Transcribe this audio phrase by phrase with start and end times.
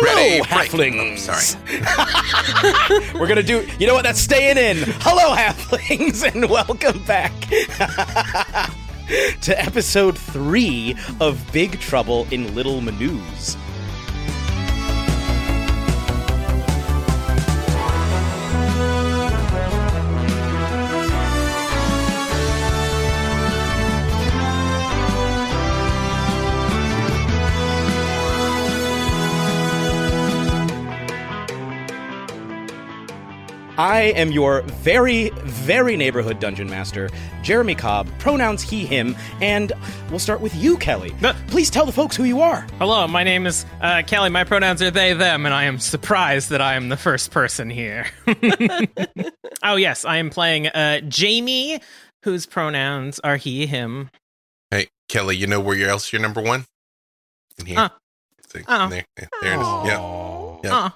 [0.00, 1.28] Hello, Ready, halflings.
[1.28, 1.34] Oh,
[2.94, 3.02] sorry.
[3.18, 3.66] We're gonna do.
[3.80, 4.04] You know what?
[4.04, 4.76] That's staying in.
[5.00, 7.32] Hello, halflings, and welcome back
[9.40, 13.56] to episode three of Big Trouble in Little Mineuse.
[33.78, 37.08] I am your very, very neighborhood dungeon master,
[37.44, 39.72] Jeremy Cobb, pronouns he, him, and
[40.10, 41.14] we'll start with you, Kelly.
[41.20, 41.32] No.
[41.46, 42.66] Please tell the folks who you are.
[42.78, 44.30] Hello, my name is uh, Kelly.
[44.30, 47.70] My pronouns are they, them, and I am surprised that I am the first person
[47.70, 48.06] here.
[49.62, 51.80] oh, yes, I am playing uh, Jaime,
[52.24, 54.10] whose pronouns are he, him.
[54.72, 56.66] Hey, Kelly, you know where else you're number one?
[57.60, 57.76] In here.
[57.78, 57.90] Huh.
[58.48, 58.88] See, Oh.
[58.88, 59.68] There, there it is.
[60.64, 60.90] Yeah.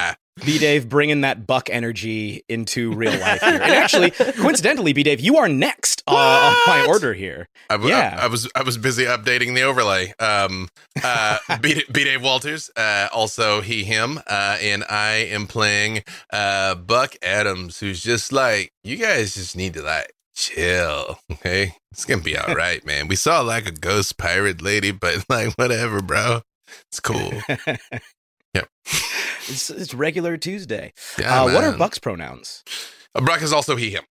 [0.00, 0.14] Yeah.
[0.44, 3.52] B Dave bringing that buck energy into real life here.
[3.54, 7.48] And actually, coincidentally, B Dave, you are next uh, on my order here.
[7.70, 8.18] I, w- Yeah.
[8.20, 10.12] I, I was I was busy updating the overlay.
[10.18, 10.68] Um,
[11.02, 12.04] uh, B, B.
[12.04, 16.02] Dave Walters, uh, also he him, uh, and I am playing
[16.32, 21.74] uh, Buck Adams, who's just like you guys just need to like chill, okay?
[21.92, 23.06] It's gonna be all right, man.
[23.06, 26.40] We saw like a ghost pirate lady, but like whatever, bro.
[26.90, 27.32] It's cool.
[28.54, 28.68] Yep.
[29.48, 30.92] It's, it's regular Tuesday.
[31.18, 31.76] Yeah, uh, what are.
[31.76, 32.62] Buck's pronouns?
[33.14, 34.04] Uh, Brock is also he him.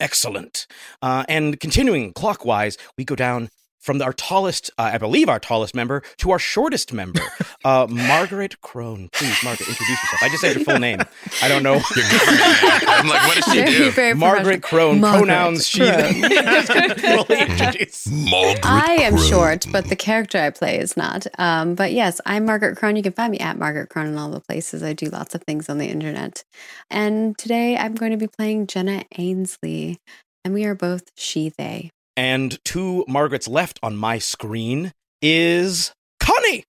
[0.00, 0.66] Excellent.
[1.02, 3.48] Uh, and continuing clockwise, we go down
[3.84, 7.20] from our tallest, uh, I believe our tallest member, to our shortest member,
[7.66, 9.12] uh, Margaret Krohn.
[9.12, 10.22] Please, Margaret, introduce yourself.
[10.22, 11.00] I just said your full name.
[11.42, 11.74] I don't know.
[11.74, 12.80] Your government name.
[12.88, 13.90] I'm like, what does she Very, do?
[13.90, 14.94] very Margaret professional.
[14.94, 15.80] Krohn, Margaret pronouns she.
[15.80, 16.22] Krohn.
[18.30, 19.28] Margaret I am Krohn.
[19.28, 21.26] short, but the character I play is not.
[21.38, 22.96] Um, but yes, I'm Margaret Krohn.
[22.96, 24.82] You can find me at Margaret Krohn in all the places.
[24.82, 26.42] I do lots of things on the internet.
[26.90, 29.98] And today I'm going to be playing Jenna Ainsley,
[30.42, 31.90] and we are both she, they.
[32.16, 36.64] And to Margaret's left on my screen is Connie.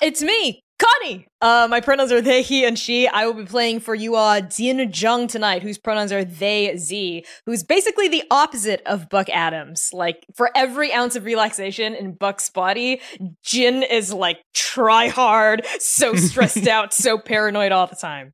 [0.00, 1.26] It's me, Connie.
[1.40, 3.08] Uh, my pronouns are they, he, and she.
[3.08, 7.24] I will be playing for you, uh, Jin Zheng tonight, whose pronouns are they, xe,
[7.46, 9.90] who's basically the opposite of Buck Adams.
[9.92, 13.00] Like, for every ounce of relaxation in Buck's body,
[13.42, 18.32] Jin is like try hard, so stressed out, so paranoid all the time.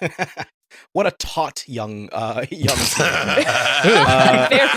[0.92, 2.76] what a taut young uh, young.
[4.50, 4.68] Very-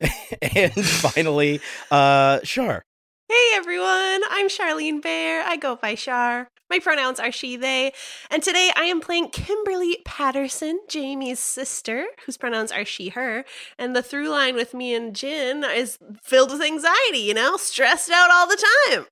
[0.54, 2.84] and finally, uh, Char.
[3.28, 5.42] Hey everyone, I'm Charlene Bayer.
[5.44, 6.48] I go by Char.
[6.70, 7.92] My pronouns are she, they.
[8.30, 13.44] And today I am playing Kimberly Patterson, Jaime's sister, whose pronouns are she, her.
[13.78, 18.10] And the through line with me and Jin is filled with anxiety, you know, stressed
[18.10, 19.04] out all the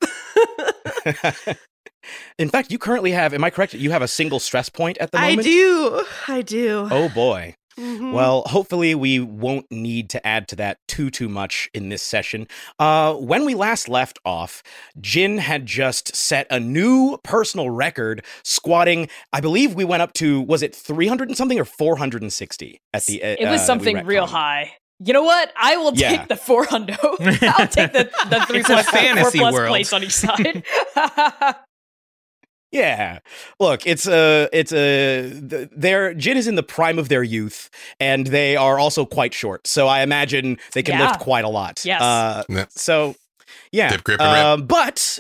[1.45, 1.57] time.
[2.39, 3.33] In fact, you currently have.
[3.35, 3.75] Am I correct?
[3.75, 5.41] You have a single stress point at the moment?
[5.41, 6.05] I do.
[6.29, 6.89] I do.
[6.91, 7.55] Oh boy.
[7.79, 8.13] Mhm.
[8.13, 12.49] Well, hopefully we won't need to add to that too too much in this session.
[12.79, 14.63] Uh, when we last left off,
[14.99, 19.11] Jin had just set a new personal record, squatting.
[19.35, 22.23] I believe we went up to was it three hundred and something or four hundred
[22.23, 23.23] and sixty at the.
[23.23, 24.73] Uh, it was uh, something real high.
[24.99, 25.53] You know what?
[25.61, 26.17] I will Yeah.
[26.17, 26.97] take the four hundo.
[27.59, 29.69] I'll take the, the three It's a plus, four plus world.
[29.69, 30.65] place on each side.
[32.77, 33.19] Yeah,
[33.59, 35.31] look, it's a, it's a.
[35.77, 39.67] Their Jin is in the prime of their youth, and they are also quite short.
[39.67, 41.09] So I imagine they can Yeah.
[41.09, 41.85] lift quite a lot.
[41.85, 42.03] Yes.
[42.03, 42.67] Uh, Yeah.
[42.71, 43.15] so,
[43.73, 43.91] yeah.
[43.91, 44.45] Dip, grip, and rip.
[44.45, 45.19] Uh, but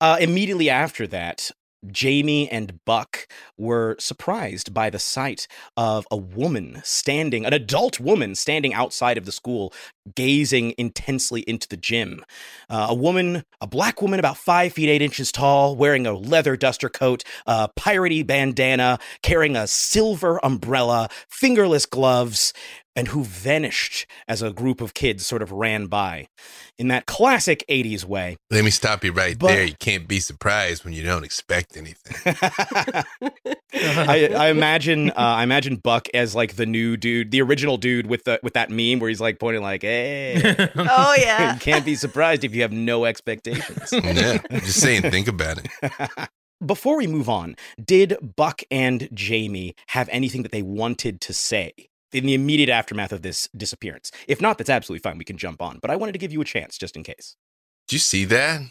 [0.00, 1.50] uh, immediately after that,
[1.96, 5.46] Jaime and Buck were surprised by the sight
[5.76, 9.72] of a woman standing, an adult woman standing outside of the school,
[10.14, 12.24] gazing intensely into the gym.
[12.68, 16.56] Uh, a woman, a black woman about five feet eight inches tall, wearing a leather
[16.56, 22.52] duster coat, a piratey bandana, carrying a silver umbrella, fingerless gloves,
[22.96, 26.26] and who vanished as a group of kids sort of ran by
[26.78, 28.36] in that classic 80s way.
[28.50, 29.64] Let me stop you right But- there.
[29.64, 32.34] You can't be surprised when you don't expect anything.
[33.74, 38.06] I, I imagine uh, I imagine Buck as like the new dude, the original dude
[38.06, 40.40] with the with that meme where he's like pointing like, "Hey,
[40.76, 41.54] Oh yeah.
[41.54, 45.58] you can't be surprised if you have no expectations." yeah, I'm just saying, think about
[45.62, 46.28] it.
[46.64, 47.54] Before we move on,
[47.84, 51.72] did Buck and Jaime have anything that they wanted to say
[52.12, 54.10] in the immediate aftermath of this disappearance?
[54.26, 55.18] If not, that's absolutely fine.
[55.18, 55.78] We can jump on.
[55.80, 57.36] But I wanted to give you a chance just in case.
[57.86, 58.62] Do you see that?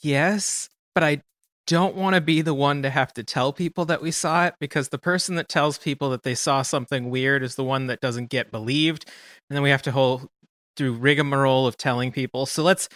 [0.00, 1.22] Yes, but I
[1.66, 4.54] don't want to be the one to have to tell people that we saw it
[4.60, 8.00] because the person that tells people that they saw something weird is the one that
[8.00, 9.06] doesn't get believed,
[9.48, 10.28] and then we have to hold
[10.76, 12.46] through rigmarole of telling people.
[12.46, 12.88] So let's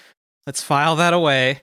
[0.47, 1.63] let's file that away.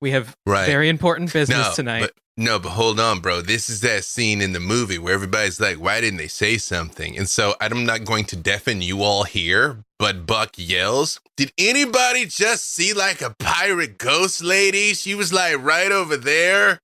[0.00, 0.66] We have Right.
[0.66, 2.10] very important business no, tonight.
[2.36, 3.40] But, no, but hold on, bro.
[3.42, 7.16] This is that scene in the movie where everybody's like, why didn't they say something?
[7.16, 12.26] And so I'm not going to deafen you all here, but Buck yells, Did anybody
[12.26, 14.94] just see like a pirate ghost lady?
[14.94, 16.80] She was like right over there.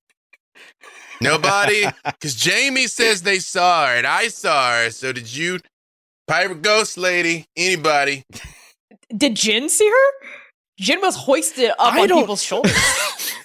[1.20, 1.84] Nobody?
[2.04, 4.90] Because Jaime says they saw her and I saw her.
[4.90, 5.58] So did you?
[6.26, 7.46] Pirate ghost lady?
[7.56, 8.22] Anybody?
[9.16, 10.26] Did Jin see her?
[10.78, 12.76] Jin was hoisted up I on don't- people's shoulders.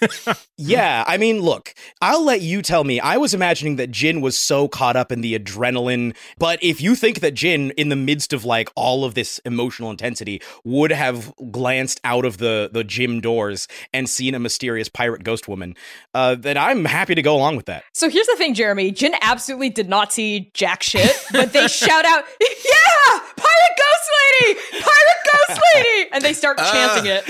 [0.56, 3.00] Yeah, I mean, look, I'll let you tell me.
[3.00, 6.94] I was imagining that Jin was so caught up in the adrenaline, but if you
[6.94, 11.32] think that Jin, in the midst of like all of this emotional intensity, would have
[11.50, 15.74] glanced out of the the gym doors and seen a mysterious pirate ghost woman,
[16.14, 17.82] uh, then I'm happy to go along with that.
[17.92, 18.92] So here's the thing, Jeremy.
[18.92, 24.10] Jin absolutely did not see jack shit, but they shout out, "Yeah, pirate ghost
[24.40, 27.20] lady, pirate ghost lady!" and they start chanting Ah.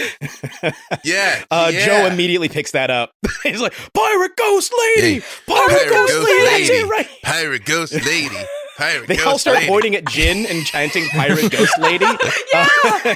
[0.62, 0.74] it.
[1.04, 1.42] Yeah.
[1.50, 1.86] Uh, yeah.
[1.86, 3.12] Joe immediately picks that up.
[3.42, 6.72] He's like, "Pirate ghost lady, Hey, pirate, pirate ghost, ghost lady, that's lady.
[6.82, 8.36] it, right?" Pirate ghost lady.
[8.76, 9.68] Pirate They ghost all start lady.
[9.68, 12.04] pointing at Jin and chanting "Pirate Ghost Lady."
[12.52, 12.66] Yeah,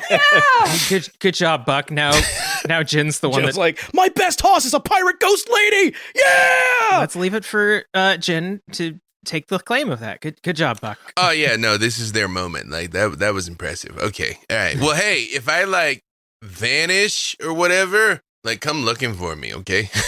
[0.09, 0.79] yeah.
[0.89, 1.91] good good job, Buck.
[1.91, 2.13] Now
[2.69, 5.97] now Jin's the one Jin's that like, "My best horse is a pirate ghost lady."
[6.15, 6.99] Yeah.
[7.01, 10.21] let's leave it for uh Jin to take the claim of that.
[10.21, 10.97] Good good job, Buck.
[11.17, 12.71] Oh yeah, no, this is their moment.
[12.71, 13.99] Like that that was impressive.
[13.99, 14.39] Okay.
[14.49, 14.77] All right.
[14.79, 16.03] Well, hey, if I like
[16.41, 19.91] vanish or whatever, like come looking for me, okay?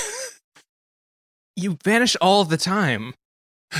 [1.56, 3.12] You vanish all the time.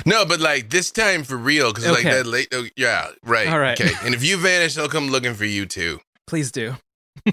[0.05, 3.49] no, but like this time for real cuz like that late oh, yeah, right.
[3.49, 3.81] All right.
[3.81, 3.95] Okay.
[4.05, 6.01] And if you vanish, I'll come looking for you too.
[6.27, 6.77] Please do.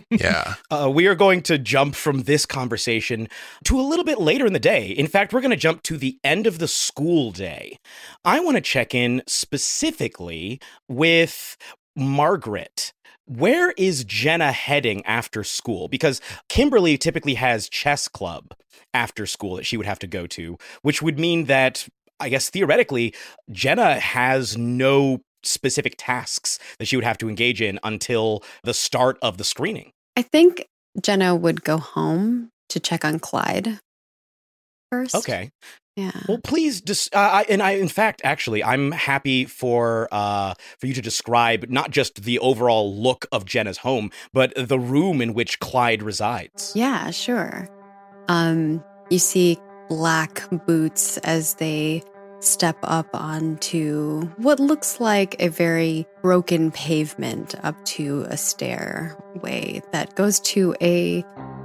[0.09, 0.55] Yeah.
[0.69, 3.29] Uh, we are going to jump from this conversation
[3.63, 4.87] to a little bit later in the day.
[4.89, 7.77] In fact, we're going to jump to the end of the school day.
[8.25, 10.59] I want to check in specifically
[10.89, 11.55] with
[11.95, 12.91] Margaret.
[13.27, 15.87] Where is Jenna heading after school?
[15.89, 18.53] Because Kimberly typically has chess club
[18.93, 21.87] after school that she would have to go to, which would mean that
[22.19, 23.13] I guess theoretically,
[23.51, 29.17] Jenna has no specific tasks that she would have to engage in until the start
[29.21, 29.91] of the screening.
[30.15, 30.65] I think
[31.01, 33.79] Jenna would go home to check on Clyde
[34.91, 35.15] first.
[35.15, 35.51] Okay.
[35.97, 36.11] Yeah.
[36.27, 40.85] Well, please, dis- uh, I, and I, in fact, actually, I'm happy for uh, for
[40.85, 45.33] you to describe not just the overall look of Jenna's home, but the room in
[45.33, 46.71] which Clyde resides.
[46.75, 47.67] Yeah, sure.
[48.27, 49.57] Um, you see
[49.89, 52.03] black boots as they
[52.41, 60.13] step up onto what looks like a very broken pavement up to a stairway that
[60.13, 61.23] goes to a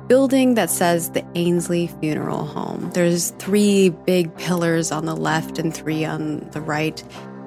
[0.08, 2.90] building that says the Ainsley Funeral Home.
[2.92, 7.02] There's three big pillars on the left and three on the right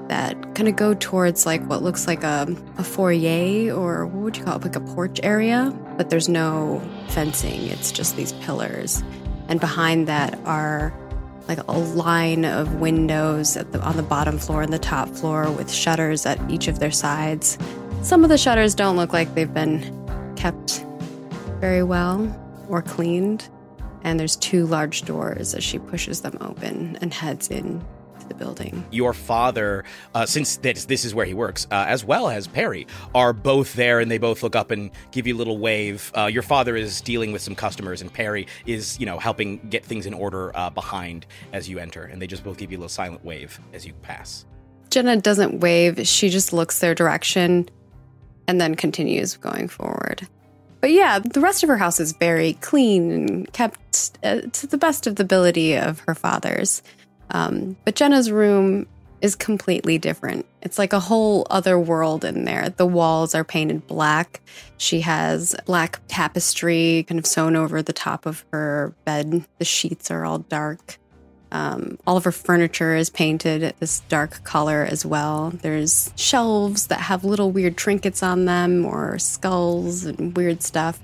[0.07, 2.47] that kind of go towards like what looks like a,
[2.77, 6.81] a foyer or what would you call it, like a porch area, but there's no
[7.09, 7.67] fencing.
[7.67, 9.03] It's just these pillars.
[9.47, 10.93] And behind that are
[11.47, 15.71] like a line of windows the, on the bottom floor and the top floor with
[15.71, 17.57] shutters at each of their sides.
[18.01, 20.85] Some of the shutters don't look like they've been kept
[21.59, 23.49] very well or cleaned.
[24.03, 27.83] And there's two large doors as she pushes them open and heads in
[28.19, 28.85] to the building.
[28.91, 32.87] Your father, uh, since this, this is where he works, uh, as well as Perry,
[33.13, 36.11] are both there and they both look up and give you a little wave.
[36.15, 39.83] Uh, your father is dealing with some customers and Perry is, you know, helping get
[39.83, 42.03] things in order uh, behind as you enter.
[42.03, 44.45] And they just both give you a little silent wave as you pass.
[44.91, 47.67] Jenna doesn't wave, she just looks their direction
[48.47, 50.27] and then continues going forward.
[50.85, 54.77] But yeah, the rest of her house is very clean and kept uh, to the
[54.77, 56.83] best of the ability of her father's.
[57.31, 58.85] Um, but Jenna's room
[59.19, 60.45] is completely different.
[60.61, 62.69] It's like a whole other world in there.
[62.69, 64.41] The walls are painted black.
[64.77, 69.43] She has black tapestry kind of sewn over the top of her bed.
[69.57, 70.99] The sheets are all dark.
[71.55, 75.51] Um, all of her furniture is painted this dark color as well.
[75.51, 80.99] There's shelves that have little weird trinkets on them or skulls and weird stuff.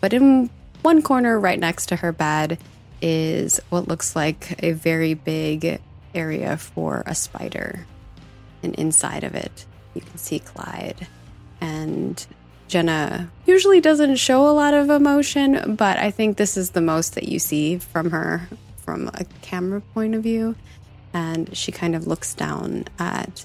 [0.00, 0.48] But in
[0.82, 2.58] one corner, right next to her bed,
[3.02, 5.80] is what looks like a very big
[6.14, 7.84] area for a spider.
[8.62, 11.08] And inside of it, you can see Clyde.
[11.60, 12.24] And
[12.68, 17.16] Jenna usually doesn't show a lot of emotion, but I think this is the most
[17.16, 18.48] that you see from her
[18.86, 20.56] from a camera point of view.
[21.12, 23.44] And she kind of looks down at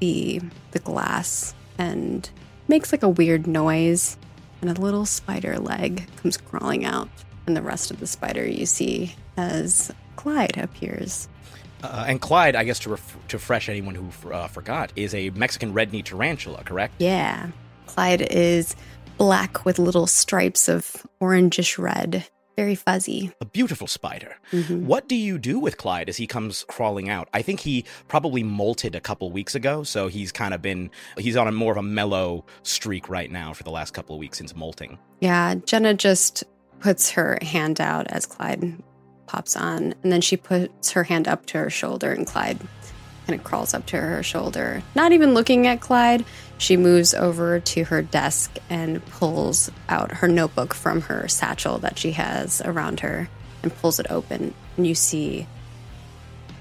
[0.00, 0.42] the
[0.72, 2.28] the glass and
[2.68, 4.18] makes like a weird noise
[4.60, 7.08] and a little spider leg comes crawling out
[7.46, 11.28] and the rest of the spider you see as Clyde appears.
[11.82, 15.30] Uh, and Clyde, I guess to ref- to fresh anyone who uh, forgot, is a
[15.30, 16.94] Mexican red knee tarantula, correct?
[16.98, 17.48] Yeah.
[17.86, 18.76] Clyde is
[19.16, 22.26] black with little stripes of orangish red,
[22.60, 23.32] very fuzzy.
[23.40, 24.36] A beautiful spider.
[24.52, 24.82] Mhm.
[24.82, 27.26] What do you do with Clyde as he comes crawling out?
[27.32, 31.36] I think he probably molted a couple weeks ago, so he's kind of been he's
[31.36, 34.36] on a more of a mellow streak right now for the last couple of weeks
[34.36, 34.98] since molting.
[35.20, 36.44] Yeah, Jenna just
[36.80, 38.74] puts her hand out as Clyde
[39.26, 42.58] pops on, and then she puts her hand up to her shoulder, and Clyde
[43.30, 44.82] kind of crawls up to her shoulder.
[44.96, 46.24] Not even looking at Clyde,
[46.58, 51.96] she moves over to her desk and pulls out her notebook from her satchel that
[51.96, 53.28] she has around her
[53.62, 54.52] and pulls it open.
[54.76, 55.46] And you see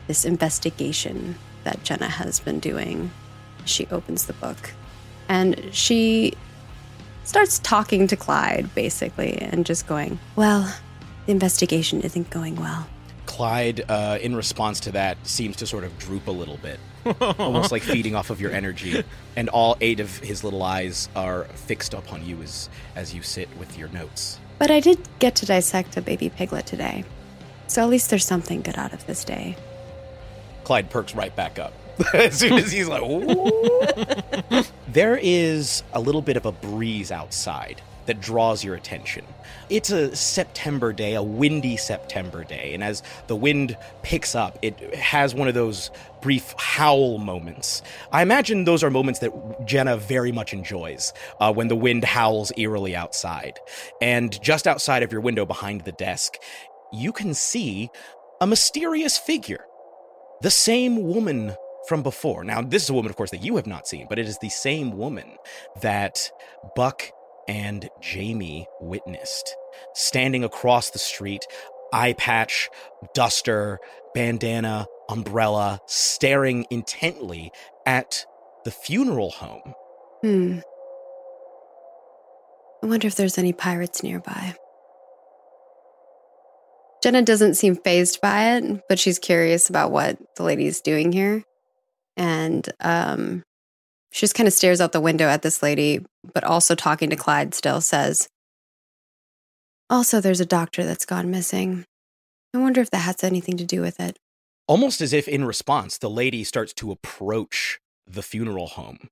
[0.05, 3.09] this investigation that Jenna has been doing.
[3.65, 4.71] She opens the book
[5.27, 6.35] and she
[7.23, 10.71] starts talking to Clyde basically and just going, Well,
[11.25, 12.87] the investigation isn't going well.
[13.39, 16.77] Clyde, uh, in response to that, seems to sort of droop a little bit,
[17.39, 19.01] almost like feeding off of your energy.
[19.37, 23.47] And all eight of his little eyes are fixed upon you as as you sit
[23.57, 24.37] with your notes.
[24.57, 27.05] But I did get to dissect a baby piglet today.
[27.67, 29.55] So at least there's something good out of this day.
[30.65, 31.71] Clyde perks right back up
[32.13, 37.81] as soon as he's like, "Ooh." there is a little bit of a breeze outside
[38.09, 39.23] that draws your attention.
[39.69, 44.95] It's a September day, a windy September day, and as the wind picks up, it
[44.95, 45.91] has one of those
[46.23, 47.83] brief howl moments.
[48.11, 49.31] I imagine those are moments that
[49.67, 53.59] Jenna very much enjoys uh, when the wind howls eerily outside.
[54.01, 56.37] And just outside of your window behind the desk,
[56.91, 57.91] you can see
[58.41, 59.65] a mysterious figure
[60.41, 61.55] the same woman
[61.87, 62.43] from before.
[62.43, 64.39] Now, this is a woman, of course, that you have not seen, but it is
[64.39, 65.35] the same woman
[65.81, 66.31] that
[66.75, 67.11] Buck
[67.49, 69.55] and Jaime witnessed.
[69.95, 71.47] Standing across the street,
[71.91, 72.69] eye patch,
[73.15, 73.79] duster,
[74.13, 77.51] bandana, umbrella, staring intently
[77.87, 78.23] at
[78.65, 79.73] the funeral home.
[80.21, 80.59] Hmm.
[82.83, 84.55] I wonder if there's any pirates nearby.
[87.01, 91.43] Jenna doesn't seem phased by it, but she's curious about what the lady's doing here.
[92.15, 93.43] And um,
[94.11, 97.15] she just kind of stares out the window at this lady, but also talking to
[97.15, 98.27] Clyde still says,
[99.89, 101.85] Also, there's a doctor that's gone missing.
[102.53, 104.17] I wonder if that has anything to do with it.
[104.67, 109.09] Almost as if in response, the lady starts to approach the funeral home.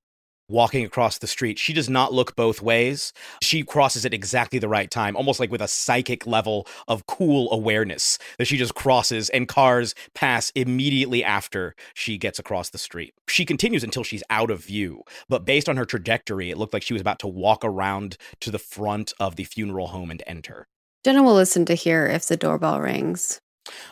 [0.50, 3.12] Walking across the street, she does not look both ways.
[3.42, 7.52] She crosses at exactly the right time, almost like with a psychic level of cool
[7.52, 13.12] awareness that she just crosses and cars pass immediately after she gets across the street.
[13.28, 16.82] She continues until she's out of view, but based on her trajectory, it looked like
[16.82, 20.66] she was about to walk around to the front of the funeral home and enter.
[21.04, 23.38] Jenna will listen to hear if the doorbell rings.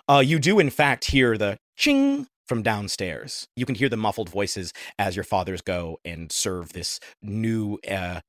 [0.08, 3.46] Uh, you do, in fact, hear the ching from downstairs.
[3.56, 7.78] You can hear the muffled voices as your fathers go and serve this new.
[7.88, 8.20] Uh,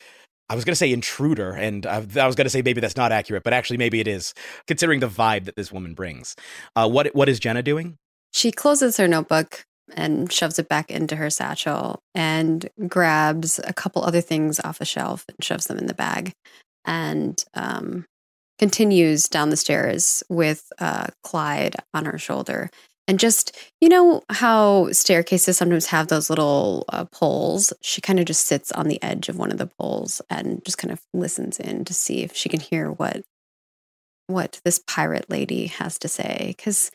[0.50, 3.12] I was going to say intruder, and I, was going to say maybe that's not
[3.12, 4.34] accurate, but actually maybe it is,
[4.66, 6.36] considering the vibe that this woman brings.
[6.76, 7.98] Uh, what what is Jenna doing?
[8.34, 14.04] She closes her notebook and shoves it back into her satchel and grabs a couple
[14.04, 16.34] other things off a shelf and shoves them in the bag
[16.86, 18.06] and um,
[18.60, 22.70] continues down the stairs with uh, Clyde on her shoulder.
[23.08, 27.72] And just, you know, how staircases sometimes have those little uh, poles?
[27.82, 30.78] She kind of just sits on the edge of one of the poles and just
[30.78, 33.24] kind of listens in to see if she can hear what
[34.28, 36.54] what this pirate lady has to say.
[36.58, 36.92] Because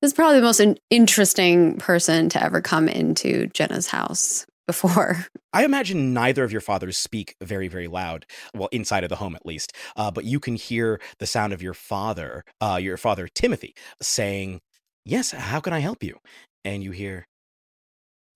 [0.00, 4.46] this is probably the most in- interesting person to ever come into Jenna's house.
[4.66, 5.26] before.
[5.52, 8.26] I imagine neither of your fathers speak very, very loud.
[8.54, 9.72] Well, inside of the home at least.
[9.96, 14.60] Uh, but you can hear the sound of your father, uh, your father Timothy, saying,
[15.06, 16.18] "Yes, how can I help you?"
[16.64, 17.28] And you hear,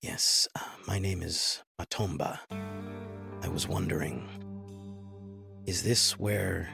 [0.02, 2.38] "Yes, uh, my name is Matomba.
[3.42, 4.28] I was wondering,
[5.66, 6.68] is this where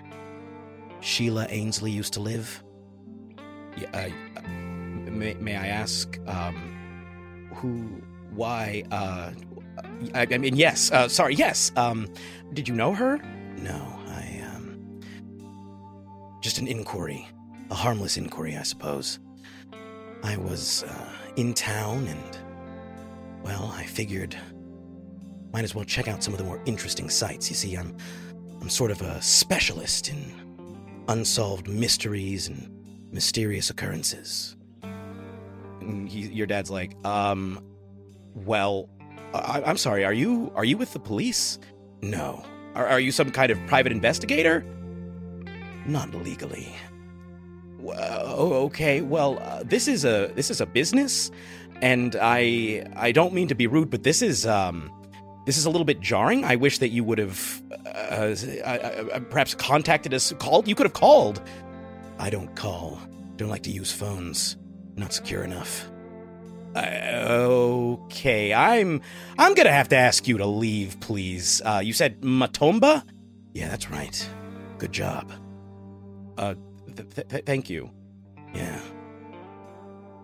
[1.00, 2.62] Sheila Ainsley used to live?"
[3.79, 4.43] Yeah, uh,
[5.11, 8.03] may, may I ask, um, who,
[8.35, 9.33] why, uh,
[10.15, 12.07] I, I mean, yes, uh, sorry, yes, um,
[12.53, 13.17] did you know her?
[13.62, 15.00] No, I, um,
[16.43, 17.26] just an inquiry,
[17.71, 19.19] a harmless inquiry, I suppose.
[20.26, 22.38] I was, uh, in town and,
[23.45, 24.37] well, I figured
[25.52, 27.49] might as well check out some of the more interesting sites.
[27.49, 27.97] You see, I'm,
[28.61, 30.18] I'm sort of a specialist in
[31.09, 32.68] unsolved mysteries and
[33.12, 34.56] mysterious occurrences.
[35.80, 37.64] And he, your dad's like, um,
[38.35, 38.90] well,
[39.33, 40.04] I, I'm sorry.
[40.04, 41.61] Are you are you with the police?
[42.02, 42.45] No.
[42.75, 44.64] Are, are you some kind of private investigator?
[45.87, 46.75] Not legally.
[47.87, 49.00] Well, okay.
[49.00, 51.31] Well, uh, this is a this is a business,
[51.81, 54.90] and I I don't mean to be rude, but this is um
[55.47, 56.45] this is a little bit jarring.
[56.45, 60.66] I wish that you would have uh, uh, perhaps contacted us, called.
[60.66, 61.40] You could have called.
[62.19, 62.99] I don't call.
[63.37, 64.57] Don't like to use phones.
[64.97, 65.88] Not secure enough.
[66.75, 67.47] Uh,
[68.09, 69.00] okay, I'm
[69.38, 71.62] I'm gonna have to ask you to leave, please.
[71.64, 73.05] Uh, you said Matomba?
[73.55, 74.28] Yeah, that's right.
[74.78, 75.33] Good job.
[76.37, 76.57] Uh,
[76.97, 77.91] th- th- th- thank you.
[78.55, 78.81] Yeah.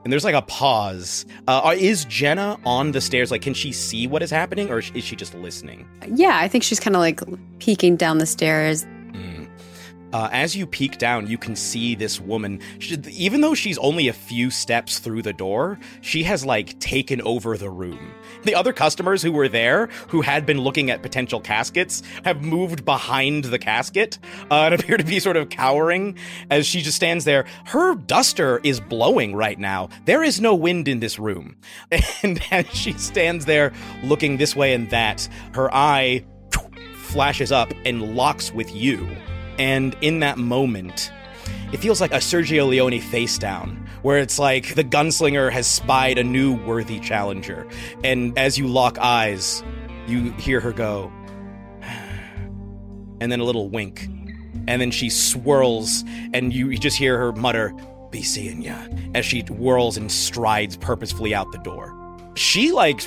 [0.04, 1.24] And there's like a pause.
[1.46, 3.30] Uh, is Jenna on the stairs?
[3.30, 5.86] Like, can she see what is happening, or is she just listening?
[6.12, 7.20] Yeah, I think she's kind of like
[7.60, 8.84] peeking down the stairs.
[10.12, 12.60] Uh, as you peek down, you can see this woman.
[12.78, 17.22] She, even though she's only a few steps through the door, she has like taken
[17.22, 18.12] over the room.
[18.44, 22.84] The other customers who were there, who had been looking at potential caskets, have moved
[22.84, 24.18] behind the casket
[24.50, 26.16] uh, and appear to be sort of cowering
[26.50, 27.46] as she just stands there.
[27.66, 29.88] Her duster is blowing right now.
[30.04, 31.56] There is no wind in this room.
[32.22, 33.72] And as she stands there
[34.04, 36.24] looking this way and that, her eye
[36.94, 39.08] flashes up and locks with you.
[39.62, 41.12] And in that moment,
[41.72, 46.18] it feels like a Sergio Leone face down, where it's like the gunslinger has spied
[46.18, 47.68] a new worthy challenger.
[48.02, 49.62] And as you lock eyes,
[50.08, 51.12] you hear her go,
[53.20, 54.08] and then a little wink.
[54.66, 56.02] And then she swirls,
[56.34, 57.72] and you just hear her mutter,
[58.10, 58.76] Be seeing ya,
[59.14, 62.01] as she whirls and strides purposefully out the door.
[62.34, 63.02] She like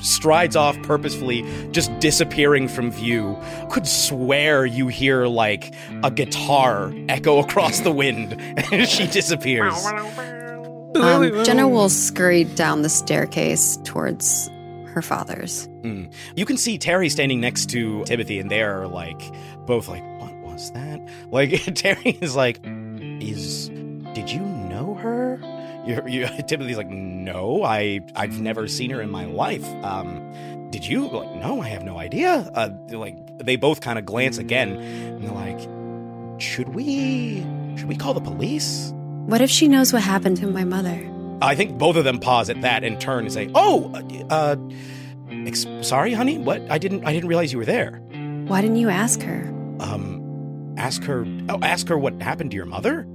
[0.00, 3.38] strides off purposefully, just disappearing from view.
[3.70, 8.40] Could swear you hear like a guitar echo across the wind
[8.72, 9.74] as she disappears.
[10.96, 14.48] Um, Jenna will scurry down the staircase towards
[14.86, 15.66] her father's.
[15.82, 16.12] Mm.
[16.36, 19.20] You can see Terry standing next to Timothy, and they're like
[19.66, 21.00] both like, "What was that?"
[21.30, 23.70] Like Terry is like, "Is
[25.86, 30.86] You're, you Timothy's like, "No, I I've never seen her in my life." Um, did
[30.86, 31.08] you?
[31.08, 32.50] Like, no, I have no idea.
[32.54, 35.60] Uh, like they both kind of glance again, and they're like,
[36.40, 37.40] "Should we
[37.76, 38.92] should we call the police?"
[39.26, 41.10] What if she knows what happened to my mother?
[41.40, 43.92] I think both of them pause at that and turn and say, "Oh,
[44.30, 44.56] uh,
[45.46, 46.38] ex- sorry, honey.
[46.38, 46.62] What?
[46.70, 47.04] I didn't.
[47.04, 48.00] I didn't realize you were there.
[48.46, 49.42] Why didn't you ask her?
[49.80, 51.26] Um, ask her.
[51.48, 53.06] Oh, ask her what happened to your mother.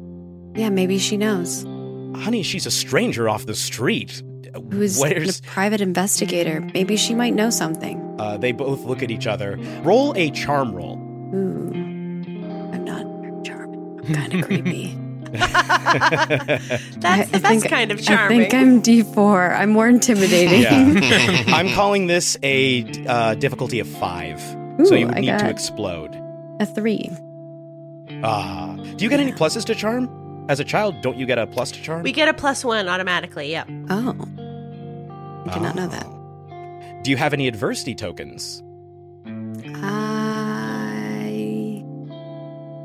[0.56, 1.66] Yeah, maybe she knows.
[2.16, 4.22] Honey, she's a stranger off the street.
[4.72, 5.40] Who's Where's?
[5.40, 6.62] a private investigator?
[6.74, 8.16] Maybe she might know something.
[8.20, 9.58] Uh, they both look at each other.
[9.84, 10.98] Roll a charm roll.
[11.34, 11.70] Ooh,
[12.74, 14.00] I'm not charming.
[14.06, 14.98] I'm kind of creepy.
[15.32, 16.58] That's I-
[17.26, 18.20] the I best think- kind of charm.
[18.32, 19.56] I think I'm D4.
[19.56, 20.62] I'm more intimidating.
[20.64, 21.44] Yeah.
[21.48, 24.40] I'm calling this a uh, difficulty of five.
[24.84, 26.16] so you would I need to explode.
[26.60, 27.10] a three.
[28.24, 30.10] Ah, do you get any pluses to charm?
[30.50, 32.02] As a child, don't you get a plus to charm?
[32.02, 33.52] we get a plus one automatically.
[33.52, 33.68] Yep.
[33.92, 34.16] Oh,
[35.46, 36.06] I did not know that.
[36.06, 37.00] Oh.
[37.04, 38.62] Do you have any adversity tokens?
[39.76, 41.84] I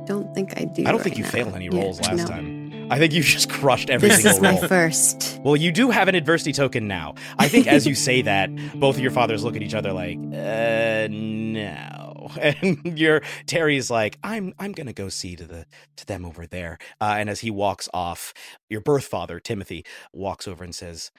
[0.07, 0.85] don't think I do.
[0.87, 1.31] I don't think you now.
[1.31, 2.27] failed any Yeah, rolls last no.
[2.27, 2.87] time.
[2.91, 5.41] I think you just crushed every This single is my first.
[5.43, 7.15] Well, you do have an adversity token now.
[7.39, 10.19] I think as you say that, both of your fathers look at each other like,
[10.19, 12.04] uh, no.
[12.37, 16.79] And your Terry's like, I'm I'm gonna go see to the to them over there.
[17.01, 18.33] Uh, and as he walks off,
[18.69, 21.11] your birth father, Timothy, walks over and says,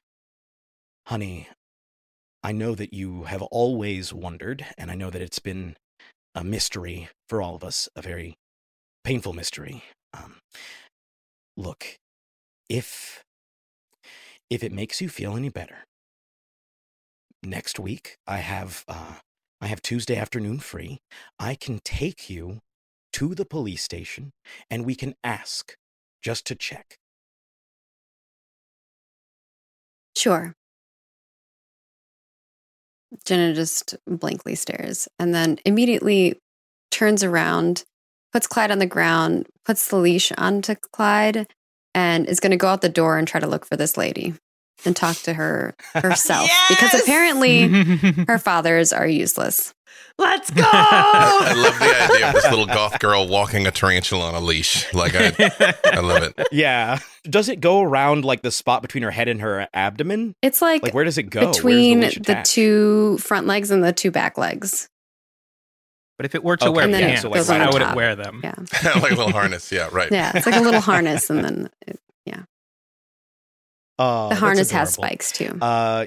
[1.08, 1.48] Honey,
[2.44, 5.76] I know that you have always wondered, and I know that it's been
[6.36, 8.36] a mystery for all of us, a very
[9.04, 9.84] painful mystery.
[10.14, 10.38] Um,
[11.58, 11.98] look,
[12.70, 13.24] if
[14.50, 15.86] if it makes you feel any better,
[17.44, 19.16] next week I have uh,
[19.62, 21.00] I have Tuesday afternoon free.
[21.40, 22.60] I can take you
[23.14, 24.34] to the police station
[24.70, 25.76] and we can ask
[26.22, 26.98] just to check.
[30.16, 30.54] Sure.
[33.26, 36.38] Jenna just blankly stares and then immediately
[36.92, 37.84] turns around,
[38.34, 41.48] puts Clyde on the ground, puts the leash onto Clyde,
[41.94, 44.34] and is going to go out the door and try to look for this lady
[44.84, 47.68] and talk to her herself because apparently
[48.28, 49.74] her fathers are useless.
[50.18, 50.64] Let's go.
[50.66, 54.94] I love the idea of this little goth girl walking a tarantula on a leash.
[54.94, 56.48] Like I, I love it.
[56.54, 57.00] Yeah.
[57.30, 60.34] Does it go around like the spot between her head and her abdomen?
[60.42, 61.52] It's like, Like where does it go?
[61.52, 64.88] Between leash the, two front legs and the two back legs.
[66.18, 67.92] But if it were to Okay, wear And pants, it goes on how would top.
[67.92, 68.40] it wear them?
[68.42, 68.54] Yeah.
[69.02, 69.70] like a little harness.
[69.70, 70.10] Yeah, right.
[70.10, 70.32] Yeah.
[70.34, 72.00] It's like a little harness and then it,
[73.98, 75.58] Oh, the harness has spikes too.
[75.62, 76.06] Uh,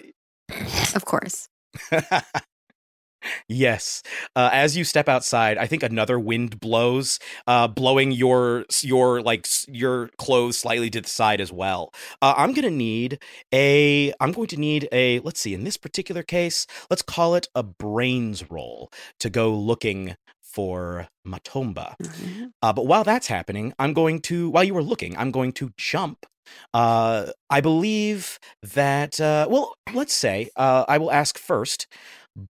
[0.94, 1.48] of course.
[3.48, 4.03] yes.
[4.37, 9.46] Uh, as you step outside, I think another wind blows, uh, blowing your your like
[9.68, 11.92] your clothes slightly to the side as well.
[12.20, 13.22] Uh, I'm gonna need
[13.53, 14.12] a.
[14.20, 15.20] I'm going to need a.
[15.20, 15.55] Let's see.
[15.55, 20.16] In this particular case, let's call it a brains roll to go looking
[20.52, 21.94] for Matomba.
[22.02, 22.52] Mhm.
[22.62, 25.70] Uh, but while that's happening, I'm going to, while you were looking, I'm going to
[25.76, 26.26] jump.
[26.72, 31.87] Uh, I believe that, uh, well, let's say uh, I will ask first.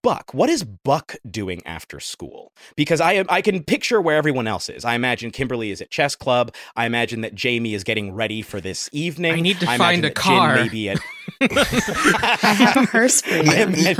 [0.03, 2.53] Buck, what is Buck doing after school?
[2.77, 4.85] Because I I can picture where everyone else is.
[4.85, 6.55] I imagine Kimberly is at chess club.
[6.77, 9.33] I imagine that Jaime is getting ready for this evening.
[9.33, 10.55] I need to imagine find a that Jin car.
[10.57, 11.01] may be at-
[11.40, 13.42] I have a hearse for you.
[13.51, 13.94] I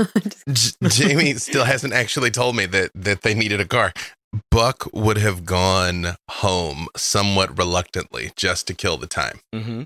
[0.51, 3.93] J- Jaime still hasn't actually told me that that they needed a car.
[4.51, 9.39] Buck would have gone home somewhat reluctantly just to kill the time.
[9.53, 9.83] hmm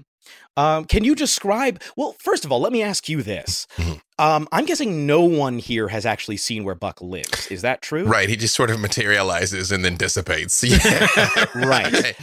[0.56, 1.82] Um, can you describe?
[1.98, 3.66] Well, first of all, let me ask you this.
[3.78, 4.00] Mhm.
[4.20, 7.48] Um, I'm guessing no one here has actually seen where Buck lives.
[7.48, 8.04] Is that true?
[8.06, 10.64] Right, he just sort of materializes and then dissipates.
[10.64, 11.46] Yeah.
[11.56, 12.16] Right.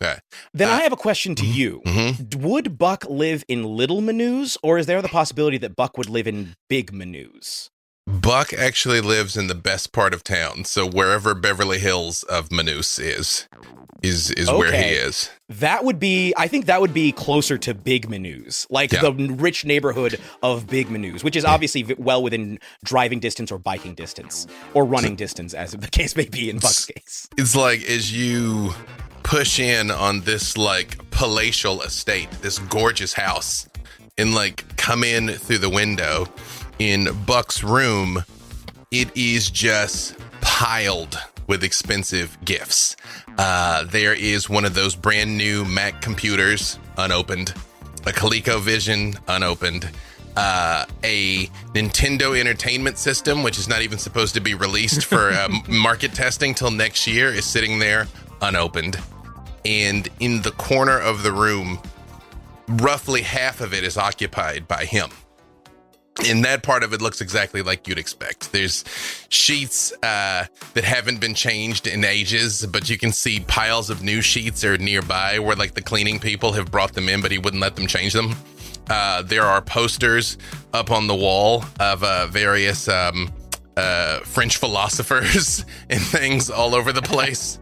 [0.00, 0.18] Okay.
[0.54, 1.82] Then Uh, I have a question to you.
[1.86, 2.36] Mhm.
[2.36, 6.26] Would Buck live in Little Mineuse, or is there the possibility that Buck would live
[6.28, 7.70] in Big Mineuse?
[8.08, 12.98] Buck actually lives in the best part of town, so wherever Beverly Hills of Mineuse
[12.98, 13.46] is,
[14.02, 15.28] is is where he is.
[15.50, 19.02] That would be, I think that would be closer to Big Mineuse, like Yeah.
[19.02, 23.94] the rich neighborhood of Big Mineuse, which is obviously well within driving distance or biking
[23.94, 27.28] distance or running distance, as the case may be in Buck's case.
[27.36, 28.72] It's like as you
[29.22, 33.68] push in on this like palatial estate, this gorgeous house,
[34.16, 36.26] and like come in through the window
[36.78, 38.24] in Buck's room,
[38.90, 42.96] it is just piled with expensive gifts.
[43.38, 47.54] Uh, there is one of those brand new Mac computers unopened,
[48.06, 49.88] a ColecoVision unopened,
[50.36, 55.62] uh, a Nintendo Entertainment System, which is not even supposed to be released for um,
[55.68, 58.06] market testing till next year, is sitting there
[58.42, 58.98] unopened.
[59.64, 61.80] And in the corner of the room,
[62.68, 65.10] roughly half of it is occupied by him.
[66.26, 68.50] And that part of it looks exactly like you'd expect.
[68.50, 68.84] There's
[69.28, 74.20] sheets uh, that haven't been changed in ages, but you can see piles of new
[74.20, 77.62] sheets are nearby where like the cleaning people have brought them in, but he wouldn't
[77.62, 78.34] let them change them.
[78.90, 80.38] Uh, there are posters
[80.72, 83.30] up on the wall of uh, various um,
[83.76, 87.58] uh, French philosophers and things all over the place.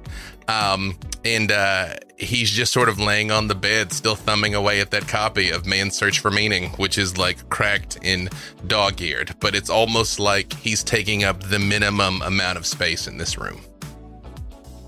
[0.49, 4.91] Um, and uh, he's just sort of laying on the bed, still thumbing away at
[4.93, 8.31] that copy of Man's Search for Meaning, which is like cracked and
[8.67, 9.35] dog eared.
[9.41, 13.61] But it's almost like he's taking up the minimum amount of space in this room.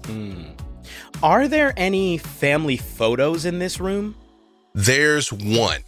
[0.07, 0.45] Hmm.
[1.23, 4.15] Are there any family photos in this room?
[4.75, 5.83] There's one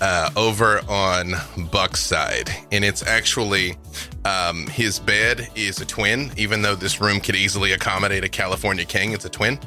[0.00, 1.32] uh, over on
[1.70, 3.76] Buck's side, and it's actually
[4.24, 8.84] um, his bed is a twin, even though this room could easily accommodate a California
[8.84, 9.12] king.
[9.12, 9.58] It's a twin.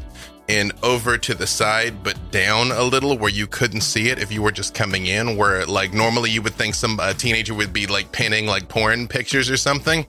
[0.49, 4.29] And over to the side, but down a little where you couldn't see it if
[4.29, 7.71] you were just coming in, where like normally you would think some uh, teenager would
[7.71, 10.05] be like pinning like porn pictures or something.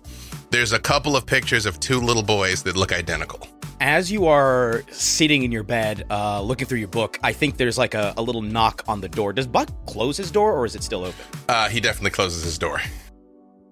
[0.51, 3.49] There's a couple of pictures of two little boys that look identical.
[3.85, 7.77] As you are sitting in your bed, uh, looking through your book, I think there's
[7.77, 9.35] like a, a little knock on the door.
[9.35, 11.21] Does Buck close his door or is it still open?
[11.51, 12.81] Uh, he definitely closes his door.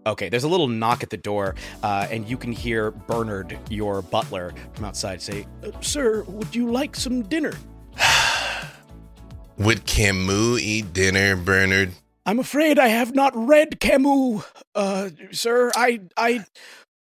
[0.04, 4.02] Okay, there's a little knock at the door, uh, and you can hear Bernard, your
[4.02, 7.54] butler, from outside say, "Uh, Sir, would you like some dinner?
[9.56, 11.92] Would Camus eat dinner, Bernard?
[12.24, 14.44] I'm afraid I have not read Camus,
[14.74, 15.72] uh, sir.
[15.74, 16.44] I, I,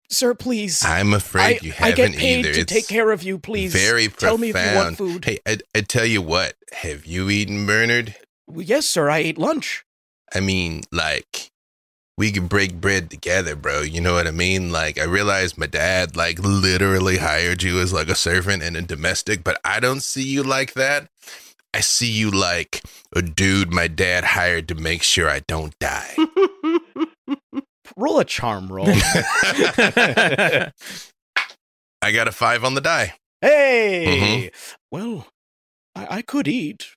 [0.09, 0.83] sir, please.
[0.85, 2.53] I'm afraid I, you haven't I get paid either.
[2.53, 3.73] to It's take care of you, please.
[3.73, 4.19] Very profound.
[4.19, 5.25] Tell me if you want food.
[5.25, 6.55] Hey, I, I tell you what.
[6.73, 8.15] Have you eaten, Bernard?
[8.47, 9.09] Well, yes, sir.
[9.09, 9.85] I ate lunch.
[10.33, 11.51] I mean, like
[12.17, 13.81] we can break bread together, bro.
[13.81, 14.71] You know what I mean?
[14.71, 18.81] Like I realize my dad like literally hired you as like a servant and a
[18.81, 21.09] domestic, but I don't see you like that.
[21.73, 22.81] I see you like
[23.15, 26.15] a dude my dad hired to make sure I don't die.
[27.97, 28.85] Roll a charm roll.
[28.87, 30.71] I
[32.13, 33.15] got a five on the die.
[33.41, 34.51] hey,
[34.91, 35.25] well,
[35.95, 36.89] I, I could eat.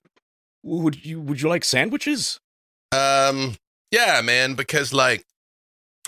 [0.63, 2.39] Would you Would you like sandwiches?
[2.91, 3.55] Um,
[3.89, 5.25] yeah, man, because like,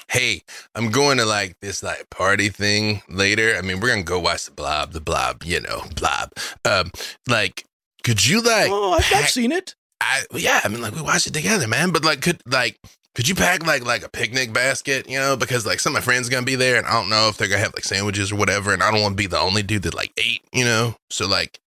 [0.10, 0.44] hey,
[0.76, 3.56] I'm going to like this like party thing later.
[3.58, 6.34] I mean, we're gonna go watch the blob, the blob, you know, blob.
[6.66, 6.92] Um,
[7.28, 7.66] like,
[8.04, 8.70] could you like?
[8.70, 9.76] oh, I've, I've seen it.
[10.00, 11.90] I yeah, I mean, like we watched it together, man.
[11.92, 12.78] But like, could like.
[13.16, 16.04] Could you pack like like a picnic basket, you know, because like some of my
[16.04, 18.32] friends are gonna be there, and I don't know if they're gonna have like sandwiches
[18.32, 20.66] or whatever, and I don't want to be the only dude that like ate, you
[20.66, 20.96] know.
[21.12, 21.60] So like,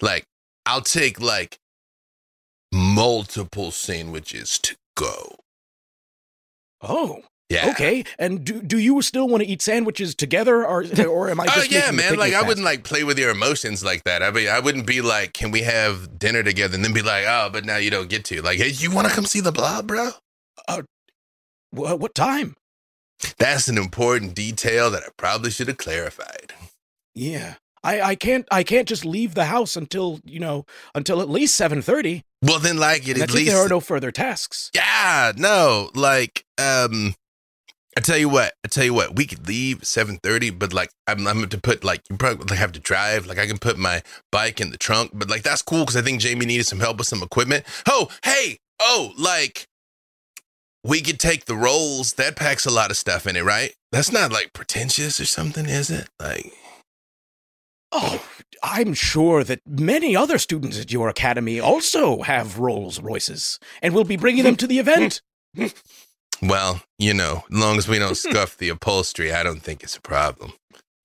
[0.00, 0.24] like
[0.64, 1.58] I'll take like
[2.72, 5.36] multiple sandwiches to go.
[6.82, 7.70] Oh, Yeah.
[7.70, 8.04] okay.
[8.18, 11.46] And do do you still want to eat sandwiches together, or or am I?
[11.56, 12.16] Oh yeah, man.
[12.16, 14.22] Like I wouldn't like play with your emotions like that.
[14.22, 17.24] I mean, I wouldn't be like, "Can we have dinner together?" And then be like,
[17.28, 19.52] "Oh, but now you don't get to." Like, hey, you want to come see the
[19.52, 20.10] blob, bro?
[21.70, 22.56] What, what time?
[23.38, 26.52] That's an important detail that I probably should have clarified.
[27.14, 31.28] Yeah, I I can't I can't just leave the house until you know until at
[31.28, 32.24] least seven thirty.
[32.42, 34.70] Well, then, like, it at least there are no further tasks.
[34.74, 37.14] Yeah, no, like, um,
[37.96, 40.90] I tell you what, I tell you what, we could leave seven thirty, but like,
[41.06, 43.26] I'm, I'm to put like you probably have to drive.
[43.26, 46.02] Like, I can put my bike in the trunk, but like that's cool because I
[46.02, 47.64] think Jaime needed some help with some equipment.
[47.88, 49.66] Oh, hey, oh, like,
[50.86, 52.14] we could take the rolls.
[52.14, 53.74] That packs a lot of stuff in it, right?
[53.92, 56.08] That's not like pretentious or something, is it?
[56.20, 56.52] Like,
[57.92, 58.22] Oh,
[58.62, 64.04] I'm sure that many other students at your academy also have Rolls Royces, and will
[64.04, 65.22] be bringing them to the event.
[66.42, 69.96] well, you know, as long as we don't scuff the upholstery, I don't think it's
[69.96, 70.52] a problem.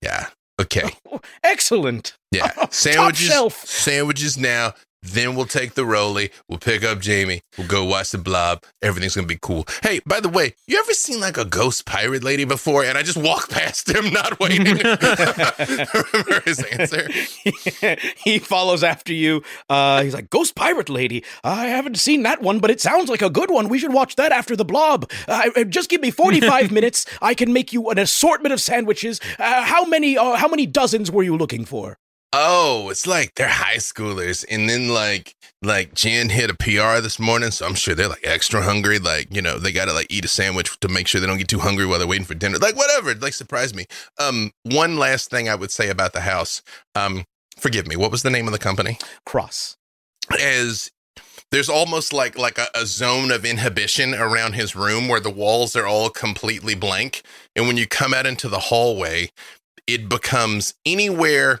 [0.02, 0.26] Yeah.
[0.60, 0.90] Okay.
[1.10, 2.14] Oh, excellent.
[2.30, 3.32] Yeah, sandwiches.
[3.54, 4.74] Sandwiches now.
[5.02, 6.30] Then we'll take the rolly.
[6.48, 7.42] We'll pick up Jaime.
[7.58, 8.62] We'll go watch the blob.
[8.82, 9.66] Everything's gonna be cool.
[9.82, 12.84] Hey, by the way, you ever seen like a ghost pirate lady before?
[12.84, 14.64] And I just walk past him, not waiting.
[14.76, 17.08] Remember his answer?
[18.16, 19.42] he follows after you.
[19.68, 21.24] Uh, he's like, Ghost Pirate Lady.
[21.42, 23.68] I haven't seen that one, but it sounds like a good one.
[23.68, 25.10] We should watch that after the blob.
[25.26, 27.06] Uh, uh, just give me 45 minutes.
[27.20, 29.20] I can make you an assortment of sandwiches.
[29.38, 31.98] Uh, how many uh, How many dozens were you looking for?
[32.32, 37.18] Oh, it's like they're high schoolers, and then like like Jen hit a PR this
[37.18, 38.98] morning, so I'm sure they're like extra hungry.
[38.98, 41.36] Like you know they got to like eat a sandwich to make sure they don't
[41.36, 42.58] get too hungry while they're waiting for dinner.
[42.58, 43.84] Like whatever, like surprise me.
[44.18, 46.62] Um, one last thing I would say about the house.
[46.94, 47.24] Um,
[47.58, 47.96] forgive me.
[47.96, 48.98] What was the name of the company?
[49.26, 49.76] Cross.
[50.40, 50.90] As
[51.50, 55.76] there's almost like like a, a zone of inhibition around his room where the walls
[55.76, 57.22] are all completely blank,
[57.54, 59.28] and when you come out into the hallway,
[59.86, 61.60] it becomes anywhere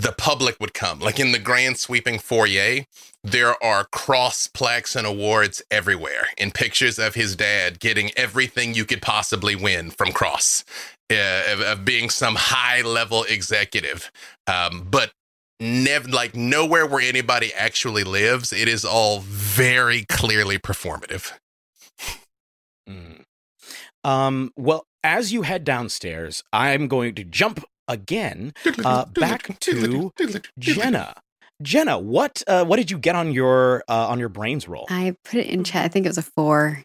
[0.00, 0.98] the public would come.
[0.98, 2.84] Like in the grand sweeping foyer,
[3.22, 8.84] there are cross plaques and awards everywhere and pictures of his dad getting everything you
[8.86, 10.64] could possibly win from Cross,
[11.12, 14.10] uh, of, of being some high level executive.
[14.46, 15.12] Um, but
[15.60, 18.52] never like nowhere where anybody actually lives.
[18.52, 21.32] It is all very clearly performative.
[22.88, 23.24] Mm.
[24.02, 30.12] Um, well, as you head downstairs, I'm going to jump again uh, back to
[30.58, 31.14] Jenna.
[31.62, 34.86] Jenna, what uh, what did you get on your uh, on your brains roll?
[34.88, 35.84] I put it in chat.
[35.84, 36.82] I think it was a four.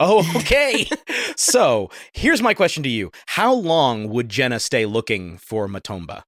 [0.00, 0.88] Oh, okay.
[1.36, 6.22] so here's my question to you: How long would Jenna stay looking for Matomba?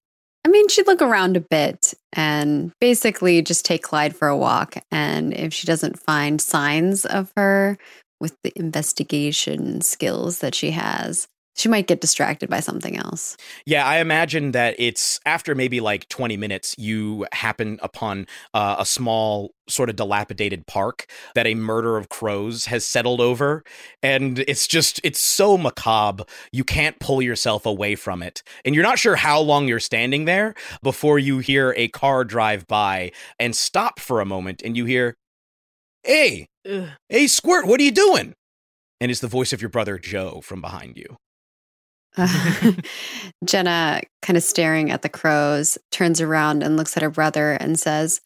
[0.44, 4.76] I mean, she'd look around a bit and basically just take Clyde for a walk.
[4.90, 7.76] And if she doesn't find signs of her
[8.20, 11.28] with the investigation skills that she has,
[11.60, 13.36] she might get distracted by something else.
[13.66, 18.86] Yeah, I imagine that it's after maybe like 20 minutes, you happen upon uh, a
[18.86, 23.62] small, sort of dilapidated park that a murder of crows has settled over.
[24.02, 26.24] And it's just, it's so macabre.
[26.50, 28.42] You can't pull yourself away from it.
[28.64, 32.66] And you're not sure how long you're standing there before you hear a car drive
[32.66, 35.14] by and stop for a moment and you hear,
[36.02, 36.88] Hey, Ugh.
[37.10, 38.32] hey, Squirt, what are you doing?
[39.02, 41.16] And it's the voice of your brother Joe from behind you.
[43.44, 47.78] Jenna, kind of staring at the crows, turns around and looks at her brother and
[47.78, 48.20] says,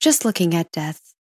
[0.00, 1.14] Just looking at death.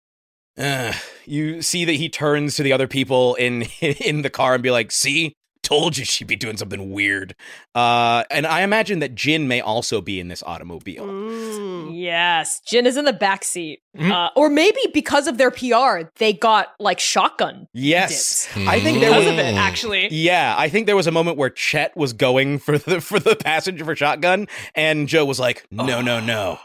[0.58, 0.92] Uh,
[1.24, 4.72] you see that he turns to the other people in in the car and be
[4.72, 5.34] like, "See,
[5.68, 7.34] Told you she'd be doing something weird.
[7.74, 11.04] Uh, and I imagine that Jin may also be in this automobile.
[11.04, 11.90] Mm.
[11.92, 13.80] Yes, Jin is in the back seat.
[13.94, 14.10] Mhm.
[14.10, 17.68] Uh, or maybe because of their PR, they got like shotgun.
[17.74, 18.66] Yes, Dips.
[18.66, 19.32] I think there Because was.
[19.34, 20.08] of it, actually.
[20.10, 23.36] Yeah, I think there was a moment where Chet was going for the for the
[23.36, 26.60] passenger for shotgun, and Joe was like, "No, no, no,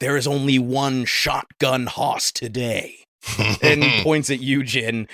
[0.00, 2.99] there is only one shotgun hoss today,"
[3.62, 5.08] and points at you, Jin.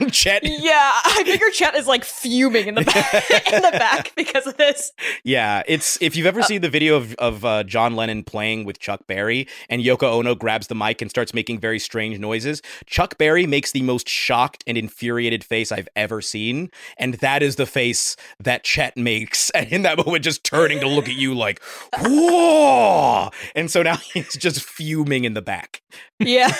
[0.00, 4.12] And Chet, Yeah, I figure Chet is like fuming in the back, in the back
[4.16, 4.92] because of this.
[5.24, 8.78] yeah, it's if you've ever seen the video of of uh, John Lennon playing with
[8.78, 12.62] Chuck Berry, and Yoko Ono grabs the mic and starts making very strange noises.
[12.86, 17.56] Chuck Berry makes the most shocked and infuriated face I've ever seen, and that is
[17.56, 21.34] the face that Chet makes, and in that moment, just turning to look at you
[21.34, 21.62] like,
[22.00, 25.82] "Whoa!" And so now he's just fuming in the back.
[26.18, 26.54] Yeah.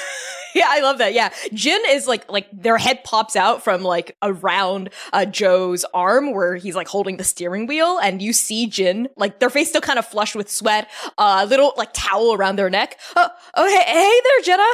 [0.55, 1.13] Yeah, I love that.
[1.15, 1.33] Yeah.
[1.53, 6.57] Jin is like like their head pops out from like around uh, Joe's arm where
[6.57, 9.99] he's like holding the steering wheel and you see Jin like their face still kind
[9.99, 12.99] of flushed with sweat, a uh, little like towel around their neck.
[13.15, 14.69] Oh, oh hey, hey there, Jenna.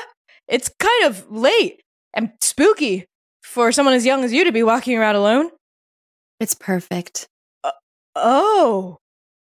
[0.49, 1.83] It's kind of late
[2.15, 3.07] and spooky
[3.43, 5.51] for someone as young as you to be walking around alone.
[6.41, 7.27] It's perfect.
[8.15, 8.99] Oh.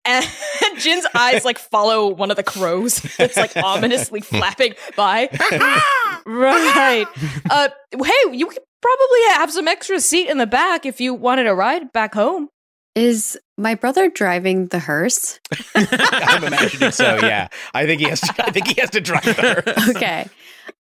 [0.04, 0.26] And
[0.78, 5.28] Jin's eyes like follow one of the crows that's like ominously flapping by.
[6.26, 7.06] right.
[7.50, 11.46] Uh, hey, you could probably have some extra seat in the back if you wanted
[11.46, 12.48] a ride back home.
[12.94, 15.38] Is my brother driving the hearse?
[15.76, 17.18] I'm imagining so.
[17.22, 18.20] Yeah, I think he has.
[18.22, 19.62] To, I think he has to drive her.
[19.90, 20.26] Okay.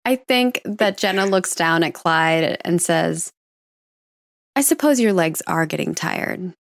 [0.04, 3.32] I think that Jenna looks down at Clyde and says,
[4.56, 6.54] I suppose your legs are getting tired.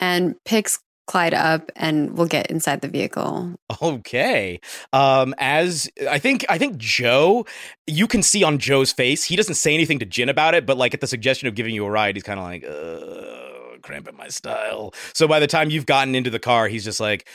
[0.00, 0.78] And picks
[1.10, 3.52] Clyde up and we'll get inside the vehicle.
[3.82, 4.60] Okay.
[4.92, 7.46] Um, as I think, I think Joe,
[7.88, 10.76] you can see on Joe's face, he doesn't say anything to Jin about it, but
[10.76, 14.16] like at the suggestion of giving you a ride, he's kind of like, uh, cramping
[14.16, 14.94] my style.
[15.12, 17.28] So by the time you've gotten into the car, he's just like,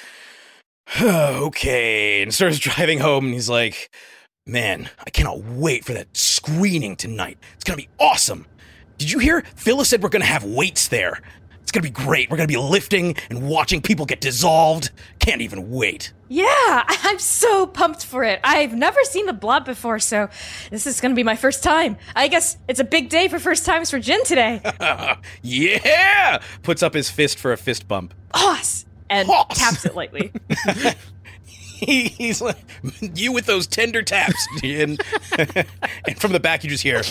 [1.01, 3.93] okay, and starts driving home, and he's like,
[4.47, 7.37] man, I cannot wait for that screening tonight.
[7.55, 8.45] It's gonna be awesome.
[8.97, 9.43] Did you hear?
[9.55, 11.21] Phyllis said we're gonna have weights there.
[11.75, 12.31] It's gonna be great.
[12.31, 14.91] We're gonna be lifting and watching people get dissolved.
[15.19, 16.13] Can't even wait.
[16.29, 16.45] Yeah,
[16.87, 18.39] I'm so pumped for it.
[18.45, 20.29] I've never seen the blob before, so
[20.69, 21.97] this is gonna be my first time.
[22.15, 24.61] I guess it's a big day for first times for Jin today.
[25.41, 26.41] yeah!
[26.63, 28.13] Puts up his fist for a fist bump.
[28.33, 28.85] Hoss!
[29.09, 29.59] And Hoss.
[29.59, 30.31] taps it lightly.
[31.75, 32.55] He's like,
[33.01, 34.47] you with those tender taps.
[34.63, 34.97] and,
[35.37, 37.01] and from the back, you just hear.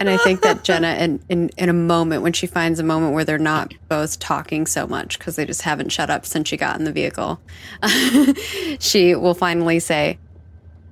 [0.00, 3.14] And I think that Jenna, in, in, in a moment, when she finds a moment
[3.14, 6.56] where they're not both talking so much because they just haven't shut up since she
[6.56, 7.40] got in the vehicle,
[8.78, 10.18] she will finally say,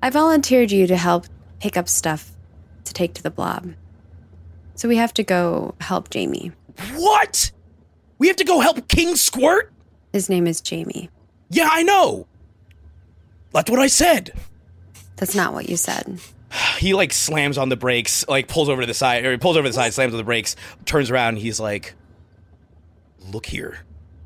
[0.02, 1.26] I volunteered you to help
[1.60, 2.32] pick up stuff
[2.84, 3.74] to take to the blob.
[4.74, 6.52] So we have to go help Jamie.
[6.94, 7.52] what?
[8.18, 9.70] We have to go help King Squirt?
[10.12, 11.10] His name is Jamie.
[11.50, 12.26] Yeah, I know.
[13.52, 14.32] That's what I said.
[15.16, 16.18] That's not what you said.
[16.78, 19.56] He like slams on the brakes, like pulls over to the side, or he pulls
[19.56, 21.94] over to the side, slams on the brakes, turns around, he's like,
[23.30, 23.78] Look here.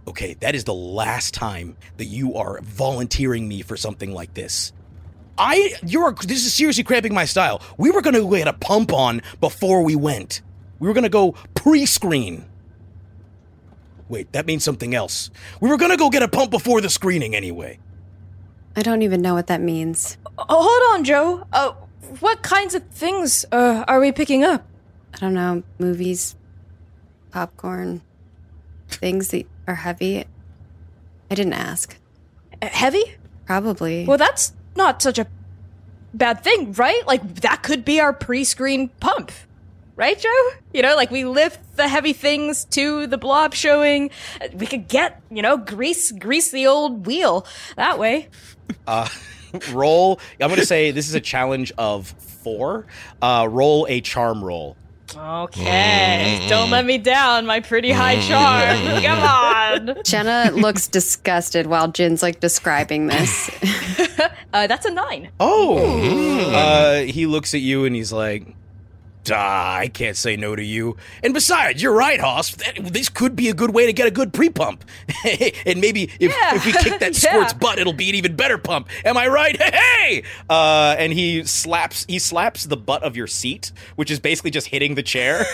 [0.08, 4.72] Okay, that is the last time that you are volunteering me for something like this.
[5.38, 7.60] I you're this is seriously cramping my style.
[7.76, 10.42] We were gonna get a pump on before we went.
[10.78, 12.46] We were gonna go pre-screen.
[14.08, 15.30] Wait, that means something else.
[15.60, 17.78] We were gonna go get a pump before the screening anyway.
[18.76, 20.16] I don't even know what that means.
[20.38, 21.46] Oh, hold on, Joe.
[21.52, 21.72] Uh,
[22.20, 24.66] what kinds of things uh, are we picking up?
[25.14, 26.36] I don't know, movies,
[27.30, 28.02] popcorn,
[28.88, 30.24] things that are heavy.
[31.30, 31.96] I didn't ask.
[32.60, 33.16] Uh, heavy?
[33.46, 34.04] Probably.
[34.04, 35.26] Well, that's not such a
[36.12, 37.06] bad thing, right?
[37.06, 39.32] Like, that could be our pre screen pump.
[39.96, 40.48] Right, Joe?
[40.74, 44.10] You know, like we lift the heavy things to the blob showing.
[44.42, 48.28] Uh, We could get, you know, grease grease the old wheel that way.
[48.86, 49.08] Uh,
[49.72, 50.20] roll.
[50.40, 52.86] I'm going to say this is a challenge of four.
[53.20, 54.76] Uh, roll a charm roll.
[55.16, 59.02] Okay, don't let me down, my pretty high charm.
[59.02, 60.02] Come on.
[60.02, 63.50] Jenna looks disgusted while Jin's like describing this.
[64.52, 65.28] Uh, that's a nine.
[65.38, 66.50] Oh.
[66.50, 68.46] Uh, he looks at you and he's like,
[69.34, 70.96] "Ah, I can't say no to you.
[71.22, 72.50] And besides, you're right, Hoss.
[72.56, 74.84] That- This could be a good way to get a good pre-pump.
[75.66, 76.54] and maybe if, Yeah.
[76.56, 77.30] if we kick that Yeah.
[77.30, 78.88] squirt's butt, it'll be an even better pump.
[79.04, 79.56] Am I right?
[80.06, 80.22] Hey!
[80.48, 84.68] Uh, and he slaps he slaps the butt of your seat, which is basically just
[84.68, 85.44] hitting the chair,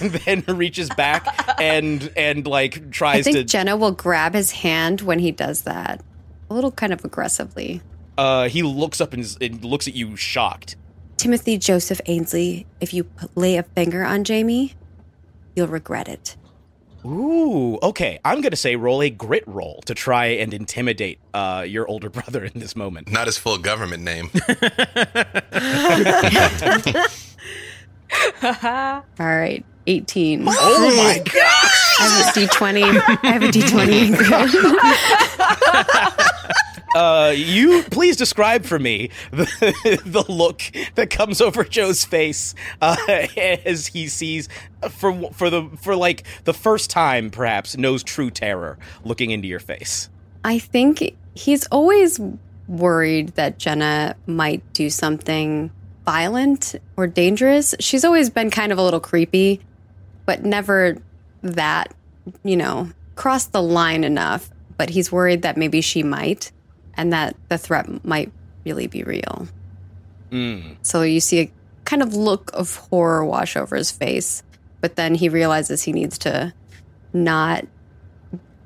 [0.00, 1.26] and then reaches back
[1.60, 3.44] and and like tries to- I think to.
[3.44, 6.02] Jenna will grab his hand when he does that.
[6.50, 7.82] A little kind of aggressively.
[8.16, 10.76] uh, he looks up and, and looks at you shocked.
[11.18, 13.04] Timothy Joseph Ainsley, if you
[13.34, 14.74] lay a finger on Jamie,
[15.56, 16.36] you'll regret it.
[17.04, 18.20] Ooh, okay.
[18.24, 22.44] I'm gonna say roll a grit roll to try and intimidate uh, your older brother
[22.44, 23.10] in this moment.
[23.10, 24.30] Not his full government name.
[28.42, 30.44] All right, 18.
[30.48, 32.00] Oh my gosh!
[32.00, 32.82] I have a d20.
[33.24, 34.16] I have a d20.
[36.94, 40.62] Uh, you please describe for me the, the look
[40.94, 42.96] that comes over Joe's face uh,
[43.36, 44.48] as he sees
[44.90, 49.60] for for the for like the first time perhaps knows true terror looking into your
[49.60, 50.08] face.
[50.44, 52.20] I think he's always
[52.68, 55.70] worried that Jenna might do something
[56.04, 57.74] violent or dangerous.
[57.80, 59.60] She's always been kind of a little creepy,
[60.26, 60.96] but never
[61.42, 61.94] that,
[62.44, 64.50] you know, crossed the line enough.
[64.76, 66.52] But he's worried that maybe she might
[66.98, 68.30] and that the threat might
[68.66, 69.48] really be real.
[70.30, 70.76] Mm.
[70.82, 71.52] So you see a
[71.84, 74.42] kind of look of horror wash over his face,
[74.82, 76.52] but then he realizes he needs to
[77.14, 77.64] not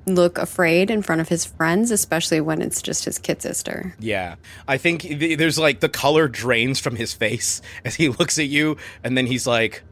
[0.07, 3.95] look afraid in front of his friends, especially when it's just his kid sister.
[4.01, 8.39] Yeah, I think th- there's like the color drains from his face as he looks
[8.39, 9.85] at you, and then he's like,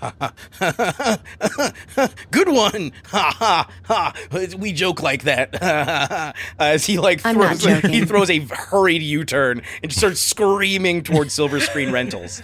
[2.30, 4.14] "Good one, ha ha ha!"
[4.58, 10.20] We joke like that as he like throws he throws a hurried U-turn and starts
[10.20, 12.42] screaming towards Silver Screen Rentals.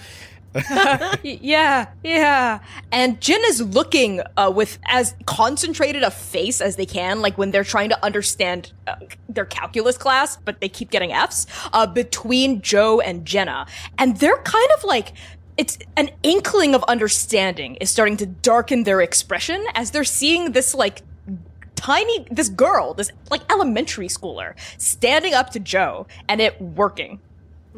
[1.22, 2.60] Yeah, yeah.
[2.92, 7.50] And Jin is looking uh, with as concentrated a face as they can, like when
[7.50, 8.96] they're trying to understand uh,
[9.28, 13.66] their calculus class, but they keep getting Fs, uh, between Joe and Jenna.
[13.98, 15.12] And they're kind of like,
[15.56, 20.74] it's an inkling of understanding is starting to darken their expression as they're seeing this,
[20.74, 21.02] like,
[21.74, 27.20] tiny, this girl, this, like, elementary schooler, standing up to Joe and it working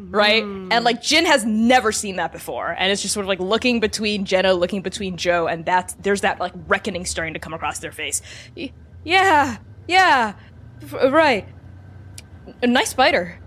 [0.01, 0.43] right?
[0.45, 0.69] Mm.
[0.71, 3.81] And like Jin has never seen that before, and it's just sort of like looking
[3.81, 7.79] between Jenna, looking between Joe, and that there's that like reckoning starting to come across
[7.79, 8.21] their face.
[8.55, 8.71] Y-
[9.03, 9.57] Yeah,
[9.89, 10.35] yeah,
[10.81, 11.45] f- right.
[12.63, 13.39] A nice spider.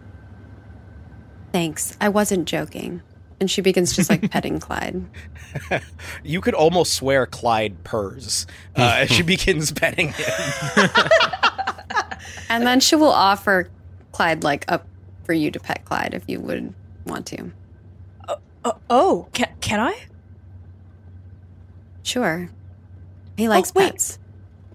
[1.53, 1.97] Thanks.
[2.03, 3.01] I wasn't joking.
[3.43, 5.05] And she begins just like petting Clyde.
[6.23, 8.47] You could almost swear Clyde purrs
[8.79, 10.27] uh, as she begins petting him.
[12.49, 13.69] And then she will offer
[14.13, 14.87] Clyde like up
[15.25, 16.73] for you to pet Clyde if you would
[17.05, 17.51] want to.
[18.29, 19.99] Uh, oh, can can I?
[22.05, 22.49] Sure.
[23.37, 23.91] He likes wait.
[23.91, 24.21] pets.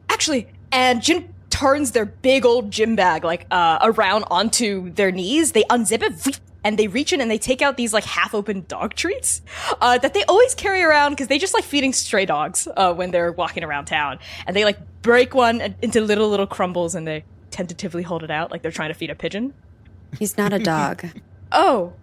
[0.09, 5.53] Actually, and Jin turns their big old gym bag like uh, around onto their knees.
[5.53, 6.41] They unzip it.
[6.63, 9.41] And they reach in and they take out these like half-open dog treats
[9.79, 13.11] uh, that they always carry around because they just like feeding stray dogs uh, when
[13.11, 14.19] they're walking around town.
[14.45, 18.51] And they like break one into little little crumbles and they tentatively hold it out
[18.51, 19.53] like they're trying to feed a pigeon.
[20.17, 21.05] He's not a dog.
[21.51, 21.93] Oh.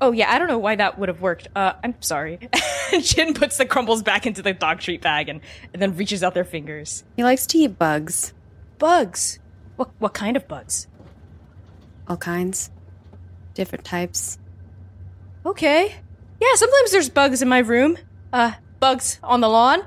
[0.00, 1.48] Oh yeah, I don't know why that would have worked.
[1.56, 2.38] Uh, I'm sorry.
[3.00, 5.40] Jin puts the crumbles back into the dog treat bag and,
[5.72, 7.02] and then reaches out their fingers.
[7.16, 8.34] he likes to eat bugs,
[8.78, 9.38] Bugs.
[9.76, 10.86] What what kind of bugs?
[12.06, 12.70] all kinds,
[13.58, 14.38] different types.
[15.44, 15.92] Okay.
[16.40, 17.98] Yeah, sometimes there's bugs in my room.
[18.32, 19.80] Uh, bugs on the lawn.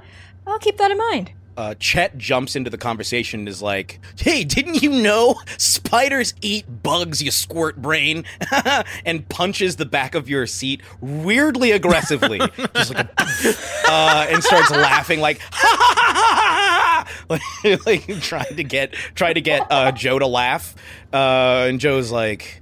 [0.45, 1.31] I'll keep that in mind.
[1.55, 6.65] uh, Chet jumps into the conversation and is like, "Hey, didn't you know spiders eat
[6.83, 7.21] bugs?
[7.23, 8.25] You squirt brain!"
[9.05, 12.39] and punches the back of your seat weirdly aggressively,
[12.75, 13.53] just like, a,
[13.87, 18.93] uh, and starts laughing like, "Ha ha ha ha ha!" like, like trying to get
[19.15, 20.75] trying to get uh, Joe to laugh.
[21.13, 22.60] Uh, and Joe's like,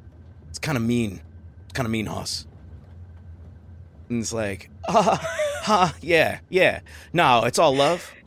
[0.60, 1.22] "It's kind of mean.
[1.66, 2.46] It's kind of mean, Hoss."
[4.10, 5.20] And it's like, "Ah,
[5.62, 6.82] ha, yeah, yeah.
[7.14, 8.12] No, it's all love."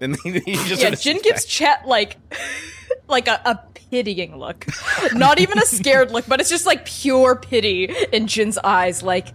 [0.00, 1.46] And he just Yeah, Jin gives.
[1.46, 2.16] Chet like
[3.08, 3.60] like a, a
[3.90, 4.66] pitying look.
[5.14, 9.28] Not even a scared look, but it's just like pure pity in Jin's eyes, like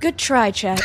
[0.00, 0.80] Good try, Chet.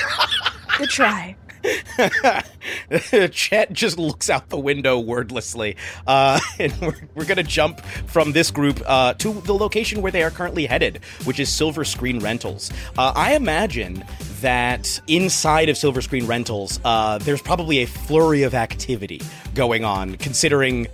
[0.78, 1.36] Good try.
[3.32, 5.76] Chet just looks out the window wordlessly.
[6.06, 10.12] Uh, and we're, we're going to jump from this group uh, to the location where
[10.12, 12.72] they are currently headed, which is Silver Screen Rentals.
[12.98, 14.04] Uh, I imagine
[14.42, 19.22] that inside of Silver Screen Rentals, uh, there's probably a flurry of activity
[19.56, 20.88] going on, considering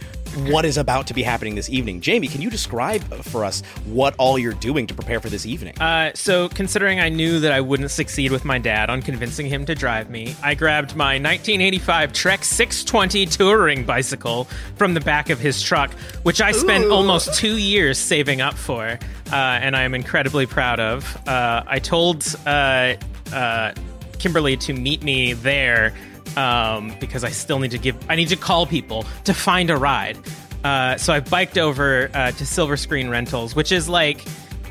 [0.48, 2.02] what is about to be happening this evening.
[2.02, 5.80] Jamie, can you describe for us what all you're doing to prepare for this evening?
[5.80, 9.66] Uh, so, considering I knew that I wouldn't succeed with my dad on convincing him
[9.66, 15.40] to drive me, I grabbed my 1985 Trek 620 touring bicycle from the back of
[15.40, 15.92] his truck,
[16.24, 19.00] which I spent almost two years saving up for,
[19.32, 21.18] uh, and I am incredibly proud of.
[21.28, 22.96] Uh, I told uh,
[23.34, 23.74] uh,
[24.20, 25.94] Kimberly to meet me there
[26.38, 27.96] um, because I still need to give.
[28.10, 30.18] I need to call people to find a ride.
[30.64, 34.26] Uh, so I biked over uh, to Silver Screen Rentals, which is like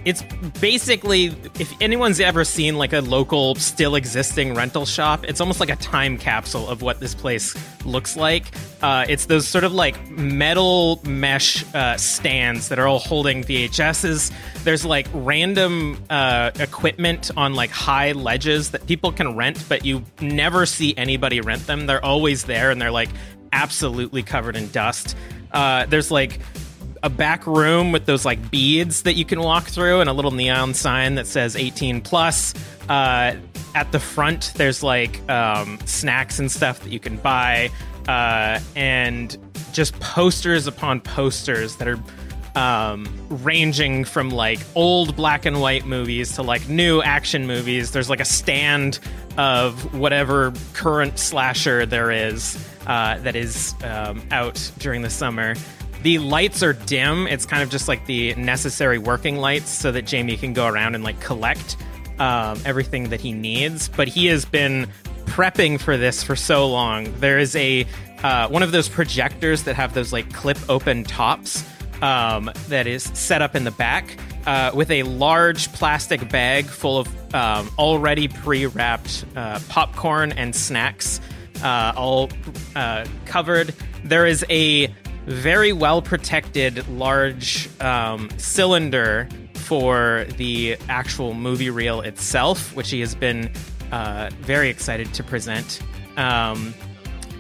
[0.09, 0.23] it's
[0.61, 1.27] basically
[1.61, 5.77] if anyone's ever seen like a local still existing rental shop it's almost like a
[5.77, 7.55] time capsule of what this place
[7.85, 8.47] looks like.
[8.81, 14.33] Uh, it's those sort of like metal mesh uh, stands that are all holding vhs's
[14.65, 20.03] there's like random uh, equipment on like high ledges that people can rent but you
[20.23, 21.87] never see anybody rent them.
[21.87, 23.11] They're always there and they're like
[23.53, 25.17] absolutely covered in dust.
[25.53, 26.41] Uh, there's like
[27.03, 30.31] a back room with those like beads that you can walk through and a little
[30.31, 32.55] neon sign that says 18 plus.
[32.89, 33.37] Uh,
[33.75, 37.71] at the front there's like um, snacks and stuff that you can buy
[38.09, 39.37] uh, and
[39.73, 41.99] just posters upon posters that are
[42.57, 47.93] um, ranging from like old black and white movies to like new action movies.
[47.93, 48.99] There's like a stand
[49.37, 55.55] of whatever current slasher there is uh, that is um, out during the summer
[56.03, 57.27] the lights are dim.
[57.27, 60.95] It's kind of just like the necessary working lights so that Jamie can go around
[60.95, 61.77] and like collect
[62.19, 63.89] um, everything that he needs.
[63.89, 64.89] But he has been
[65.27, 67.13] prepping for this for so long.
[67.21, 67.87] There is a
[68.23, 71.65] uh, one of those projectors that have those like clip open tops
[72.03, 76.99] um, that is set up in the back uh, with a large plastic bag full
[76.99, 81.21] of um, already pre wrapped uh, popcorn and snacks,
[81.63, 82.31] uh, all
[82.75, 83.75] uh, covered.
[84.05, 84.93] There is a
[85.29, 93.15] very well protected large um, cylinder for the actual movie reel itself, which he has
[93.15, 93.51] been
[93.93, 95.81] uh, very excited to present.
[96.17, 96.75] Um,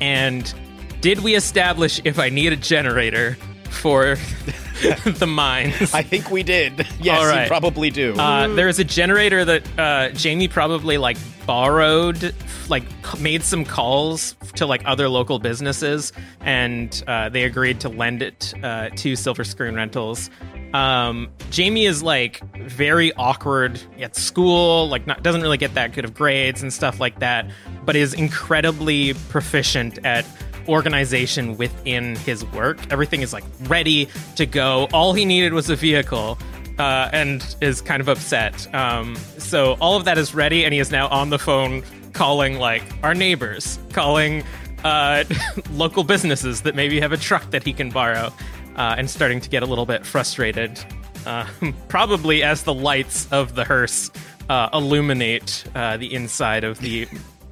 [0.00, 0.52] and
[1.00, 3.36] did we establish if I need a generator
[3.70, 4.16] for
[5.04, 5.92] the mines?
[5.94, 6.86] I think we did.
[7.00, 7.42] Yes, All right.
[7.42, 8.14] you probably do.
[8.14, 11.16] Uh, there is a generator that uh, Jamie probably like
[11.46, 12.34] borrowed,
[12.68, 12.82] like
[13.20, 18.52] made some calls to like other local businesses, and uh, they agreed to lend it
[18.64, 20.28] uh, to Silver Screen Rentals.
[20.74, 26.04] Um, Jamie is like very awkward at school, like not, doesn't really get that good
[26.04, 27.48] of grades and stuff like that,
[27.84, 30.26] but is incredibly proficient at
[30.68, 32.78] organization within his work.
[32.90, 34.88] Everything is like ready to go.
[34.92, 36.38] All he needed was a vehicle.
[36.78, 38.72] Uh, and is kind of upset.
[38.72, 42.60] Um, so all of that is ready, and he is now on the phone calling
[42.60, 44.44] like our neighbors, calling
[44.84, 45.24] uh,
[45.72, 48.32] local businesses that maybe have a truck that he can borrow,
[48.76, 50.78] uh, and starting to get a little bit frustrated.
[51.26, 51.46] Uh,
[51.88, 54.10] probably as the lights of the hearse
[54.48, 57.08] uh, illuminate uh, the inside of the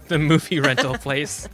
[0.09, 1.49] the movie rental place.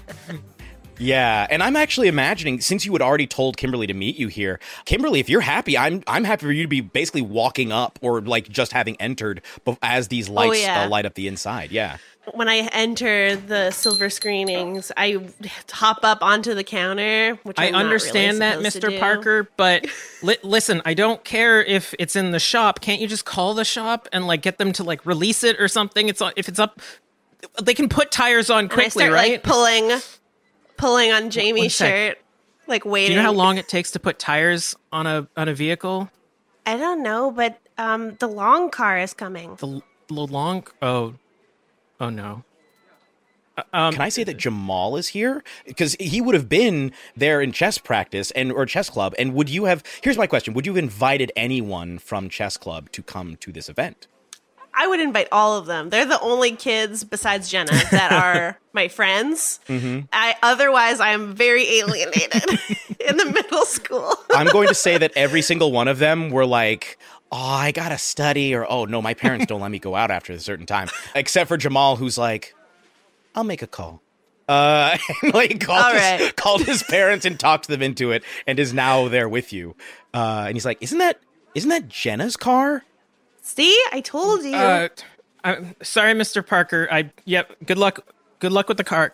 [0.99, 4.61] Yeah, and I'm actually imagining since you had already told Kimberly to meet you here,
[4.85, 8.21] Kimberly, if you're happy, I'm I'm happy for you to be basically walking up or
[8.21, 9.43] like just having entered
[9.83, 10.85] as these lights yeah.
[10.85, 11.71] uh, light up the inside.
[11.71, 11.99] Yeah.
[12.35, 15.27] When I enter the silver screenings, I
[15.73, 18.97] hop up onto the counter, which I I'm not really understand that, Mr.
[19.01, 19.87] Parker, but
[20.23, 22.81] li- listen, I don't care if it's in the shop.
[22.81, 25.67] Can't you just call the shop and like get them to like release it or
[25.67, 26.09] something?
[26.09, 26.81] It's on- if it's up,
[27.61, 29.33] they can put tires on And I quickly, start right?
[29.33, 30.01] like pulling,
[30.83, 32.19] pulling on Jamie's shirt,
[32.67, 32.85] like waiting.
[32.85, 33.11] Do waiting.
[33.13, 36.11] you know how long it takes to put tires on a on a vehicle?
[36.67, 39.57] I don't know, but um, the long car is coming.
[39.57, 41.15] The, l- the long oh
[42.01, 42.45] oh no.
[43.57, 47.43] Uh, Um, Can I say that Jamal is here because he would have been there
[47.43, 49.15] in chess practice and or chess club?
[49.19, 49.83] And would you have?
[50.03, 53.69] Here's my question: Would you have invited anyone from chess club to come to this
[53.69, 54.07] event?
[54.75, 55.91] I would invite all of them.
[55.91, 59.61] They're the only kids besides Jenna that are my friends.
[59.69, 60.07] Mm-hmm.
[60.13, 62.43] I otherwise I am very alienated
[63.01, 64.15] in the middle school.
[64.31, 66.99] I'm going to say that every single one of them were like,
[67.31, 70.33] "Oh, I gotta study," or "Oh no, my parents don't let me go out after
[70.33, 72.55] a certain time." Except for Jamal, who's like,
[73.35, 74.01] "I'll make a call."
[74.49, 78.59] Uh, and like called, All his, called his parents and talked them into it, and
[78.59, 79.77] is now there with you.
[80.15, 81.21] Uh, and he's like, "Isn't that
[81.55, 82.85] isn't that Jenna's car?"
[83.43, 84.55] See, I told you.
[84.55, 84.89] uh,
[85.45, 86.47] I'm sorry, Mr.
[86.47, 86.89] Parker.
[86.91, 87.55] I yep.
[87.67, 88.01] Good luck.
[88.39, 89.13] Good luck with the car.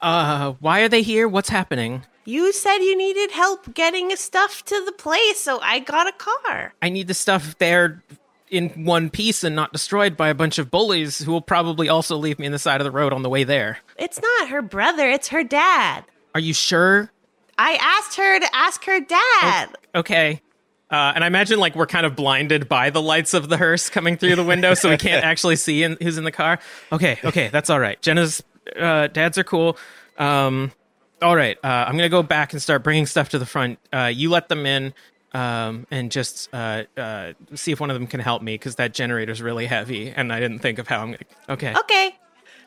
[0.00, 1.26] Uh, why are they here?
[1.26, 2.04] What's happening?
[2.28, 6.74] you said you needed help getting stuff to the place, so I got a car.
[6.82, 8.02] I need the stuff there
[8.50, 12.16] in one piece and not destroyed by a bunch of bullies who will probably also
[12.18, 13.78] leave me in the side of the road on the way there.
[13.96, 16.04] It's not her brother, it's her dad.
[16.34, 17.10] Are you sure?
[17.56, 19.70] I asked her to ask her dad.
[19.94, 20.42] Okay.
[20.90, 23.90] Uh, and I imagine like we're kind of blinded by the lights of the hearse
[23.90, 26.58] coming through the window, so we can't actually see in, who's in the car.
[26.90, 28.00] Okay, okay, that's all right.
[28.00, 28.42] Jenna's
[28.78, 29.76] uh, dads are cool.
[30.16, 30.72] Um,
[31.20, 33.78] all right, uh, I'm gonna go back and start bringing stuff to the front.
[33.92, 34.94] Uh, you let them in,
[35.34, 38.94] um, and just uh, uh, see if one of them can help me because that
[38.94, 41.18] generator's really heavy, and I didn't think of how I'm gonna.
[41.50, 41.74] Okay.
[41.76, 42.16] Okay.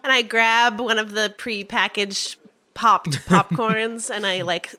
[0.03, 2.37] And I grab one of the pre-packaged
[2.73, 4.73] popped popcorns and I like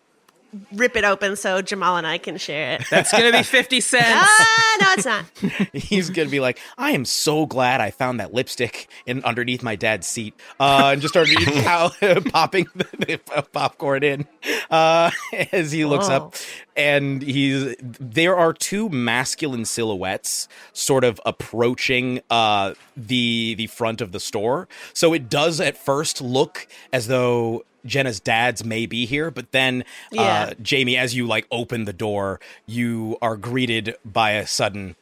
[0.73, 2.85] rip it open so Jamal and I can share it.
[2.91, 4.07] That's gonna be fifty cents.
[4.11, 5.69] ah, no, it's not.
[5.73, 9.77] He's gonna be like, I am so glad I found that lipstick in underneath my
[9.77, 11.91] dad's seat, uh, and just started pow-
[12.31, 14.27] popping the, the popcorn in
[14.71, 15.11] uh,
[15.53, 16.35] as he looks up,
[16.77, 24.13] and he's there are two masculine silhouettes sort of approaching uh, the the front of
[24.13, 24.69] the store.
[24.93, 29.85] So it does at first look as though Jenna's dad's may be here, but then
[30.11, 30.23] Yeah.
[30.23, 34.97] uh, Jamie, as you like open the door, you are greeted by a sudden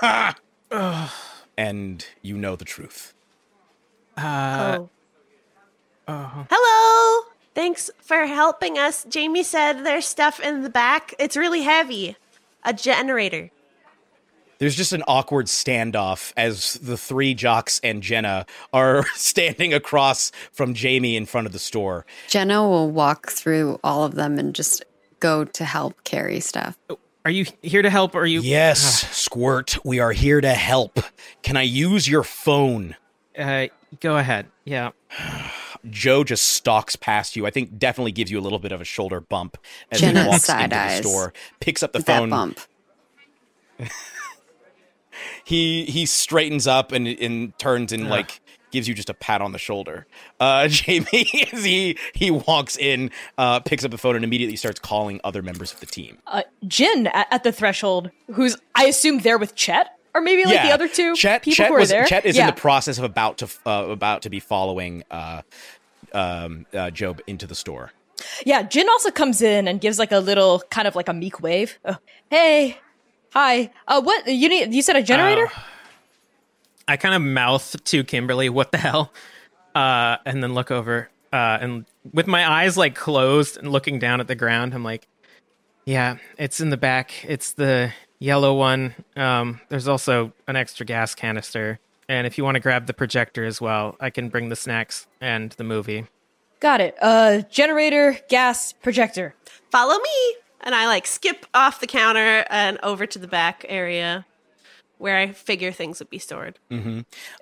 [0.00, 0.36] ha,
[1.58, 3.14] and you know the truth.
[4.16, 4.78] Uh,
[6.08, 6.46] oh.
[6.50, 7.26] Hello.
[7.54, 9.04] Thanks for helping us.
[9.08, 11.14] Jamie said there's stuff in the back.
[11.18, 12.16] It's really heavy.
[12.64, 13.50] A generator.
[14.60, 20.74] There's just an awkward standoff as the three jocks and Jenna are standing across from
[20.74, 22.04] Jamie in front of the store.
[22.28, 24.84] Jenna will walk through all of them and just
[25.18, 26.76] go to help carry stuff.
[27.24, 28.14] Are you here to help?
[28.14, 28.40] Or are you?
[28.42, 28.80] Yes,
[29.16, 31.00] Squirt, we are here to help.
[31.42, 32.96] Can I use your phone?
[33.38, 33.66] Uh,
[34.00, 34.46] go ahead.
[34.64, 34.90] Yeah.
[35.88, 37.46] Joe just stalks past you.
[37.46, 39.56] I think definitely gives you a little bit of a shoulder bump
[39.90, 42.28] as Jenna he walks into the store, picks up the That phone.
[42.28, 42.60] bump.
[45.44, 48.40] He he straightens up and and turns and like
[48.70, 50.06] gives you just a pat on the shoulder.
[50.38, 54.80] Uh, Jamie, as he he walks in, uh, picks up the phone and immediately starts
[54.80, 56.18] calling other members of the team.
[56.26, 60.62] Uh, Jin at, at the threshold, who's I assume there with Chet, or maybe like
[60.62, 62.04] the other two Chet, people Chet who are was, there.
[62.04, 62.48] Chet is yeah.
[62.48, 65.42] in the process of about to uh, about to be following uh,
[66.12, 67.92] um, uh, Joe into the store.
[68.44, 71.40] Yeah, Jin also comes in and gives like a little kind of like a meek
[71.40, 71.78] wave.
[71.84, 71.96] Oh,
[72.30, 72.78] hey,
[73.30, 73.70] hi.
[73.88, 74.72] Uh, what you need?
[74.74, 75.50] You said a generator?
[76.86, 79.12] I kind of mouth to Kimberly, "What the hell?"
[79.74, 84.20] Uh, and then look over, uh, and with my eyes like closed and looking down
[84.20, 85.06] at the ground, I'm like,
[85.84, 87.24] "Yeah, it's in the back.
[87.24, 88.94] It's the yellow one.
[89.16, 91.78] Um, there's also an extra gas canister,
[92.08, 95.06] and if you want to grab the projector as well, I can bring the snacks
[95.20, 96.06] and the movie."
[96.58, 96.96] Got it.
[97.00, 99.34] Uh, generator, gas, projector.
[99.70, 100.34] Follow me.
[100.62, 104.26] And I like skip off the counter and over to the back area
[104.98, 106.58] where I figure things would be stored.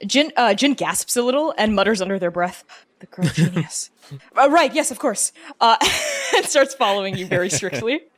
[0.07, 2.65] Jin, uh, Jin gasps a little and mutters under their breath,
[3.01, 3.91] "The girl genius."
[4.37, 4.73] uh, right?
[4.73, 5.33] Yes, of course.
[5.61, 5.77] Uh,
[6.37, 8.03] and starts following you very strictly.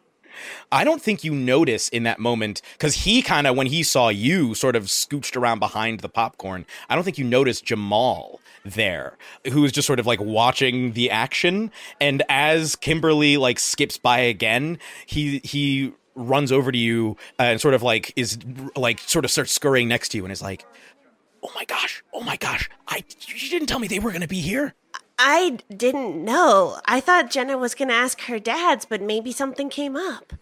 [0.72, 4.08] I don't think you notice in that moment because he kind of, when he saw
[4.08, 6.64] you, sort of scooched around behind the popcorn.
[6.88, 9.16] I don't think you noticed Jamal there,
[9.50, 11.70] who is just sort of like watching the action.
[12.00, 17.60] And as Kimberly like skips by again, he he runs over to you uh, and
[17.60, 18.38] sort of like is
[18.76, 20.66] like sort of starts scurrying next to you and is like,
[21.42, 22.02] "Oh my gosh!
[22.12, 22.68] Oh my gosh!
[22.88, 24.74] I you didn't tell me they were gonna be here."
[25.22, 26.78] I didn't know.
[26.86, 30.32] I thought Jenna was going to ask her dad's, but maybe something came up.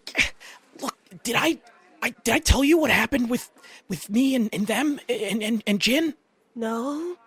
[0.81, 1.57] look did i
[2.01, 3.51] i did i tell you what happened with
[3.89, 6.13] with me and, and them and and, and jin
[6.55, 7.17] No?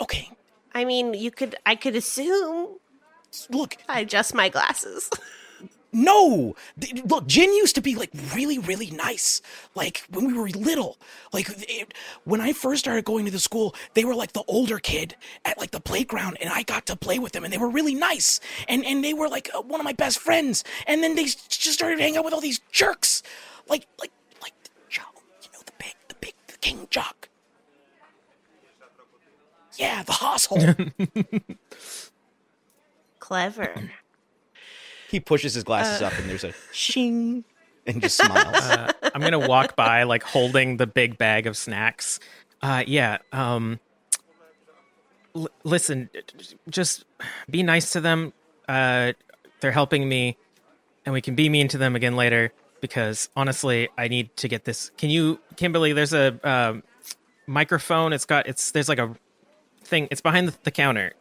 [0.00, 0.30] Okay.
[0.74, 2.78] I mean, you could, I could assume.
[3.50, 5.10] look I adjust my glasses.
[5.92, 6.54] no!
[7.04, 9.40] Look jin used to be like really really nice.
[9.74, 10.98] Like when we were little.
[11.32, 11.94] Like it,
[12.24, 15.58] when i first started going to the school they were like the older kid at
[15.58, 18.40] like the playground and i got to play with them and they were really nice.
[18.68, 20.64] And and they were like uh, one of my best friends.
[20.86, 23.22] And then they just started hanging out with all these jerks.
[23.68, 24.54] Like like like
[24.88, 25.02] joe
[25.42, 27.27] you know the big the big the king jock
[29.78, 30.92] yeah the hosshole
[33.18, 33.90] Clever.
[35.10, 37.44] He pushes his glasses up, and there's a shing,
[37.86, 38.54] and just smiles.
[38.56, 42.20] uh, I'm gonna walk by like holding the big bag of snacks.
[42.62, 43.18] Uh, yeah.
[43.32, 43.80] Um,
[45.34, 46.10] l- listen,
[46.68, 47.04] just
[47.50, 48.32] be nice to them.
[48.68, 49.12] Uh,
[49.60, 50.36] they're helping me,
[51.04, 52.52] and we can be mean to them again later.
[52.80, 54.90] Because honestly, I need to get this.
[54.96, 55.92] Can you, Kimberly?
[55.92, 56.82] There's a um,
[57.46, 58.12] microphone.
[58.12, 59.16] It's got it's there's like a
[59.88, 60.08] thing.
[60.10, 61.12] It's behind the, the counter.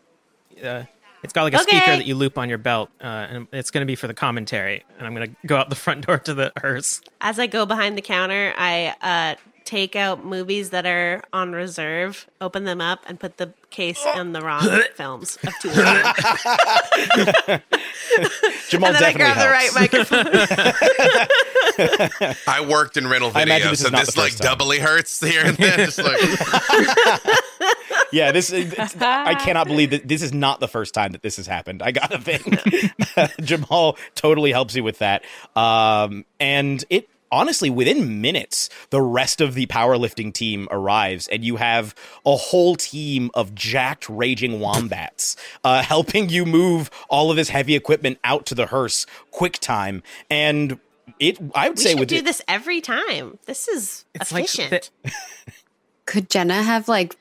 [0.63, 0.83] Uh,
[1.23, 3.81] it's got like a speaker that you loop on your belt, uh, and it's going
[3.81, 4.85] to be for the commentary.
[4.97, 7.01] And I'm going to go out the front door to the hearse.
[7.21, 9.35] As I go behind the counter, I uh,
[9.67, 14.31] take out movies that are on reserve, open them up, and put the case in
[14.31, 14.65] the wrong
[14.95, 15.69] films of two.
[15.75, 15.77] and
[18.69, 20.09] Jamal then I definitely grab the right helps.
[20.09, 20.27] microphone.
[22.47, 24.45] I worked in rental I video, this so this like time.
[24.57, 25.75] doubly hurts here and there.
[25.85, 26.17] Just like
[28.13, 28.49] yeah, this.
[28.49, 31.83] Is, I cannot believe that this is not the first time that this has happened.
[31.83, 32.45] I gotta think.
[33.41, 35.25] Jamal totally helps you with that,
[35.57, 41.57] um, and it honestly, within minutes, the rest of the powerlifting team arrives, and you
[41.57, 41.93] have
[42.25, 47.75] a whole team of jacked, raging wombats uh, helping you move all of this heavy
[47.75, 50.03] equipment out to the hearse quick time.
[50.29, 50.79] And
[51.19, 53.39] it, I would We say we do it- this every time.
[53.45, 54.91] This is It's like efficient.
[55.03, 55.11] the-
[56.05, 57.17] Could Jenna have like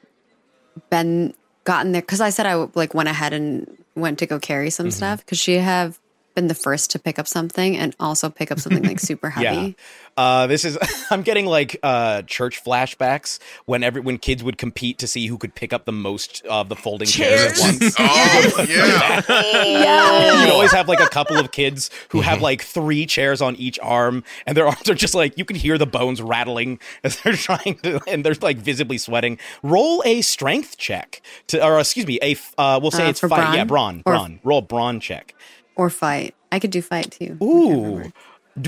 [0.90, 1.34] been
[1.64, 2.02] gotten there?
[2.02, 4.92] Because I said I like went ahead and went to go carry some Mm-hmm.
[4.92, 5.26] stuff.
[5.26, 5.98] Could she have
[6.36, 9.74] been the first to pick up something and also pick up something like super heavy?
[10.16, 10.78] Uh, this is
[11.10, 15.36] I'm getting like uh, church flashbacks when every when kids would compete to see who
[15.36, 17.96] could pick up the most of the folding chairs at once.
[17.98, 18.64] Oh
[19.28, 20.44] yeah.
[20.44, 23.78] You'd always have like a couple of kids who have like three chairs on each
[23.82, 27.32] arm, and their arms are just like you can hear the bones rattling as they're
[27.34, 29.38] trying to, and they're like visibly sweating.
[29.62, 33.28] Roll a strength check to, or excuse me, a uh, we'll say Uh, it's for
[33.28, 33.40] fight.
[33.42, 33.54] brawn?
[33.54, 34.40] Yeah, brawn, brawn.
[34.44, 35.34] Roll a brawn check.
[35.76, 36.34] Or fight?
[36.50, 37.36] I could do fight too.
[37.42, 38.10] Ooh.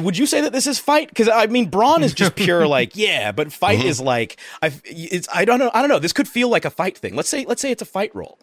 [0.02, 1.09] Would you say that this is fight?
[1.09, 4.70] Because I mean, brawn is just pure like yeah, but fight is like I.
[4.84, 5.70] It's I don't know.
[5.72, 5.98] I don't know.
[5.98, 7.16] This could feel like a fight thing.
[7.16, 8.38] Let's say let's say it's a fight roll.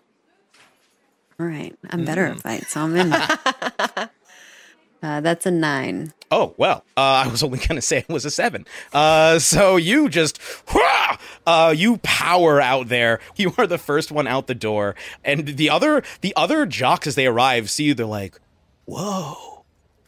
[1.39, 2.31] All right, I'm better Mm.
[2.31, 3.13] at fight, so I'm in.
[5.03, 6.13] uh, that's a nine.
[6.31, 8.65] Oh well, uh, I was only gonna say it was a seven.
[8.91, 10.41] Uh, so you just,
[10.73, 11.17] whah!
[11.45, 13.19] uh, you power out there.
[13.35, 17.13] You are the first one out the door, and the other, the other jocks as
[17.15, 17.93] they arrive see you.
[17.93, 18.39] They're like,
[18.85, 19.63] "Whoa,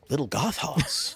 [0.09, 1.15] little Gothos,"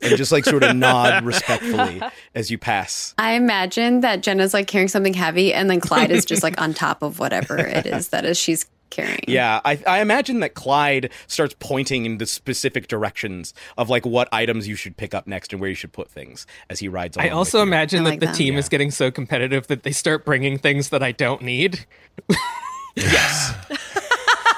[0.00, 2.00] and just like sort of nod respectfully
[2.34, 3.14] as you pass.
[3.18, 6.74] I imagine that Jenna's like carrying something heavy, and then Clyde is just like on
[6.74, 9.20] top of whatever it is that is she's carrying.
[9.28, 14.28] Yeah, I, I imagine that Clyde starts pointing in the specific directions of like what
[14.32, 17.16] items you should pick up next and where you should put things as he rides.
[17.18, 18.34] I also with imagine I that like the that.
[18.34, 21.84] team is getting so competitive that they start bringing things that I don't need.
[22.96, 23.54] yes.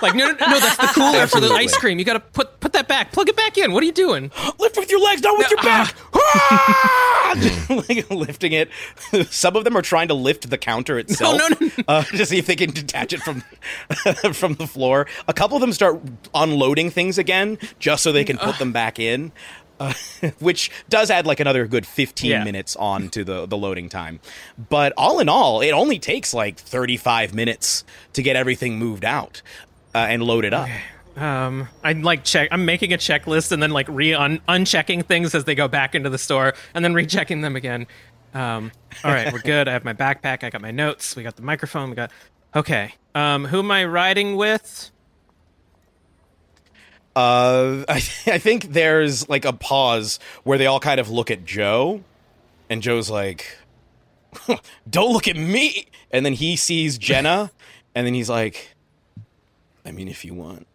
[0.03, 1.99] Like, no, no, no, that's the cooler for the ice cream.
[1.99, 3.13] You got to put put that back.
[3.13, 3.73] Plug it back in.
[3.73, 4.31] What are you doing?
[4.59, 5.95] lift with your legs, not with your back.
[6.15, 6.87] Ah!
[7.89, 8.71] Like lifting it.
[9.31, 11.71] Some of them are trying to lift the counter itself, no, no.
[11.87, 13.43] Uh, to see if they can detach it from
[14.33, 15.07] from the floor.
[15.29, 16.01] A couple of them start
[16.35, 19.31] unloading things again, just so they can put them back in.
[19.79, 19.95] Uh,
[20.41, 22.45] which does add like another good 15 Yeah.
[22.45, 24.21] minutes on to the, the loading time.
[24.69, 27.83] But all in all, it only takes like 35 minutes
[28.13, 29.41] to get everything moved out
[29.95, 30.69] uh, and it up.
[31.17, 32.49] Um, I'm like check.
[32.51, 35.95] I'm making a checklist and then like re un- unchecking things as they go back
[35.95, 37.87] into the store and then rechecking them again.
[38.33, 38.71] Um,
[39.05, 39.69] all right, we're good.
[39.69, 40.45] I have my backpack.
[40.45, 41.17] I got my notes.
[41.17, 41.91] We got the microphone.
[41.91, 42.11] We got.
[42.55, 42.95] Okay.
[43.15, 44.91] Um, who am I riding with?
[47.17, 51.45] Uh, I, I think there's like a pause where they all kind of look at
[51.45, 52.03] Joe,
[52.69, 53.59] and Joe's like,
[54.89, 57.51] "Don't look at me." And then he sees Jenna,
[57.95, 58.75] and then he's like,
[59.85, 60.67] "I mean, if you want."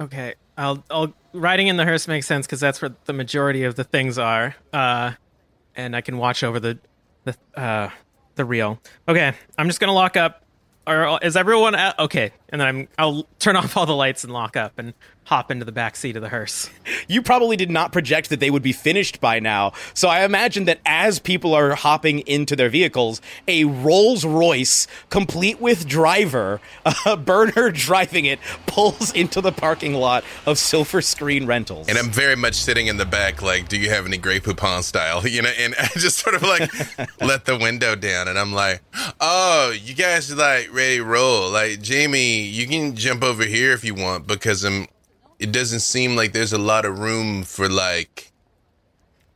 [0.00, 3.74] Okay, I'll I'll riding in the hearse makes sense because that's where the majority of
[3.76, 4.56] the things are.
[4.72, 5.12] Uh,
[5.74, 6.78] and I can watch over the
[7.24, 7.90] the uh
[8.34, 8.80] the reel.
[9.08, 10.44] Okay, I'm just gonna lock up.
[10.84, 12.32] Or is everyone at, okay?
[12.52, 14.94] And then I'm I'll turn off all the lights and lock up and
[15.24, 16.68] hop into the back seat of the hearse.
[17.08, 19.72] You probably did not project that they would be finished by now.
[19.94, 25.60] So I imagine that as people are hopping into their vehicles, a Rolls Royce, complete
[25.60, 26.60] with driver,
[27.06, 31.88] a burner driving it, pulls into the parking lot of Silver Screen Rentals.
[31.88, 34.82] And I'm very much sitting in the back, like, do you have any Grey Poupon
[34.82, 35.22] style?
[35.32, 36.70] You know, and I just sort of like
[37.22, 38.82] let the window down, and I'm like,
[39.18, 41.48] oh, you guys are like ready to roll.
[41.50, 44.86] Like, Jamie, you can jump over here if you want, because um,
[45.38, 48.32] it doesn't seem like there's a lot of room for like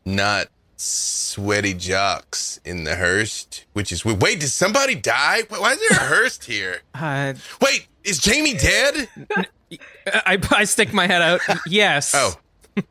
[0.05, 0.47] not
[0.77, 4.23] sweaty jocks in the hearse, which is weird.
[4.23, 5.43] Wait, did somebody die?
[5.49, 6.83] Why is there a hearse here?
[6.95, 9.09] Uh, Wait, is Jamie dead?
[10.07, 11.41] I I stick my head out.
[11.67, 12.13] Yes.
[12.15, 12.35] Oh,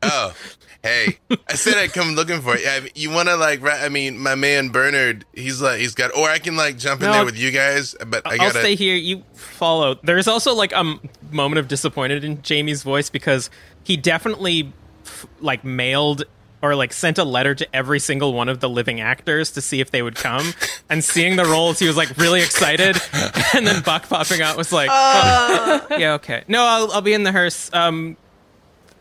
[0.01, 0.35] oh,
[0.85, 1.17] hey!
[1.49, 2.67] I said I'd come looking for you.
[2.67, 3.61] I- You want to like?
[3.61, 7.01] ri- I mean, my man Bernard, he's like, he's got, or I can like jump
[7.01, 7.95] in No, there with you guys.
[8.07, 8.59] But I I'll gotta.
[8.59, 8.95] stay here.
[8.95, 9.95] You follow.
[10.03, 10.99] There's also like a m-
[11.31, 13.49] moment of disappointed in Jamie's voice because
[13.83, 14.71] he definitely
[15.05, 16.23] f- like mailed
[16.61, 19.81] or like sent a letter to every single one of the living actors to see
[19.81, 20.53] if they would come.
[20.89, 22.97] and seeing the Rolls, he was like really excited.
[23.53, 26.43] and then Buck popping out was like, oh, yeah, okay.
[26.47, 27.69] No, I'll, I'll be in the hearse.
[27.73, 28.17] Um,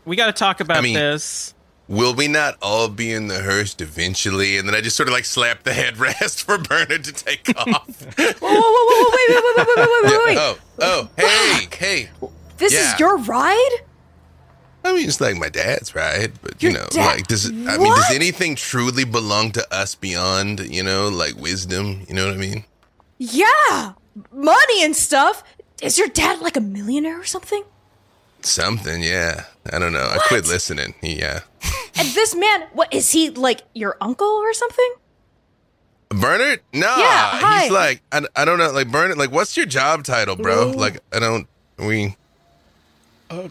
[0.03, 1.54] we got to talk about I mean- this
[1.87, 4.57] will we not all be in the hearse eventually?
[4.57, 8.05] And then I just sort of like slapped the headrest for Bernard to take off.
[8.17, 10.37] whoa, whoa, whoa, whoa, wait, wait, wait, wait, wait, wait, wait.
[10.37, 12.09] Oh, oh, hey, hey.
[12.57, 12.93] This yeah.
[12.93, 13.81] is your ride?
[14.83, 17.95] I mean, it's like my dad's ride, but you know, dad- like does I mean,
[17.95, 22.05] does anything truly belong to us beyond you know, like wisdom?
[22.07, 22.65] You know what I mean?
[23.17, 23.93] Yeah,
[24.31, 25.43] money and stuff.
[25.81, 27.63] Is your dad like a millionaire or something?
[28.41, 29.45] Something, yeah.
[29.71, 30.07] I don't know.
[30.07, 30.93] I quit listening.
[31.01, 31.41] Yeah.
[31.97, 33.61] And this man, what is he like?
[33.73, 34.93] Your uncle or something?
[36.09, 36.59] Bernard?
[36.73, 37.61] No, Yeah, hi.
[37.63, 38.69] he's like I, I don't know.
[38.71, 40.71] Like Bernard, like what's your job title, bro?
[40.71, 41.47] Like I don't.
[41.79, 42.15] We
[43.27, 43.49] Uh,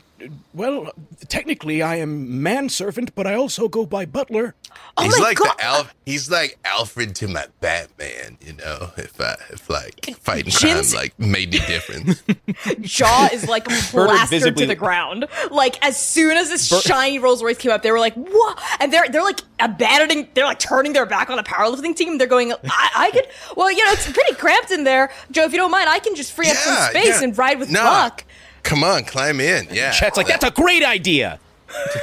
[0.55, 0.93] well,
[1.29, 4.55] technically, I am manservant, but I also go by butler.
[4.97, 5.57] Oh he's my like God.
[5.59, 5.95] the Alf.
[6.07, 8.39] He's like Alfred to my Batman.
[8.41, 12.23] You know, if I if like fighting Jin's- crime like made any difference.
[12.83, 15.27] jaw is like Bernard plastered visibly- to the ground.
[15.51, 18.93] Like as soon as this shiny Rolls Royce came up, they were like, "What?" And
[18.93, 20.29] they're they're like abandoning.
[20.35, 22.19] They're like turning their back on the powerlifting team.
[22.19, 25.45] They're going, "I, I could." Well, you know, it's pretty cramped in there, Joe.
[25.45, 27.23] If you don't mind, I can just free up some space yeah.
[27.23, 27.83] and ride with Nah.
[27.83, 28.25] Buck.
[28.65, 29.69] Come on, climb in.
[29.71, 29.93] Yeah.
[29.93, 31.39] Chet's like, that's a great idea.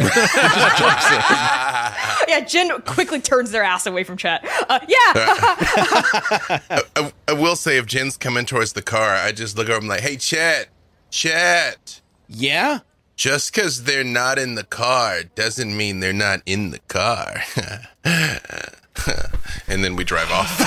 [2.27, 4.45] Yeah, Jen quickly turns their ass away from Chet.
[4.69, 4.97] Uh, yeah,
[6.95, 9.75] I, I will say, if Jen's coming towards the car, I just look over.
[9.77, 10.69] and I'm like, hey, Chet,
[11.09, 11.99] Chet.
[12.29, 12.79] Yeah?
[13.17, 17.41] Just because they're not in the car doesn't mean they're not in the car.
[19.67, 20.57] and then we drive off.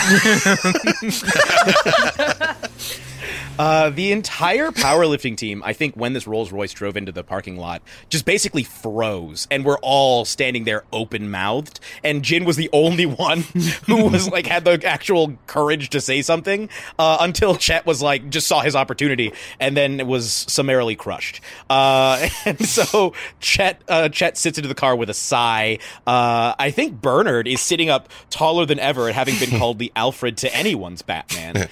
[3.59, 7.57] Uh, the entire powerlifting team, I think, when this Rolls Royce drove into the parking
[7.57, 11.78] lot, just basically froze, and we're all standing there open mouthed.
[12.02, 13.42] And Jin was the only one
[13.86, 18.28] who was like had the actual courage to say something uh, until Chet was like
[18.28, 21.40] just saw his opportunity and then was summarily crushed.
[21.70, 25.78] Uh, and so Chet uh, Chet sits into the car with a sigh.
[26.07, 29.92] Uh, I think Bernard is sitting up taller than ever, at having been called the
[29.94, 31.68] Alfred to anyone's Batman.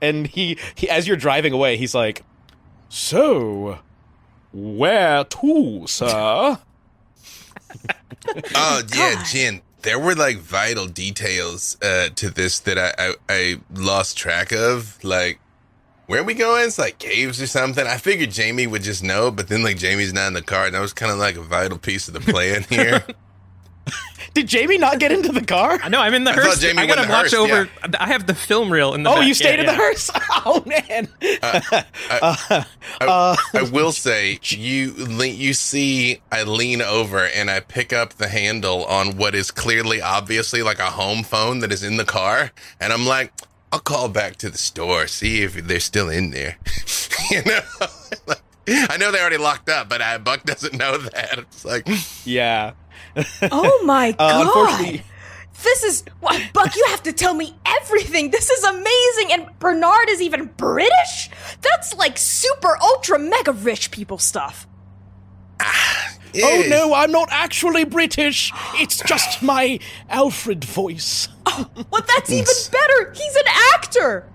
[0.00, 2.22] And he, he as you're driving away he's like
[2.88, 3.78] so
[4.52, 6.58] where to sir
[8.54, 9.62] oh, yeah, Jen.
[9.82, 15.02] There were like vital details uh, to this that I, I, I lost track of.
[15.04, 15.38] Like,
[16.06, 16.66] where are we going?
[16.66, 17.86] It's like caves or something.
[17.86, 20.74] I figured Jamie would just know, but then like Jamie's not in the car, and
[20.74, 23.04] that was kind of like a vital piece of the plan here.
[24.36, 26.60] did jamie not get into the car No, I'm in the I thought hearse.
[26.60, 27.68] Jamie I gotta went in the watch hearse, over.
[27.98, 29.10] I have the film reel in the.
[29.10, 29.22] oh back.
[29.22, 29.78] you Yeah, stayed in the yeah.
[29.78, 30.10] hearse
[30.46, 31.08] oh man
[31.42, 32.66] I,
[33.00, 34.92] I will say you
[35.24, 40.00] you see I lean over and I pick up the handle on what is clearly
[40.00, 43.32] obviously like a home phone that is in the car and I'm like
[43.72, 46.58] I'll call back to the store see if they're still in there
[47.30, 47.60] you know
[48.68, 51.88] I know they already locked up but uh, Buck doesn't know that it's like
[52.24, 52.72] yeah
[53.42, 54.46] Oh my Uh, god!
[54.46, 55.02] unfortunately-
[55.62, 56.76] this is what Buck.
[56.76, 58.30] You have to tell me everything.
[58.30, 61.30] This is amazing, and Bernard is even British.
[61.62, 64.66] That's like super ultra mega rich people stuff.
[65.62, 69.78] oh eh, no i'm not actually british it's just my
[70.10, 73.12] alfred voice Oh, Well, that's even better.
[73.14, 73.44] He's an
[73.74, 74.28] actor.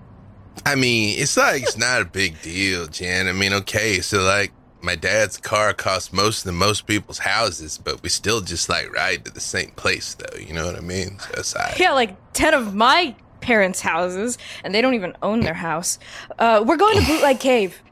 [0.66, 4.50] I mean it's like it's not a big deal Jen I mean okay so like
[4.82, 9.24] my dad's car costs most than most people's houses, but we still just like ride
[9.24, 10.38] to the same place though.
[10.38, 11.18] You know what I mean?
[11.42, 15.54] So like, Yeah, like ten of my parents' houses, and they don't even own their
[15.54, 15.98] house.
[16.38, 17.82] Uh, we're going to Bootleg Cave.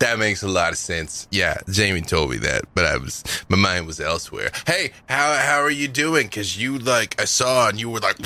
[0.00, 1.26] that makes a lot of sense.
[1.30, 4.50] Yeah, Jamie told me that, but I was my mind was elsewhere.
[4.66, 6.26] Hey, how how are you doing?
[6.26, 8.16] Because you like I saw and you were like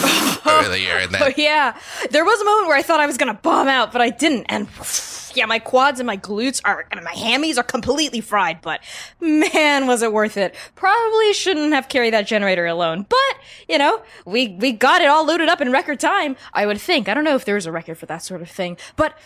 [0.46, 1.78] earlier, Oh that yeah,
[2.10, 4.46] there was a moment where I thought I was gonna bomb out, but I didn't.
[4.48, 4.68] And
[5.34, 8.60] yeah, my quads and my glutes are, and my hammies are completely fried.
[8.60, 8.80] But
[9.20, 10.54] man, was it worth it?
[10.74, 13.06] Probably shouldn't have carried that generator alone.
[13.08, 13.38] But
[13.68, 16.36] you know, we we got it all loaded up in record time.
[16.52, 17.08] I would think.
[17.08, 19.18] I don't know if there is a record for that sort of thing, but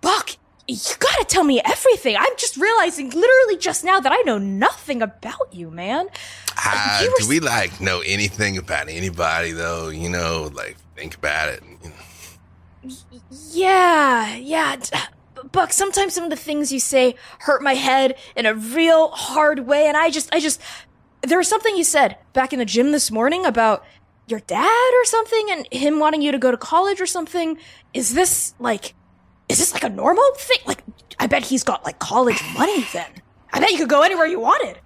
[0.00, 0.36] Buck.
[0.66, 2.16] You gotta tell me everything.
[2.16, 6.08] I'm just realizing literally just now that I know nothing about you, man.
[6.56, 9.90] Ah, You do we like know anything about anybody though?
[9.90, 11.62] You know, like think about it.
[11.82, 12.94] You know.
[13.50, 14.76] Yeah, yeah.
[15.52, 19.60] Buck, sometimes some of the things you say hurt my head in a real hard
[19.60, 20.60] way, and I just, I just,
[21.22, 23.84] there was something you said back in the gym this morning about
[24.26, 27.58] your dad or something, and him wanting you to go to college or something.
[27.92, 28.94] Is this like,
[29.54, 30.58] is this like a normal thing?
[30.66, 30.82] Like,
[31.20, 33.06] I bet he's got like college money then.
[33.52, 34.80] I bet you could go anywhere you wanted.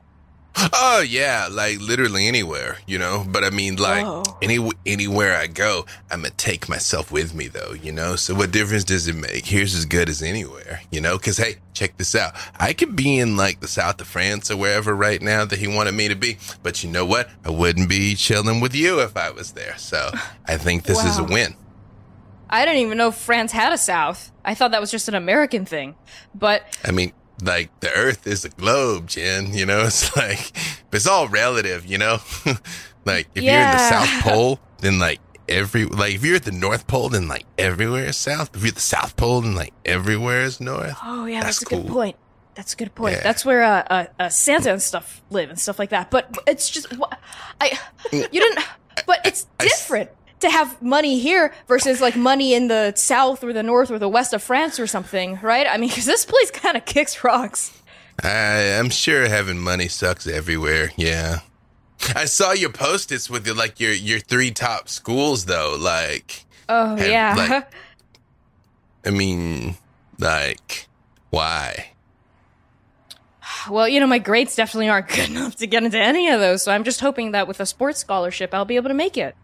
[0.73, 3.25] Oh yeah, like literally anywhere, you know.
[3.27, 4.25] But I mean, like Whoa.
[4.43, 8.17] any anywhere I go, I'm gonna take myself with me, though, you know.
[8.17, 9.47] So what difference does it make?
[9.47, 11.17] Here's as good as anywhere, you know.
[11.17, 12.35] Because hey, check this out.
[12.59, 15.69] I could be in like the south of France or wherever right now that he
[15.69, 17.31] wanted me to be, but you know what?
[17.45, 19.79] I wouldn't be chilling with you if I was there.
[19.79, 20.11] So
[20.47, 21.55] I think this is a win.
[22.51, 24.33] I didn't even know France had a South.
[24.45, 25.95] I thought that was just an American thing.
[26.35, 29.53] But I mean, like the Earth is a globe, Jen.
[29.55, 30.53] You know, it's like
[30.93, 31.87] it's all relative.
[31.87, 32.19] You know,
[33.05, 36.53] like if you're in the South Pole, then like every like if you're at the
[36.53, 38.55] North Pole, then like everywhere is south.
[38.55, 40.97] If you're at the South Pole, then like everywhere is north.
[41.03, 42.17] Oh yeah, that's, That's a good point.
[42.55, 43.17] That's a good point.
[43.17, 43.23] Yeah.
[43.23, 46.11] That's where uh, uh, uh, Santa and stuff live and stuff like that.
[46.11, 46.93] But it's just
[47.61, 47.79] I
[48.13, 48.65] you didn't.
[49.07, 53.53] But it's I different to have money here versus like money in the south or
[53.53, 55.67] the north or the west of France or something, right?
[55.69, 57.81] I mean, because this place kind of kicks rocks.
[58.23, 60.91] I, I'm sure having money sucks everywhere.
[60.97, 61.41] Yeah.
[62.15, 65.77] I saw your post-its with your, like your your three top schools though.
[65.79, 67.35] Like, Oh Have, yeah.
[67.37, 67.73] like-
[69.07, 69.77] I mean,
[70.19, 70.87] like,
[71.31, 71.91] why?
[73.71, 76.63] well, you know, my grades definitely aren't good enough to get into any of those,
[76.63, 79.35] so I'm just hoping that with a sports scholarship, I'll be able to make it.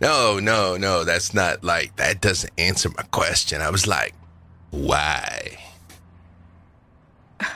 [0.00, 1.04] No, no, no.
[1.04, 2.20] That's not like that.
[2.20, 3.60] Doesn't answer my question.
[3.60, 4.14] I was like,
[4.70, 5.58] why?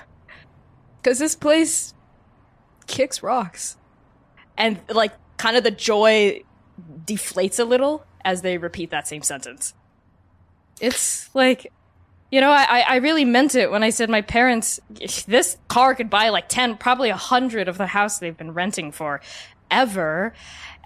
[1.02, 1.94] because this place
[2.86, 3.76] kicks rocks
[4.56, 6.42] and like kind of the joy
[7.04, 9.74] deflates a little as they repeat that same sentence
[10.80, 11.72] it's like
[12.30, 14.80] you know I, I really meant it when i said my parents
[15.26, 18.92] this car could buy like 10 probably a 100 of the house they've been renting
[18.92, 19.20] for
[19.70, 20.32] ever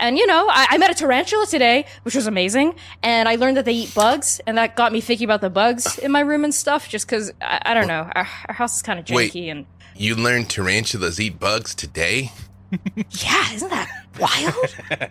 [0.01, 3.57] and you know I, I met a tarantula today which was amazing and i learned
[3.59, 6.43] that they eat bugs and that got me thinking about the bugs in my room
[6.45, 9.35] and stuff just because I, I don't know our, our house is kind of Wait.
[9.35, 12.33] and You learned tarantulas eat bugs today?
[12.71, 15.11] Yeah, isn't that wild?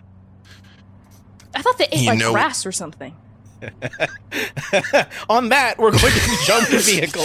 [1.54, 3.14] I thought they ate You like know- grass or something.
[5.28, 7.24] On that, we're going to jump the vehicle.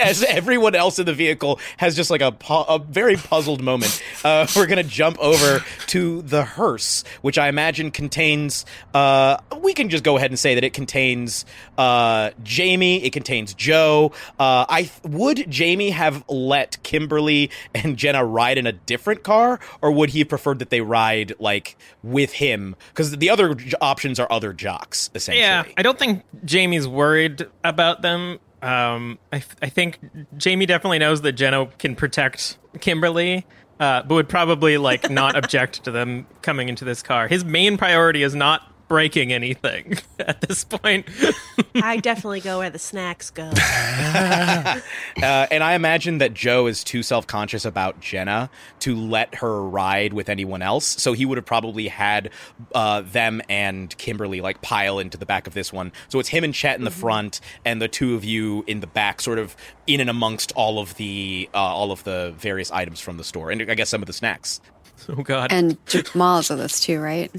[0.00, 4.02] As everyone else in the vehicle has just like a, pu- a very puzzled moment,
[4.24, 8.64] uh, we're going to jump over to the hearse, which I imagine contains.
[8.92, 11.44] Uh, we can just go ahead and say that it contains
[11.78, 13.04] uh, Jaime.
[13.04, 14.12] It contains Joe.
[14.38, 19.90] Uh, I would Jaime have let Kimberly and Jenna ride in a different car, or
[19.92, 22.76] would he have preferred that they ride like with him?
[22.88, 25.42] Because the other j- options are other jocks, essentially.
[25.42, 28.38] Yeah, I don't think Jaime's worried about them.
[28.62, 29.98] Um, I, th- I think
[30.42, 33.46] Jaime definitely knows that Jenna can protect Kimberly,
[33.78, 37.28] uh, but would probably like not object to them coming into this car.
[37.28, 38.62] His main priority is not
[38.94, 41.08] breaking anything at this point.
[41.74, 43.50] I definitely go where the snacks go.
[45.22, 49.62] Uh, and I imagine that Joe is too self conscious about Jenna to let her
[49.62, 50.84] ride with anyone else.
[50.84, 52.30] So he would have probably had
[52.74, 55.92] uh, them and Kimberly like pile into the back of this one.
[56.08, 58.86] So it's him and Chet in the front, and the two of you in the
[58.86, 63.00] back, sort of in and amongst all of the uh, all of the various items
[63.00, 64.60] from the store, and I guess some of the snacks.
[65.08, 65.52] oh God.
[65.52, 67.32] And Jamal's with us too, right?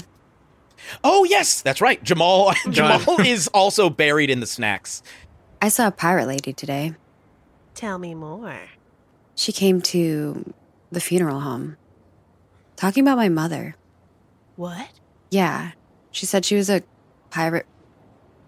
[1.04, 2.02] Oh yes, that's right.
[2.02, 5.02] Jamal Jamal is also buried in the snacks.
[5.60, 6.94] I saw a pirate lady today.
[7.74, 8.58] Tell me more.
[9.34, 10.54] She came to
[10.90, 11.76] the funeral home
[12.76, 13.76] talking about my mother.
[14.56, 14.88] What?
[15.30, 15.72] Yeah.
[16.10, 16.82] She said she was a
[17.30, 17.66] pirate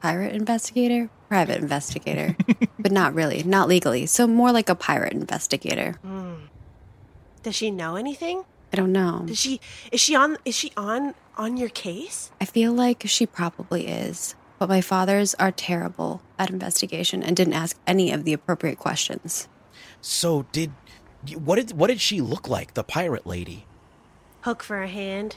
[0.00, 2.36] pirate investigator, private investigator,
[2.78, 4.06] but not really, not legally.
[4.06, 5.92] So more like a pirate investigator.
[6.02, 6.34] Hmm.
[7.42, 8.44] Does she know anything?
[8.72, 9.22] I don't know.
[9.26, 9.60] Does she
[9.92, 12.30] is she on is she on on your case?
[12.40, 14.34] I feel like she probably is.
[14.58, 19.48] But my fathers are terrible at investigation and didn't ask any of the appropriate questions.
[20.00, 20.72] So did
[21.34, 22.74] what did what did she look like?
[22.74, 23.66] The pirate lady?
[24.42, 25.36] Hook for a hand.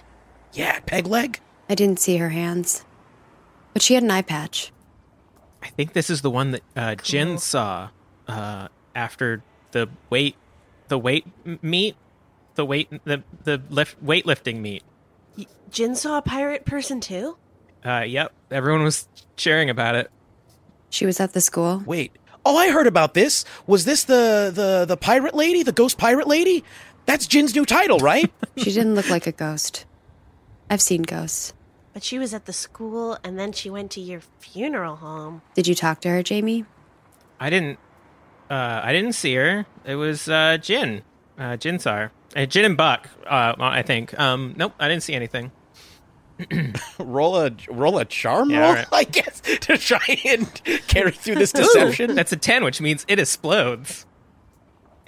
[0.54, 1.40] Yeah, peg leg.
[1.70, 2.84] I didn't see her hands.
[3.74, 4.72] But she had an eye patch.
[5.64, 7.38] I think this is the one that uh, Jin Cool.
[7.38, 7.90] saw
[8.28, 10.36] uh, after the weight,
[10.90, 11.96] the weight m- meet,
[12.62, 14.84] the weight, the the lift, weightlifting meet.
[15.72, 17.38] Jin saw a pirate person too?
[17.84, 20.12] Uh, yep, everyone was cheering about it.
[20.91, 21.82] She was at the school.
[21.88, 22.12] Wait.
[22.45, 23.45] Oh, I heard about this.
[23.66, 26.64] Was this the the the pirate lady, the ghost pirate lady?
[27.07, 28.32] That's Jin's new title, right?
[28.57, 29.86] She didn't look like a ghost.
[30.70, 31.53] I've seen ghosts.
[31.93, 35.41] But she was at the school and then she went to your funeral home.
[35.55, 36.66] Did you talk to her, Jaime?
[37.39, 37.80] I didn't,
[38.49, 39.66] uh, I didn't see her.
[39.86, 41.01] It was uh, Jin,
[41.38, 42.10] uh, Jin saw.
[42.36, 44.18] Uh, Jin and Buck, uh, I think.
[44.20, 45.52] Um, nope, I didn't see anything.
[47.00, 48.88] roll a roll a charm Yeah, roll, all right.
[48.92, 52.16] I guess, to try and carry through this deception.
[52.16, 54.06] That's a ten, which means it explodes.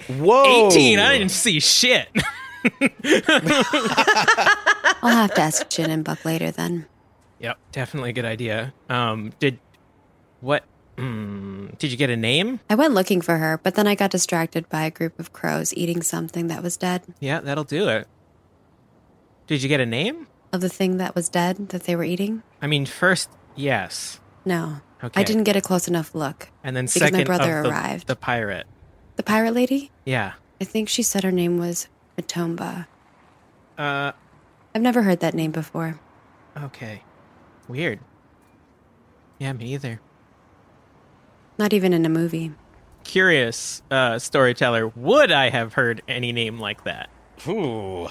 [0.08, 0.98] Whoa, Eighteen.
[0.98, 2.08] I didn't see shit.
[5.02, 6.86] I'll have to ask Jin and Buck later then.
[7.40, 8.72] Yep, definitely a good idea.
[8.88, 9.58] Um, did
[10.40, 10.64] what?
[10.96, 12.60] Mm, did you get a name?
[12.70, 15.74] I went looking for her, but then I got distracted by a group of crows
[15.74, 17.02] eating something that was dead.
[17.20, 18.06] Yeah, that'll do it.
[19.46, 20.26] Did you get a name?
[20.52, 22.42] Of the thing that was dead that they were eating?
[22.62, 24.80] I mean, first, yes, No.
[25.02, 25.20] Okay.
[25.20, 26.48] I didn't get a close enough look.
[26.62, 28.06] and then Because my brother the, arrived.
[28.06, 28.66] the pirate.
[29.16, 29.90] The pirate lady?
[30.06, 32.86] Yeah, I think she said her name was Matomba.
[33.76, 34.12] Uh,
[34.74, 36.00] I've never heard that name before.
[36.56, 37.02] okay.
[37.68, 38.00] Weird.
[39.38, 40.00] Yeah, me either.
[41.58, 42.52] Not even in a movie.
[43.04, 47.10] Curious uh, storyteller, would I have heard any name like that?
[47.46, 48.08] Ooh.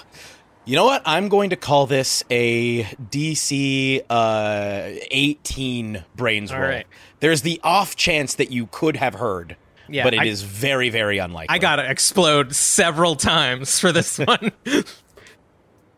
[0.66, 1.02] You know what?
[1.06, 6.70] I'm going to call this a DC uh, 18 brains All roll.
[6.70, 6.88] right.
[7.20, 9.58] There's the off chance that you could have heard,
[9.90, 11.54] Yeah, but it is I- very, very unlikely.
[11.54, 14.52] I gotta explode several times for this one.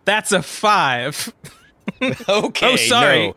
[0.05, 1.31] That's a five.
[2.01, 2.65] Okay.
[2.73, 3.27] Oh, sorry.
[3.27, 3.35] no.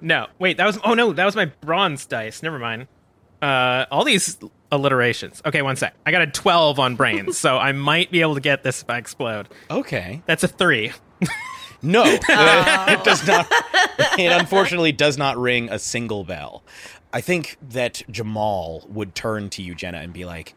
[0.00, 0.76] No, wait, that was.
[0.84, 2.42] Oh no, that was my bronze dice.
[2.42, 2.88] Never mind.
[3.42, 4.38] Uh, all these
[4.72, 5.42] alliterations.
[5.44, 5.94] Okay, one sec.
[6.04, 8.90] I got a twelve on brains, so I might be able to get this if
[8.90, 9.48] I explode.
[9.70, 10.22] Okay.
[10.26, 10.92] That's a three.
[11.82, 13.46] No, it does not.
[14.18, 16.64] It unfortunately does not ring a single bell.
[17.12, 20.54] I think that Jamal would turn to you, Jenna, and be like,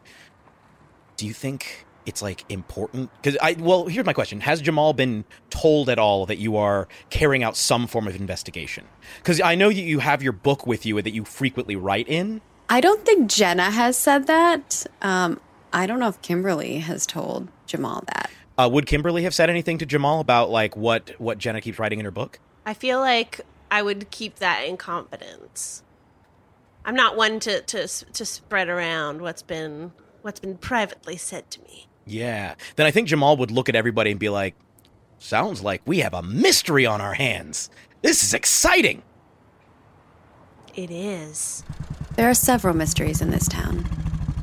[1.16, 5.24] "Do you think it's like important?" Because I, well, here's my question: Has Jamal been
[5.50, 8.86] told at all that you are carrying out some form of investigation?
[9.18, 12.40] Because I know you you have your book with you that you frequently write in.
[12.70, 14.86] I don't think Jenna has said that.
[15.02, 15.40] Um,
[15.72, 18.30] I don't know if Kimberly has told Jamal that.
[18.56, 21.98] Uh, would Kimberly have said anything to Jamal about like what what Jenna keeps writing
[21.98, 22.38] in her book?
[22.64, 23.40] I feel like
[23.72, 25.82] I would keep that in confidence.
[26.84, 29.92] I'm not one to to to spread around what's been
[30.22, 31.88] what's been privately said to me.
[32.06, 32.54] Yeah.
[32.76, 34.54] Then I think Jamal would look at everybody and be like,
[35.18, 37.68] sounds like we have a mystery on our hands.
[38.02, 39.02] This is exciting.
[40.74, 41.64] It is.
[42.20, 43.86] There are several mysteries in this town,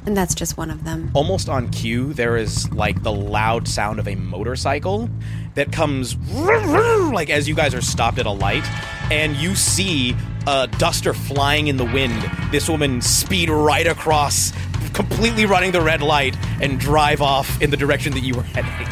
[0.07, 1.11] and that's just one of them.
[1.13, 5.11] Almost on cue, there is like the loud sound of a motorcycle
[5.53, 8.63] that comes like as you guys are stopped at a light,
[9.11, 10.15] and you see
[10.47, 12.19] a duster flying in the wind.
[12.51, 14.53] This woman speed right across,
[14.93, 18.87] completely running the red light, and drive off in the direction that you were heading.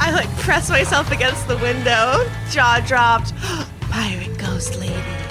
[0.00, 3.34] I like press myself against the window, jaw dropped.
[3.90, 5.23] Pirate ghost lady.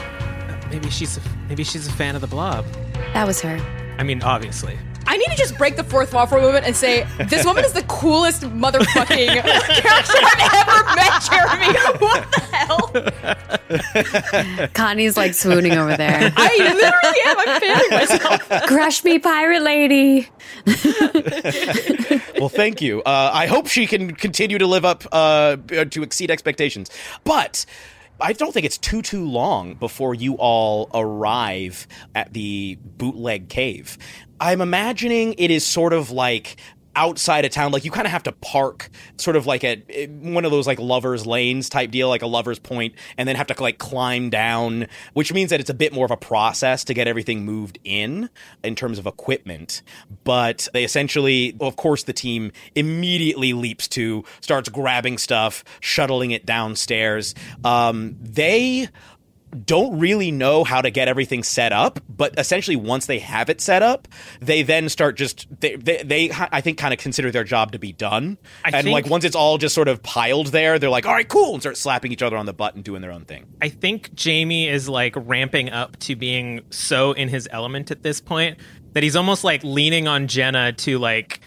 [0.74, 2.66] Maybe she's a, maybe she's a fan of the Blob.
[3.14, 3.58] That was her.
[4.00, 4.76] I mean, obviously.
[5.06, 7.64] I need to just break the fourth wall for a moment and say this woman
[7.64, 11.68] is the coolest motherfucking character I've ever met, Jeremy.
[12.04, 12.42] What the
[14.58, 14.68] hell?
[14.74, 16.34] Connie's like swooning over there.
[16.36, 17.38] I literally am.
[17.40, 18.68] I'm fanning myself.
[18.68, 20.28] Crush me, pirate lady.
[22.40, 23.04] well, thank you.
[23.04, 25.58] Uh, I hope she can continue to live up uh,
[25.92, 26.90] to exceed expectations.
[27.24, 27.66] But
[28.24, 33.98] I don't think it's too too long before you all arrive at the bootleg cave.
[34.40, 36.56] I'm imagining it is sort of like
[36.96, 40.08] outside of town like you kind of have to park sort of like at eh,
[40.08, 43.48] one of those like lovers lanes type deal like a lovers point and then have
[43.48, 46.94] to like climb down which means that it's a bit more of a process to
[46.94, 48.30] get everything moved in
[48.64, 49.82] in terms of equipment.
[50.24, 56.46] But they essentially of course the team immediately leaps to starts grabbing stuff shuttling it
[56.46, 57.36] downstairs.
[57.64, 58.88] Um, they
[59.54, 63.62] don't really know how to get everything set up, but essentially once they have it
[63.62, 64.08] set up,
[64.42, 67.80] they then start just they they, they I think kind of consider their job to
[67.80, 68.38] be done.
[68.66, 71.14] I and think- like once it's all just sort of piled there, they're like, "All
[71.14, 73.46] right, cool," and start slapping each other on the butt and doing their own thing.
[73.62, 78.22] I think Jaime is like ramping up to being so in his element at this
[78.22, 78.58] point
[78.94, 81.40] that he's almost like leaning on Jenna to like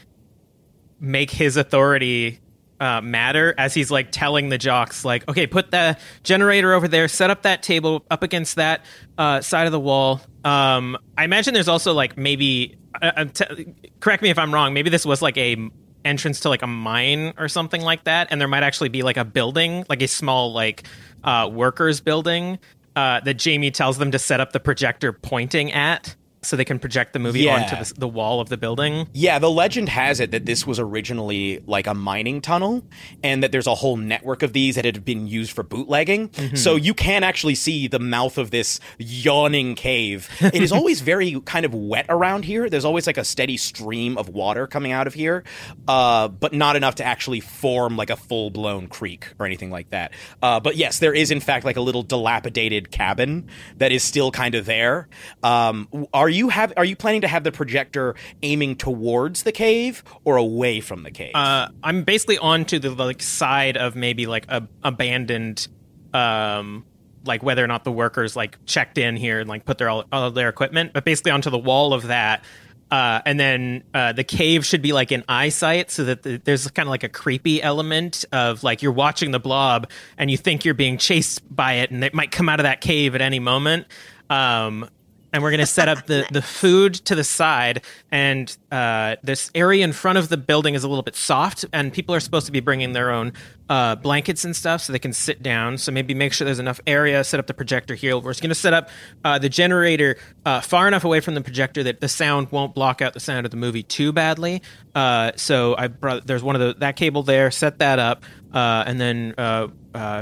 [1.01, 2.41] make his authority
[2.81, 7.09] uh, matter as he's like telling the jocks like okay put the generator over there
[7.09, 8.85] set up that table up against that
[9.18, 10.20] uh, side of the wall.
[10.45, 14.74] Um, i imagine there's also like maybe uh, uh, t- correct me if i'm wrong
[14.74, 15.70] maybe this was like a
[16.05, 19.16] entrance to like a mine or something like that and there might actually be like
[19.16, 20.85] a building like a small like
[21.24, 22.59] uh, workers building
[22.95, 26.14] uh, that jaime tells them to set up the projector pointing at
[26.47, 27.63] so they can project the movie Yeah.
[27.63, 30.79] onto the, the wall of the building Yeah, the legend has it that this was
[30.79, 32.85] originally like a mining tunnel
[33.23, 36.31] and that there's a whole network of these that had been used for bootlegging.
[36.55, 40.29] So you can actually see the mouth of this yawning cave.
[40.41, 42.69] It is always very kind of wet around here.
[42.69, 45.45] There's always like a steady stream of water coming out of here,
[45.89, 49.91] uh, but not enough to actually form like a full blown creek or anything like
[49.91, 50.13] that.
[50.43, 54.31] Uh, but yes, there is in fact like a little dilapidated cabin that is still
[54.31, 55.09] kind of there.
[55.43, 60.05] Um, are you have are you planning to have the projector aiming towards the cave
[60.24, 61.32] or away from the cave?
[61.34, 65.67] Uh, I'm basically onto the like side of maybe like a abandoned,
[66.13, 66.84] um,
[67.25, 70.04] like whether or not the workers like checked in here and like put their all,
[70.13, 72.45] all their equipment, but basically onto the wall of that.
[72.88, 76.71] Uh, and then uh, the cave should be like in eyesight, so that the, there's
[76.71, 80.64] kind of like a creepy element of like you're watching the blob and you think
[80.64, 83.41] you're being chased by it, and it might come out of that cave at any
[83.41, 83.87] moment.
[84.30, 84.88] Um,
[85.33, 89.51] and we're going to set up the, the food to the side and uh, this
[89.55, 92.47] area in front of the building is a little bit soft and people are supposed
[92.47, 93.33] to be bringing their own
[93.69, 95.77] uh, blankets and stuff so they can sit down.
[95.79, 98.17] So maybe make sure there's enough area set up the projector here.
[98.17, 98.89] We're just going to set up
[99.25, 103.03] uh, the generator uh, far enough away from the projector that the sound won't block
[103.03, 104.63] out the sound of the movie too badly.
[104.95, 108.25] Uh, so i brought there's one of the that cable there set that up
[108.55, 109.35] uh, and then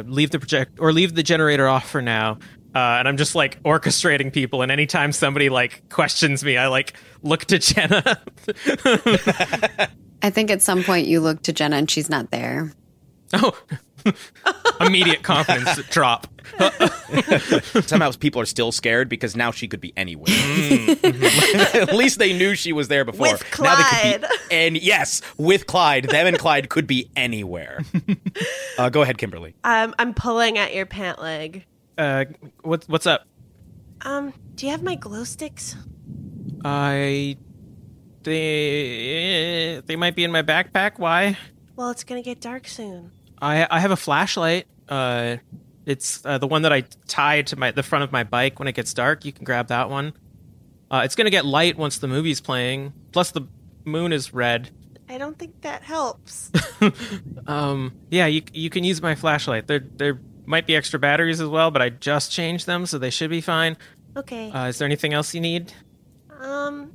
[0.07, 2.39] leave the project or leave the generator off for now
[2.75, 4.63] uh, and I'm just like orchestrating people.
[4.63, 8.21] And anytime somebody like questions me, I like look to Jenna.
[10.23, 12.73] I think at some point you look to Jenna and she's not there.
[13.33, 13.57] Oh,
[14.81, 16.27] immediate confidence drop.
[17.87, 20.27] Somehow people are still scared because now she could be anywhere.
[20.33, 21.77] Mm-hmm.
[21.77, 23.33] At least they knew she was there before.
[23.33, 24.23] With Clyde.
[24.23, 27.81] Now and yes, with Clyde, them and Clyde could be anywhere.
[28.79, 29.55] Uh, go ahead, Kimberly.
[29.65, 31.65] Um, I'm pulling at your pant leg.
[31.97, 32.25] Uh,
[32.63, 33.27] what's what's up?
[34.03, 35.77] Um, do you have my glow sticks?
[36.65, 37.37] I
[38.23, 40.99] they they might be in my backpack.
[40.99, 41.39] Why?
[41.77, 43.13] Well, it's gonna get dark soon.
[43.41, 44.67] I I have a flashlight.
[44.89, 45.37] Uh,
[45.87, 48.69] it's uh, the one that I tie to my the front of my bike when
[48.69, 49.25] it gets dark.
[49.25, 50.15] You can grab that one.
[50.91, 52.93] Uh, it's gonna get light once the movie's playing.
[53.13, 53.43] Plus the
[53.85, 54.71] moon is red.
[55.09, 56.51] I don't think that helps.
[57.47, 59.67] um, yeah, you you can use my flashlight.
[59.67, 63.11] They're they're might be extra batteries as well, but I just changed them, so they
[63.11, 63.77] should be fine.
[64.17, 64.51] Okay.
[64.51, 65.73] Uh, is there anything else you need?
[66.41, 66.93] Um,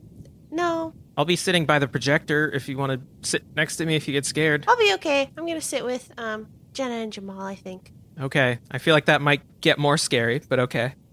[0.51, 0.93] no.
[1.17, 4.07] I'll be sitting by the projector if you want to sit next to me if
[4.07, 4.65] you get scared.
[4.67, 5.29] I'll be okay.
[5.37, 7.41] I'm gonna sit with um Jenna and Jamal.
[7.41, 7.91] I think.
[8.19, 8.59] Okay.
[8.71, 10.93] I feel like that might get more scary, but okay.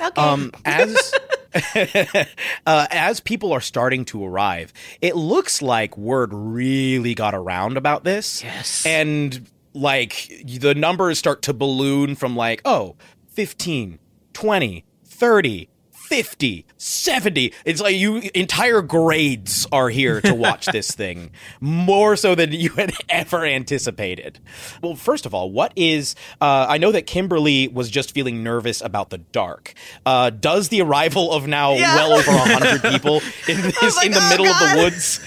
[0.00, 0.20] Okay.
[0.20, 1.14] Um, as
[2.66, 8.04] uh, as people are starting to arrive, it looks like word really got around about
[8.04, 8.42] this.
[8.42, 8.84] Yes.
[8.84, 12.96] And like the numbers start to balloon from like, oh,
[13.28, 13.98] 15,
[14.32, 15.68] 20, 30,
[16.04, 17.52] 50, 70.
[17.64, 22.70] It's like you entire grades are here to watch this thing more so than you
[22.70, 24.38] had ever anticipated.
[24.82, 28.80] Well, first of all, what is uh, I know that Kimberly was just feeling nervous
[28.80, 29.74] about the dark.
[30.04, 31.96] Uh, does the arrival of now Yeah.
[31.96, 33.16] well over 100 people
[33.48, 35.20] in this like, in the "Oh, middle of the woods?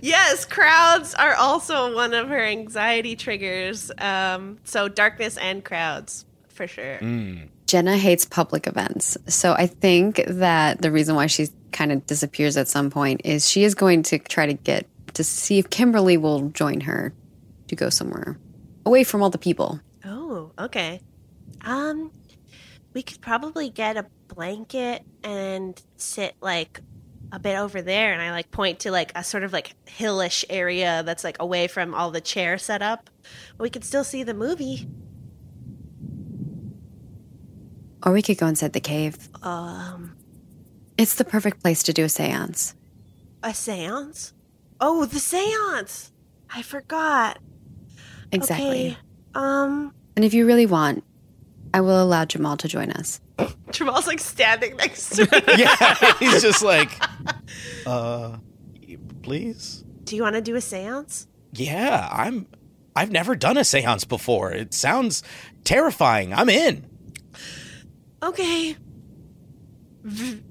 [0.02, 3.90] yes, crowds are also one of her anxiety triggers.
[3.98, 6.98] Um, so darkness and crowds for sure.
[7.74, 9.18] Jenna hates public events.
[9.26, 13.50] So I think that the reason why she kind of disappears at some point is
[13.50, 17.12] she is going to try to get to see if Kimberly will join her
[17.66, 18.38] to go somewhere
[18.86, 19.80] away from all the people.
[20.04, 21.00] Oh, okay.
[21.62, 22.12] Um,
[22.92, 26.80] we could probably get a blanket and sit like
[27.32, 30.44] a bit over there, and I like point to like a sort of like hillish
[30.48, 33.10] area that's like away from all the chair set up.
[33.58, 34.86] We could still see the movie.
[38.04, 39.16] Or we could go inside the cave.
[39.42, 40.14] Um,
[40.98, 42.74] It's the perfect place to do a seance.
[43.42, 44.32] a séance.
[44.80, 46.10] Oh, the séance.
[46.50, 47.38] I forgot.
[48.32, 48.88] Exactly.
[48.92, 48.96] Okay.
[49.34, 51.02] Um, And if you really want,
[51.72, 53.20] I will allow Jamal to join us.
[53.70, 55.42] Jamal's like standing next to me.
[55.58, 56.90] yeah, he's just like,
[57.86, 58.36] uh,
[59.22, 59.84] please.
[60.04, 61.26] Do you want to do a séance?
[61.52, 62.46] Yeah, I'm.
[62.96, 64.52] I've never done a séance before.
[64.52, 65.22] It sounds
[65.64, 66.32] terrifying.
[66.32, 66.86] I'm in.
[68.24, 68.76] Okay.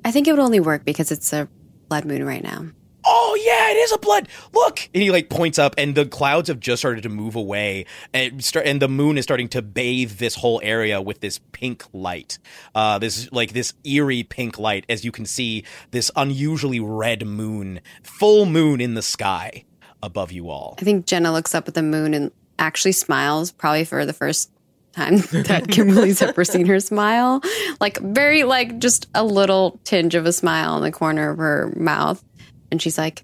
[0.05, 1.47] I think it would only work because it's a
[1.89, 2.67] blood moon right now.
[3.05, 4.29] Oh yeah, it is a blood.
[4.53, 7.85] Look, and he like points up, and the clouds have just started to move away,
[8.13, 11.83] and start, and the moon is starting to bathe this whole area with this pink
[11.91, 12.39] light.
[12.73, 17.81] Uh, this like this eerie pink light, as you can see this unusually red moon,
[18.03, 19.65] full moon in the sky
[20.01, 20.75] above you all.
[20.79, 24.49] I think Jenna looks up at the moon and actually smiles, probably for the first
[24.93, 27.41] time that Kimberly's ever seen her smile.
[27.79, 31.73] Like, very, like, just a little tinge of a smile in the corner of her
[31.75, 32.23] mouth.
[32.71, 33.23] And she's like,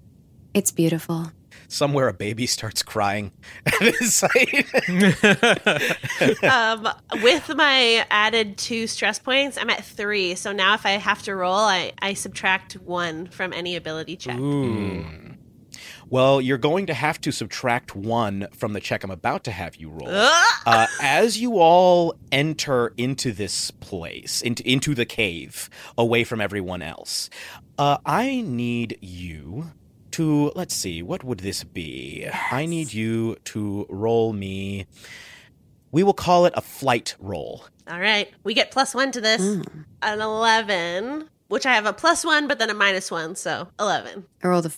[0.53, 1.31] It's beautiful.
[1.71, 3.31] Somewhere a baby starts crying
[3.67, 4.65] at his sight.
[6.43, 6.87] um,
[7.21, 10.33] with my added two stress points, I'm at three.
[10.33, 14.39] So now if I have to roll, I, I subtract one from any ability check.
[16.09, 19.75] Well, you're going to have to subtract one from the check I'm about to have
[19.75, 20.09] you roll.
[20.65, 26.81] Uh, as you all enter into this place, into into the cave, away from everyone
[26.81, 27.29] else,
[27.77, 29.71] uh, I need you
[30.11, 32.27] to let's see, what would this be?
[32.51, 34.87] I need you to roll me.
[35.91, 37.65] We will call it a flight roll.
[37.87, 38.31] All right.
[38.43, 39.41] We get plus one to this.
[39.41, 43.35] An 11, which I have a plus one, but then a minus one.
[43.35, 44.25] So 11.
[44.43, 44.71] I rolled a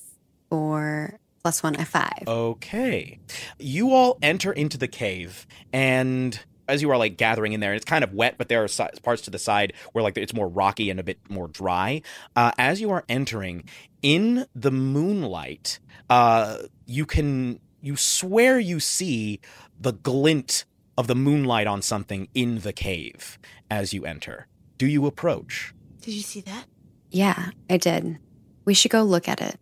[0.49, 2.23] four plus one, a five.
[2.27, 3.19] Okay.
[3.59, 7.77] You all enter into the cave, and as you are like gathering in there, and
[7.77, 10.33] it's kind of wet, but there are si- parts to the side where like it's
[10.33, 12.01] more rocky and a bit more dry.
[12.35, 13.65] Uh, as you are entering
[14.01, 19.39] in the moonlight, uh, you can you swear you see
[19.79, 20.65] the glint
[20.97, 23.39] of the moonlight on something in the cave
[23.69, 24.47] as you enter.
[24.77, 25.73] Do you approach?
[26.01, 26.65] Did you see that?
[27.09, 28.17] Yeah, I did.
[28.65, 29.59] We should go look at it.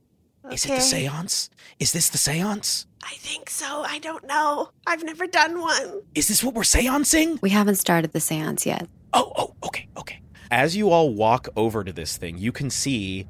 [0.52, 1.50] Is it the seance?
[1.80, 2.86] Is this the seance?
[3.04, 3.84] I think so.
[3.88, 4.72] I don't know.
[4.86, 6.02] I've never done one.
[6.16, 7.40] Is this what we're seancing?
[7.42, 8.88] We haven't started the seance yet.
[9.14, 10.22] Oh, oh, okay, okay.
[10.52, 13.28] As you all walk over to this thing, you can see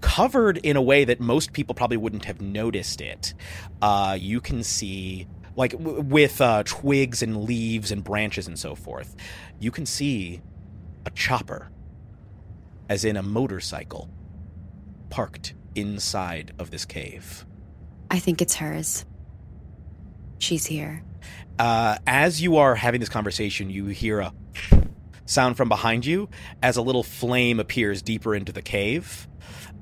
[0.00, 3.34] covered in a way that most people probably wouldn't have noticed it.
[3.80, 8.74] Uh, you can see like w- with uh, twigs and leaves and branches and so
[8.74, 9.14] forth.
[9.58, 10.42] You can see
[11.06, 11.70] a chopper,
[12.88, 14.10] as in a motorcycle,
[15.08, 17.44] parked inside of this cave.
[18.10, 19.04] I think it's hers.
[20.38, 21.02] She's here.
[21.58, 24.32] Uh, as you are having this conversation, you hear a
[25.24, 26.28] sound from behind you
[26.62, 29.26] as a little flame appears deeper into the cave.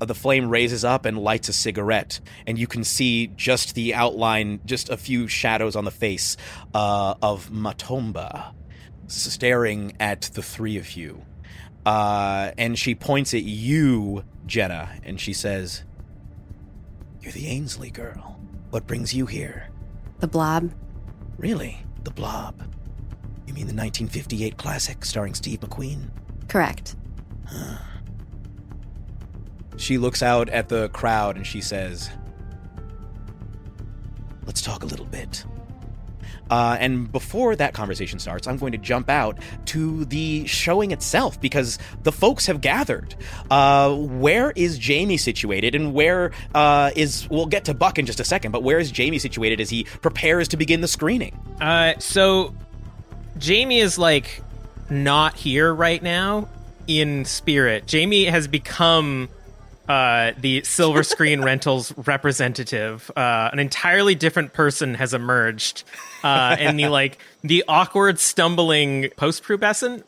[0.00, 3.94] Uh, the flame raises up and lights a cigarette, and you can see just the
[3.94, 6.36] outline, just a few shadows on the face
[6.74, 8.52] uh, of Matomba
[9.06, 11.22] staring at the three of you.
[11.84, 15.82] Uh, and she points at you, Jenna, and she says,
[17.20, 18.40] You're the Ainsley girl.
[18.70, 19.68] What brings you here?
[20.20, 20.72] The blob.
[21.38, 21.84] Really?
[22.04, 22.60] The Blob?
[23.46, 26.08] You mean the 1958 classic starring Steve McQueen?
[26.48, 26.96] Correct.
[29.76, 32.10] She looks out at the crowd and she says,
[34.46, 35.44] Let's talk a little bit.
[36.50, 41.40] Uh, and before that conversation starts, I'm going to jump out to the showing itself
[41.40, 43.14] because the folks have gathered.
[43.50, 47.28] Uh, where is Jaime situated, and where uh, is?
[47.30, 49.84] We'll get to Buck in just a second, but where is Jaime situated as he
[49.84, 51.38] prepares to begin the screening?
[51.60, 52.54] Uh, so
[53.42, 54.42] Jaime is like
[54.90, 56.48] not here right now
[56.86, 57.90] in spirit.
[57.90, 59.28] Jaime has become
[59.88, 63.10] uh, the Silver Screen Rentals representative.
[63.16, 65.84] Uh, an entirely different person has emerged,
[66.22, 70.04] uh, and the like the awkward, stumbling post pubescent.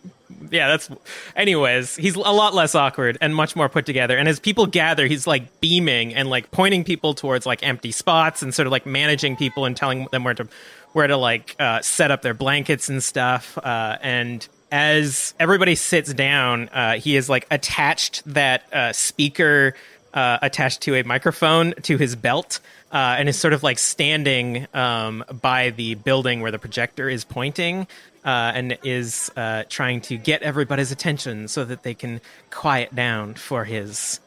[0.50, 0.90] Yeah, that's.
[1.36, 4.16] Anyways, he's a lot less awkward and much more put together.
[4.16, 8.42] And as people gather, he's like beaming and like pointing people towards like empty spots
[8.42, 10.48] and sort of like managing people and telling them where to
[10.92, 13.58] where to like uh, set up their blankets and stuff.
[13.58, 19.74] Uh, and as everybody sits down, uh, he is like attached that uh, speaker
[20.12, 22.60] uh, attached to a microphone to his belt.
[22.92, 27.24] Uh, and is sort of like standing um, by the building where the projector is
[27.24, 27.86] pointing,
[28.24, 32.20] uh, and is uh, trying to get everybody's attention so that they can
[32.50, 34.20] quiet down for his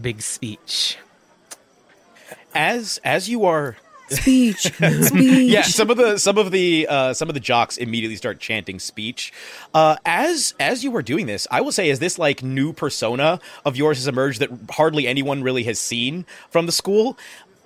[0.00, 0.96] big speech.
[2.54, 3.76] As as you are
[4.08, 4.58] Speech.
[5.02, 5.50] Speech.
[5.50, 8.78] yeah, some of the some of the uh, some of the jocks immediately start chanting
[8.78, 9.32] speech.
[9.74, 13.40] Uh, as as you were doing this, I will say, as this like new persona
[13.64, 17.18] of yours has emerged that hardly anyone really has seen from the school.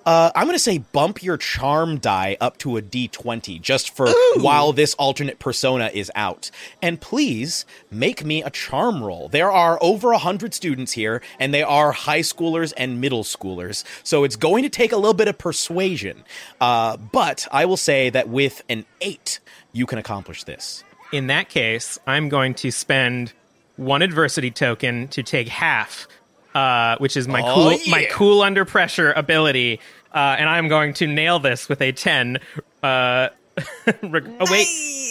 [0.05, 4.09] Uh, I'm going to say bump your charm die up to a D20 just for
[4.37, 6.49] while this alternate persona is out.
[6.81, 9.29] And please make me a charm roll.
[9.29, 13.83] There are over a hundred students here, and they are high schoolers and middle schoolers.
[14.03, 16.23] So it's going to take a little bit of persuasion.
[16.59, 19.39] Uh, but I will say that with an eight,
[19.71, 20.83] you can accomplish this.
[21.11, 23.33] In that case, I'm going to spend
[23.75, 26.07] one adversity token to take half,
[26.55, 29.79] uh, which is my Oh, cool my cool under pressure ability,
[30.13, 32.39] uh, and I'm going to nail this with a ten.
[32.83, 33.29] Uh,
[34.03, 34.67] reg- Oh wait,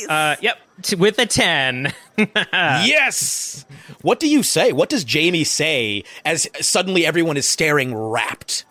[0.08, 1.92] uh, yep, t- with a ten.
[2.52, 3.64] yes!
[4.02, 4.72] What do you say?
[4.72, 8.64] What does Jaime say as suddenly everyone is staring rapt?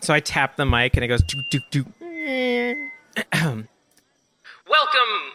[0.00, 1.22] So I tap the mic and it goes
[3.34, 3.68] welcome,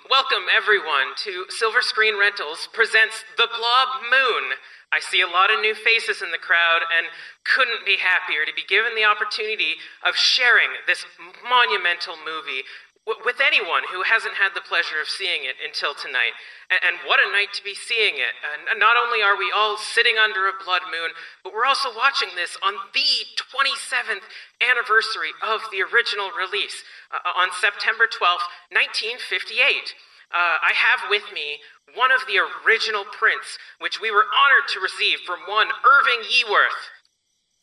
[0.09, 4.51] welcome everyone to Silver Screen Rentals presents The Blob Moon.
[4.91, 7.07] I see a lot of new faces in the crowd and
[7.45, 11.05] couldn't be happier to be given the opportunity of sharing this
[11.45, 12.65] monumental movie
[13.05, 16.33] w- with anyone who hasn't had the pleasure of seeing it until tonight.
[16.69, 18.33] And, and what a night to be seeing it.
[18.41, 21.13] And not only are we all sitting under a blood moon,
[21.45, 24.25] but we're also watching this on the 27th
[24.61, 26.81] anniversary of the original release
[27.13, 29.93] uh, on September 12th, 1958.
[30.29, 31.57] Uh, I have with me
[31.95, 36.89] one of the original prints, which we were honored to receive from one Irving Yeaworth.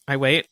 [0.09, 0.48] I wait.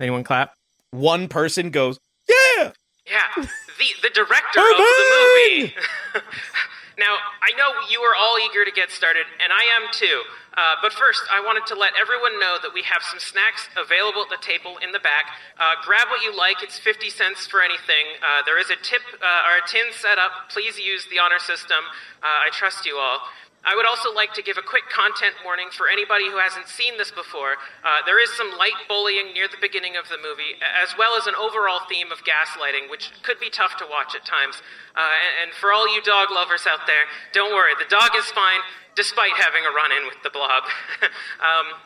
[0.00, 0.54] Anyone clap?
[0.90, 2.72] One person goes, Yeah!
[3.08, 5.74] Yeah, the the director of the movie.
[6.96, 10.24] Now, I know you are all eager to get started, and I am too.
[10.56, 14.24] Uh, but first, I wanted to let everyone know that we have some snacks available
[14.24, 15.36] at the table in the back.
[15.60, 18.16] Uh, grab what you like, it's 50 cents for anything.
[18.24, 20.48] Uh, there is a tip uh, or a tin set up.
[20.48, 21.84] Please use the honor system.
[22.24, 23.20] Uh, I trust you all.
[23.66, 26.96] I would also like to give a quick content warning for anybody who hasn't seen
[26.96, 27.58] this before.
[27.82, 31.26] Uh, there is some light bullying near the beginning of the movie, as well as
[31.26, 34.62] an overall theme of gaslighting, which could be tough to watch at times.
[34.94, 38.30] Uh, and, and for all you dog lovers out there, don't worry, the dog is
[38.30, 38.62] fine
[38.96, 40.64] despite having a run in with the blob.
[41.44, 41.76] um,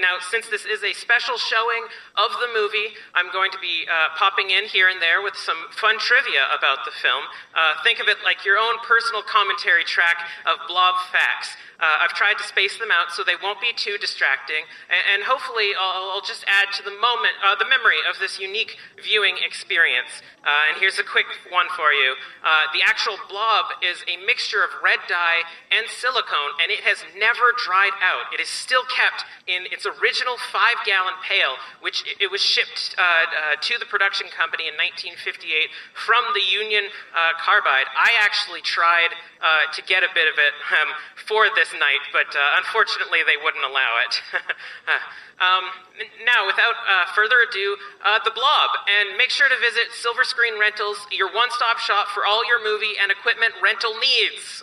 [0.00, 1.84] now, since this is a special showing
[2.16, 5.68] of the movie, I'm going to be uh, popping in here and there with some
[5.76, 7.28] fun trivia about the film.
[7.54, 11.52] Uh, think of it like your own personal commentary track of blob facts.
[11.80, 15.20] Uh, I've tried to space them out so they won't be too distracting, and, and
[15.26, 19.36] hopefully I'll, I'll, just add to the moment, uh, the memory of this unique viewing
[19.44, 20.22] experience.
[20.40, 22.14] Uh, and here's a quick one for you.
[22.40, 27.04] Uh, the actual blob is a mixture of red dye and silicone, and it has
[27.18, 28.32] never dried out.
[28.32, 33.56] It is still kept in its original five-gallon pail, which it was shipped uh, uh,
[33.60, 36.88] to the production company in 1958 from the Union
[37.40, 37.88] Carbide.
[37.92, 39.12] I actually tried
[39.72, 40.88] to get a bit of it um,
[41.28, 44.20] for this night, but unfortunately they wouldn't allow it.
[45.40, 45.64] Um,
[46.24, 48.70] now, without uh, further ado, uh, The Blob.
[48.86, 52.62] And make sure to visit Silver Screen Rentals, your one stop shop for all your
[52.62, 54.62] movie and equipment rental needs.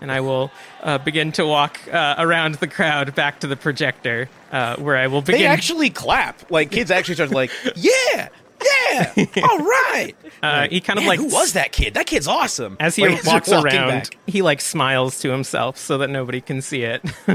[0.00, 0.50] And I will
[0.82, 5.06] uh, begin to walk uh, around the crowd back to the projector, uh, where I
[5.06, 5.40] will begin.
[5.40, 6.50] They actually clap.
[6.50, 8.28] Like, kids actually start like, yeah!
[8.66, 10.12] Yeah, all right.
[10.42, 11.94] Uh, he kind of Man, like who was that kid?
[11.94, 12.76] That kid's awesome.
[12.78, 14.18] As he Like, walks around, back.
[14.26, 17.02] he like smiles to himself so that nobody can see it.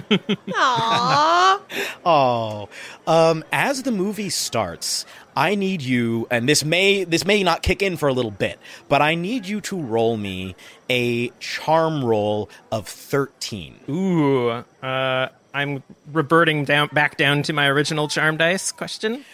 [0.51, 1.61] Aww.
[2.05, 2.69] Oh,
[3.07, 5.05] um, as the movie starts,
[5.35, 8.59] I need you, and this may this may not kick in for a little bit,
[8.87, 10.55] but I need you to roll me
[10.89, 13.79] a charm roll of thirteen.
[13.89, 14.49] Ooh,
[14.83, 19.25] uh, I'm reverting down back down to my original charm dice question.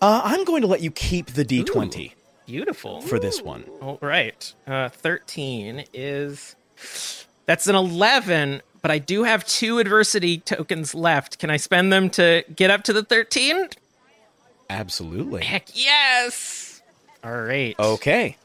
[0.00, 2.12] Uh, I'm going to let you keep the d20
[2.46, 3.00] Beautiful.
[3.00, 3.64] for this one.
[3.80, 4.52] All right.
[4.66, 6.54] Uh, 13 is.
[7.46, 11.38] That's an 11, but I do have two adversity tokens left.
[11.38, 13.68] Can I spend them to get up to the 13?
[14.70, 15.42] Absolutely.
[15.42, 16.82] Heck yes!
[17.24, 17.74] All right.
[17.78, 18.36] Okay.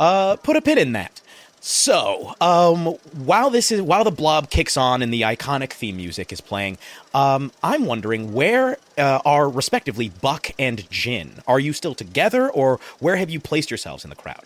[0.00, 1.20] Uh, put a pin in that.
[1.68, 2.86] So, um,
[3.24, 6.78] while this is while the blob kicks on and the iconic theme music is playing,
[7.12, 11.42] um, I'm wondering where uh, are respectively Buck and Jin?
[11.44, 14.44] Are you still together, or where have you placed yourselves in the crowd?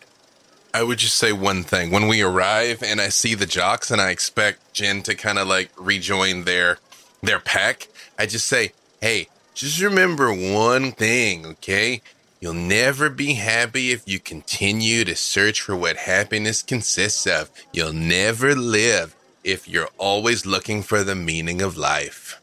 [0.72, 1.90] I would just say one thing.
[1.90, 5.46] When we arrive and I see the jocks and I expect Jin to kind of
[5.46, 6.78] like rejoin their
[7.22, 7.88] their pack,
[8.18, 8.72] I just say,
[9.02, 12.00] "Hey, just remember one thing, okay?
[12.40, 17.50] You'll never be happy if you continue to search for what happiness consists of.
[17.72, 19.14] You'll never live
[19.44, 22.40] if you're always looking for the meaning of life."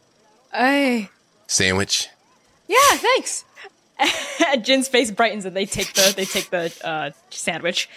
[0.52, 1.10] I
[1.46, 2.08] Sandwich.
[2.68, 3.44] yeah, thanks.
[4.62, 7.88] Jin's face brightens and they take the they take the uh, sandwich.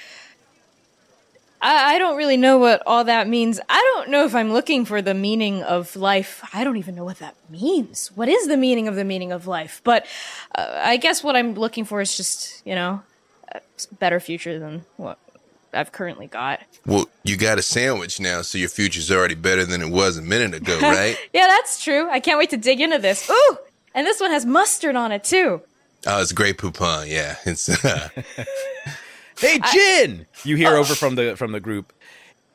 [1.61, 3.59] I, I don't really know what all that means.
[3.69, 6.43] I don't know if I'm looking for the meaning of life.
[6.53, 8.11] I don't even know what that means.
[8.15, 9.81] What is the meaning of the meaning of life?
[9.83, 10.05] But
[10.55, 13.03] uh, I guess what I'm looking for is just you know
[13.51, 13.61] a
[13.99, 15.19] better future than what
[15.73, 16.61] I've currently got.
[16.85, 20.21] Well, you got a sandwich now, so your future's already better than it was a
[20.21, 21.17] minute ago, right?
[21.33, 22.09] Yeah, that's true.
[22.09, 23.29] I can't wait to dig into this.
[23.29, 23.57] Ooh,
[23.93, 25.61] and this one has mustard on it too.
[26.07, 27.07] Oh, it's Grey Poupon.
[27.07, 28.09] Yeah, it's uh,
[29.41, 30.27] Hey, Jin!
[30.43, 31.91] you hear over from the from the group.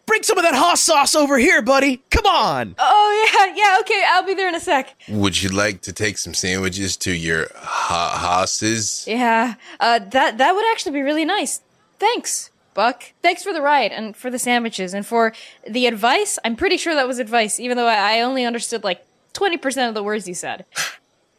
[0.06, 2.00] Bring some of that hot sauce over here, buddy.
[2.10, 2.76] Come on.
[2.78, 3.78] Oh yeah, yeah.
[3.80, 4.94] Okay, I'll be there in a sec.
[5.08, 9.04] Would you like to take some sandwiches to your ha- hosses?
[9.08, 11.60] Yeah, uh, that that would actually be really nice.
[11.98, 13.02] Thanks, Buck.
[13.20, 15.32] Thanks for the ride and for the sandwiches and for
[15.68, 16.38] the advice.
[16.44, 19.88] I'm pretty sure that was advice, even though I, I only understood like twenty percent
[19.88, 20.64] of the words you said.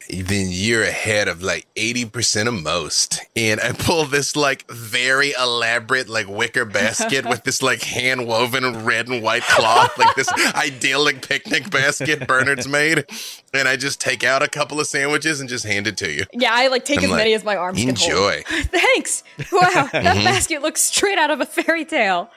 [0.09, 3.19] Then you're ahead of like 80% of most.
[3.35, 8.85] And I pull this like very elaborate like wicker basket with this like hand woven
[8.85, 13.05] red and white cloth, like this idyllic picnic basket Bernard's made.
[13.53, 16.23] And I just take out a couple of sandwiches and just hand it to you.
[16.31, 18.09] Yeah, I like take I'm as like, many as my arms can hold.
[18.09, 18.43] Enjoy.
[18.47, 19.23] Thanks.
[19.51, 20.23] Wow, that mm-hmm.
[20.23, 22.29] basket looks straight out of a fairy tale.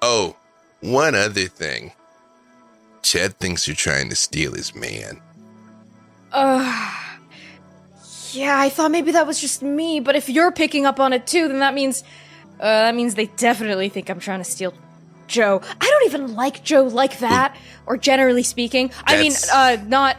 [0.00, 0.36] Oh,
[0.80, 1.92] one other thing.
[3.02, 5.20] Chad thinks you're trying to steal his man.
[6.32, 6.98] Yeah,
[8.58, 11.48] I thought maybe that was just me, but if you're picking up on it too,
[11.48, 12.04] then that means
[12.60, 14.74] uh, that means they definitely think I'm trying to steal
[15.26, 15.60] Joe.
[15.80, 18.92] I don't even like Joe like that, or generally speaking.
[19.04, 20.16] I mean, uh, not.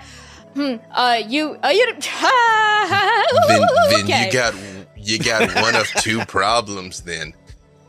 [0.55, 0.75] Hmm.
[0.91, 1.57] Uh, you.
[1.63, 1.85] Uh, you.
[1.85, 1.99] Then,
[3.47, 3.63] then
[4.03, 4.25] okay.
[4.25, 4.53] you got
[4.97, 7.33] you got one of two problems then.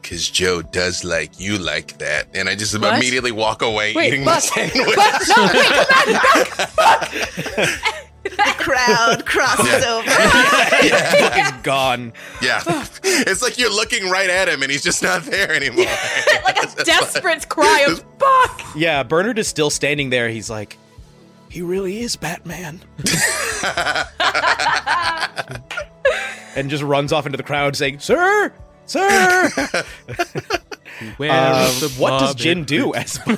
[0.03, 2.27] Cause Joe does like you like that.
[2.35, 2.97] And I just What?
[2.97, 4.97] immediately walk away Wait, eating Buck, my sandwich.
[4.97, 7.69] Buck, no, wait, come on,
[8.37, 10.07] The crowd crosses over.
[11.21, 12.13] Buck is gone.
[12.41, 12.63] Yeah.
[13.05, 15.85] it's like you're looking right at him and he's just not there anymore.
[16.45, 18.63] like a desperate cry of fuck.
[18.77, 20.29] Yeah, Bernard is still standing there.
[20.29, 20.77] He's like,
[21.49, 22.81] he really is Batman.
[26.57, 28.53] and just runs off into the crowd saying, Sir,
[28.87, 29.51] sir.
[31.16, 33.36] Where Uh, is the what does Jin do as Yeah,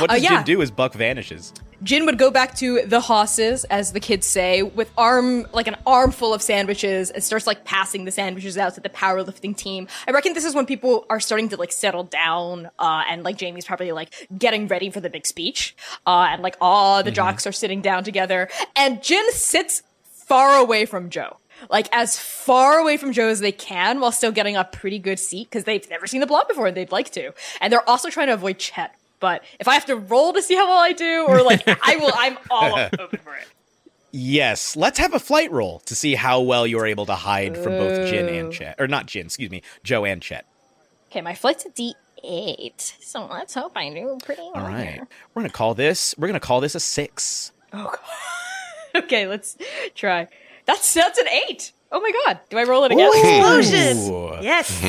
[0.00, 0.36] what Uh, does yeah.
[0.36, 1.52] Jin do as Buck vanishes?
[1.82, 5.76] Jin would go back to the hosses, as the kids say, with arm like an
[5.86, 9.86] armful of sandwiches, and starts like passing the sandwiches out to the powerlifting team.
[10.06, 13.38] I reckon this is when people are starting to like settle down, uh, and like
[13.40, 15.76] Jaime's probably like getting ready for the big speech,
[16.06, 19.82] uh, and like all the jocks are sitting down together, and Jin sits
[20.26, 21.36] far away from Joe.
[21.70, 25.18] Like as far away from Joe as they can while still getting a pretty good
[25.18, 27.32] seat because they've never seen the blob before and they'd like to.
[27.60, 28.94] And they're also trying to avoid Chet.
[29.20, 31.96] But if I have to roll to see how well I do, or like I
[31.96, 33.48] will, I'm all open for it.
[34.10, 37.72] Yes, let's have a flight roll to see how well you're able to hide from
[37.72, 38.76] both Jin and Chet.
[38.78, 40.46] Or not Jin, excuse me, Joe and Chet.
[41.10, 44.52] Okay, my flight's a D8, so let's hope I do pretty well.
[44.54, 44.94] All right.
[44.94, 45.08] here.
[45.34, 47.52] We're gonna call this we're gonna call this a six.
[47.72, 47.84] Oh
[48.94, 49.02] god.
[49.04, 49.56] okay, let's
[49.94, 50.28] try.
[50.68, 51.72] That's that's an eight.
[51.90, 52.38] Oh my god.
[52.50, 53.08] Do I roll it again?
[53.12, 54.12] Explosion.
[54.12, 54.42] Ooh.
[54.42, 54.84] Yes.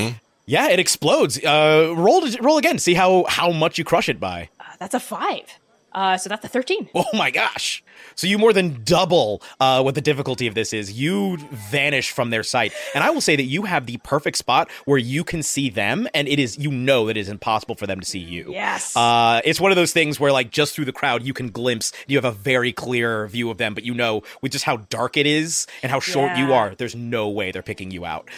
[0.45, 1.43] Yeah, it explodes.
[1.43, 4.49] Uh roll roll again, see how how much you crush it by.
[4.59, 5.58] Uh, that's a five.
[5.91, 6.89] Uh, so that's a thirteen.
[6.95, 7.83] Oh my gosh.
[8.15, 10.91] So you more than double uh, what the difficulty of this is.
[10.99, 12.73] You vanish from their sight.
[12.93, 16.07] And I will say that you have the perfect spot where you can see them,
[16.13, 18.51] and it is, you know, that it is impossible for them to see you.
[18.51, 18.95] Yes.
[18.95, 21.91] Uh, it's one of those things where, like, just through the crowd, you can glimpse,
[22.07, 25.15] you have a very clear view of them, but you know, with just how dark
[25.17, 28.29] it is and how short you are, there's no way they're picking you out.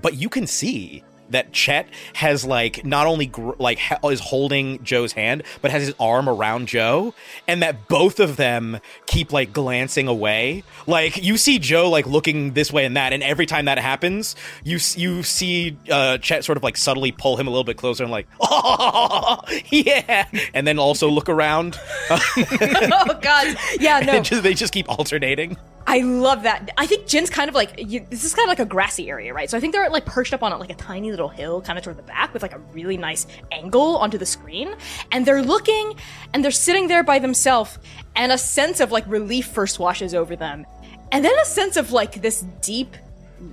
[0.00, 4.82] But you can see that Chet has like not only gr- like ha- is holding
[4.82, 7.14] Joe's hand, but has his arm around Joe,
[7.46, 10.64] and that both of them keep like glancing away.
[10.86, 14.36] Like you see Joe like looking this way and that, and every time that happens,
[14.64, 18.04] you you see uh, Chet sort of like subtly pull him a little bit closer
[18.04, 19.40] and like, oh
[19.70, 21.78] yeah, and then also look around.
[22.10, 23.56] oh god.
[23.80, 24.22] Yeah, no.
[24.22, 25.56] just, they just keep alternating.
[25.86, 26.70] I love that.
[26.76, 29.32] I think Jin's kind of like you, this is kind of like a grassy area,
[29.32, 29.48] right?
[29.48, 31.78] So I think they're like perched up on it like a tiny little hill, kind
[31.78, 34.74] of toward the back, with like a really nice angle onto the screen,
[35.12, 35.94] and they're looking
[36.32, 37.78] and they're sitting there by themselves,
[38.16, 40.64] and a sense of like relief first washes over them,
[41.12, 42.96] and then a sense of like this deep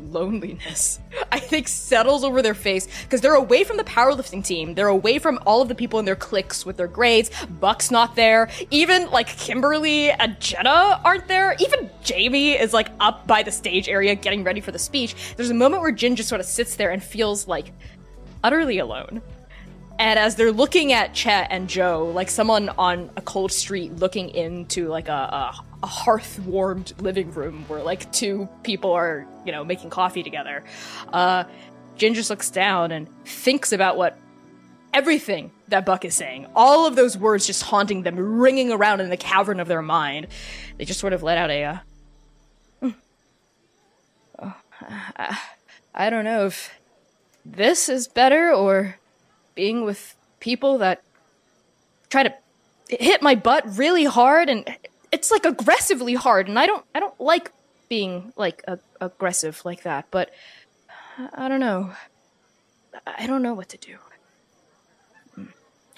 [0.09, 0.99] loneliness
[1.31, 4.73] i think settles over their face because they're away from the powerlifting team.
[4.73, 7.29] They're away from all of the people in their cliques with their grades.
[7.59, 8.49] Buck's not there.
[8.71, 11.55] Even like kimberly and jenna aren't there.
[11.59, 15.15] Even jaime is like up by the stage area getting ready for the speech.
[15.35, 17.71] There's a moment where jin just sort of sits there and feels like
[18.43, 19.21] utterly alone.
[19.97, 24.29] And as they're looking at Chet and Joe, like someone on a cold street looking
[24.29, 25.55] into like a, a,
[25.85, 30.63] a hearth warmed living room where like two people are, you know, making coffee together,
[31.13, 31.43] uh,
[31.95, 34.17] Jin just looks down and thinks about what
[34.95, 39.11] everything that Buck is saying, all of those words just haunting them, ringing around in
[39.11, 40.25] the cavern of their mind.
[40.79, 41.77] They just sort of let out a, uh,
[42.79, 42.89] "Hmm.
[44.39, 44.55] Oh,
[45.17, 45.39] I,
[45.93, 46.73] I don't know if
[47.45, 48.95] this is better or
[49.53, 51.03] being with people that
[52.09, 52.33] try to
[52.89, 54.67] hit my butt really hard and
[55.15, 57.49] it's like aggressively hard and I don't I don't like
[57.87, 60.29] being like a- aggressive like that but
[61.33, 61.93] I don't know.
[63.05, 63.97] I don't know what to do.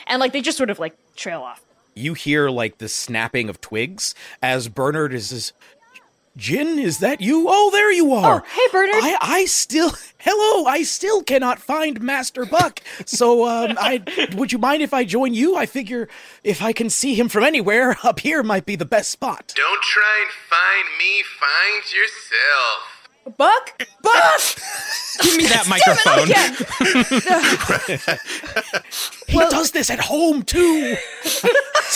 [0.06, 1.62] And like they just sort of like trail off.
[1.96, 4.14] You hear like the snapping of twigs
[4.44, 5.54] as Bernard is is
[6.38, 7.48] Jin, is that you?
[7.50, 8.44] Oh, there you are.
[8.46, 8.94] Oh, hey, Bernard.
[9.04, 10.66] I, I still, hello.
[10.66, 12.80] I still cannot find Master Buck.
[13.06, 14.04] So, um, I
[14.38, 15.56] would you mind if I join you?
[15.56, 16.08] I figure
[16.44, 19.52] if I can see him from anywhere, up here might be the best spot.
[19.56, 22.94] Don't try and find me, find yourself.
[23.36, 24.40] Buck Buck
[25.22, 26.30] Give me that microphone.
[26.30, 26.56] yeah
[29.28, 30.96] He does this at home too.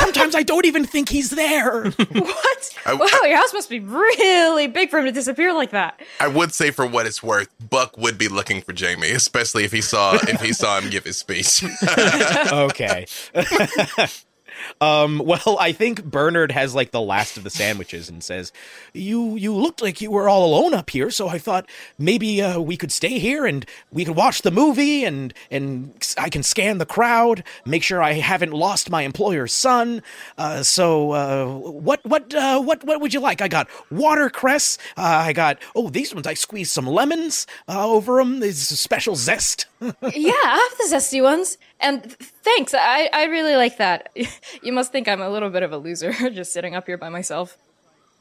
[0.02, 1.84] Sometimes I don't even think he's there.
[1.90, 6.00] what I- wow your house must be really big for him to disappear like that
[6.20, 9.72] I would say, for what it's worth, Buck would be looking for Jaime, especially if
[9.72, 11.64] he saw if he saw him give his speech.
[12.52, 13.06] okay.
[14.80, 18.52] Um, well, I think Bernard has like the last of the sandwiches and says,
[18.94, 22.60] "You you looked like you were all alone up here, so I thought maybe uh,
[22.60, 26.78] we could stay here and we could watch the movie and and I can scan
[26.78, 30.04] the crowd, make sure I haven't lost my employer's son.
[30.38, 33.42] Uh, so uh, what what uh, what what would you like?
[33.42, 34.78] I got watercress.
[34.98, 38.40] Uh, I got oh these ones I squeezed some lemons uh, over them.
[38.40, 39.66] There's a special zest.
[39.82, 41.58] Yeah, I have the zesty ones.
[41.80, 42.74] And th- thanks.
[42.74, 44.10] I, I really like that.
[44.64, 47.10] You must think I'm a little bit of a loser just sitting up here by
[47.10, 47.58] myself.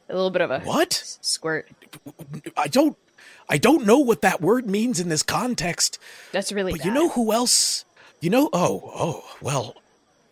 [0.08, 0.92] A little bit of a What?
[0.94, 1.68] s- squirt.
[2.56, 2.96] I don't
[3.48, 5.98] I don't know what that word means in this context.
[6.32, 6.86] That's really But bad.
[6.86, 7.84] you know who else?
[8.20, 9.74] You know, oh, oh, well,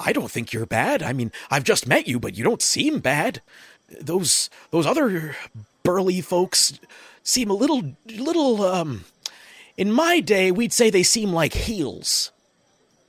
[0.01, 1.03] I don't think you're bad.
[1.03, 3.43] I mean, I've just met you, but you don't seem bad.
[4.01, 5.37] Those those other
[5.83, 6.79] burly folks
[7.23, 9.05] seem a little little um
[9.79, 12.33] in my day we'd say they seem like heels.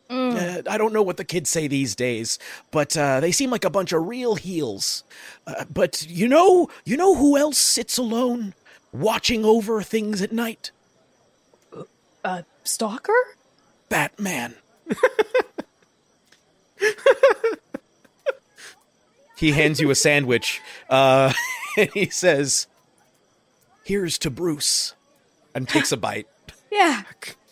[0.09, 2.39] Uh, I don't know what the kids say these days,
[2.71, 5.03] but uh, they seem like a bunch of real heels.
[5.45, 8.55] Uh, but you know, you know who else sits alone,
[8.91, 10.71] watching over things at night?
[12.23, 13.13] Uh, stalker?
[13.87, 14.55] Batman.
[19.37, 20.59] he hands you a sandwich.
[20.89, 21.33] Uh,
[21.77, 22.65] and he says,
[23.83, 24.95] "Here's to Bruce,"
[25.53, 26.27] and takes a bite.
[26.71, 27.03] Yeah.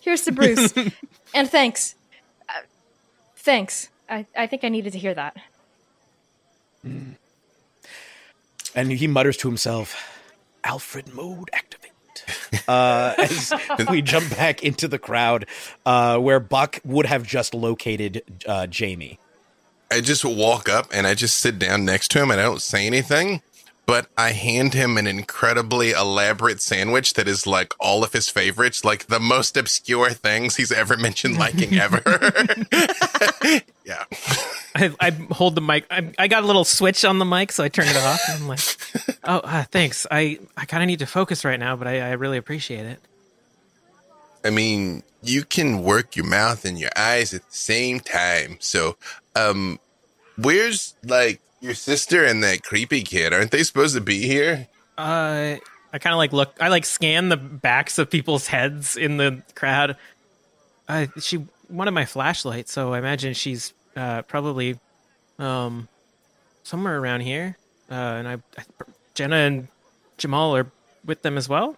[0.01, 0.73] Here's to Bruce.
[1.33, 1.95] and thanks.
[2.47, 2.61] Uh,
[3.35, 3.89] thanks.
[4.09, 5.37] I, I think I needed to hear that.
[8.75, 9.95] And he mutters to himself,
[10.63, 11.87] "Alfred mode activate."
[12.67, 13.53] uh, as
[13.89, 15.45] we jump back into the crowd,
[15.85, 19.19] uh, where Buck would have just located uh, Jaime.
[19.89, 22.61] I just walk up and I just sit down next to him and I don't
[22.61, 23.41] say anything,
[23.87, 28.83] but I hand him an incredibly elaborate sandwich that is like all of his favorites,
[28.83, 32.01] like the most obscure things he's ever mentioned liking ever.
[33.85, 34.03] yeah.
[34.75, 35.85] I, I hold the mic.
[35.89, 38.19] I, I got a little switch on the mic, so I turn it off.
[38.27, 38.59] And I'm like,
[39.23, 40.05] "Oh, uh, thanks.
[40.11, 42.99] I, I kind of need to focus right now, but I, I really appreciate it."
[44.43, 48.57] I mean, you can work your mouth and your eyes at the same time.
[48.59, 48.97] So,
[49.35, 49.79] um,
[50.35, 53.33] where's like your sister and that creepy kid?
[53.33, 54.67] Aren't they supposed to be here?
[54.97, 55.57] Uh,
[55.93, 56.55] I kind of like look.
[56.59, 59.95] I like scan the backs of people's heads in the crowd.
[60.87, 64.79] Uh, she wanted my flashlight, so I imagine she's uh, probably
[65.39, 65.87] um
[66.63, 67.57] somewhere around here.
[67.89, 68.63] Uh, and I, I,
[69.13, 69.67] Jenna and
[70.17, 70.67] Jamal are
[71.05, 71.77] with them as well.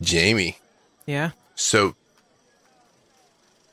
[0.00, 0.58] Jamie.
[1.06, 1.94] Yeah, So,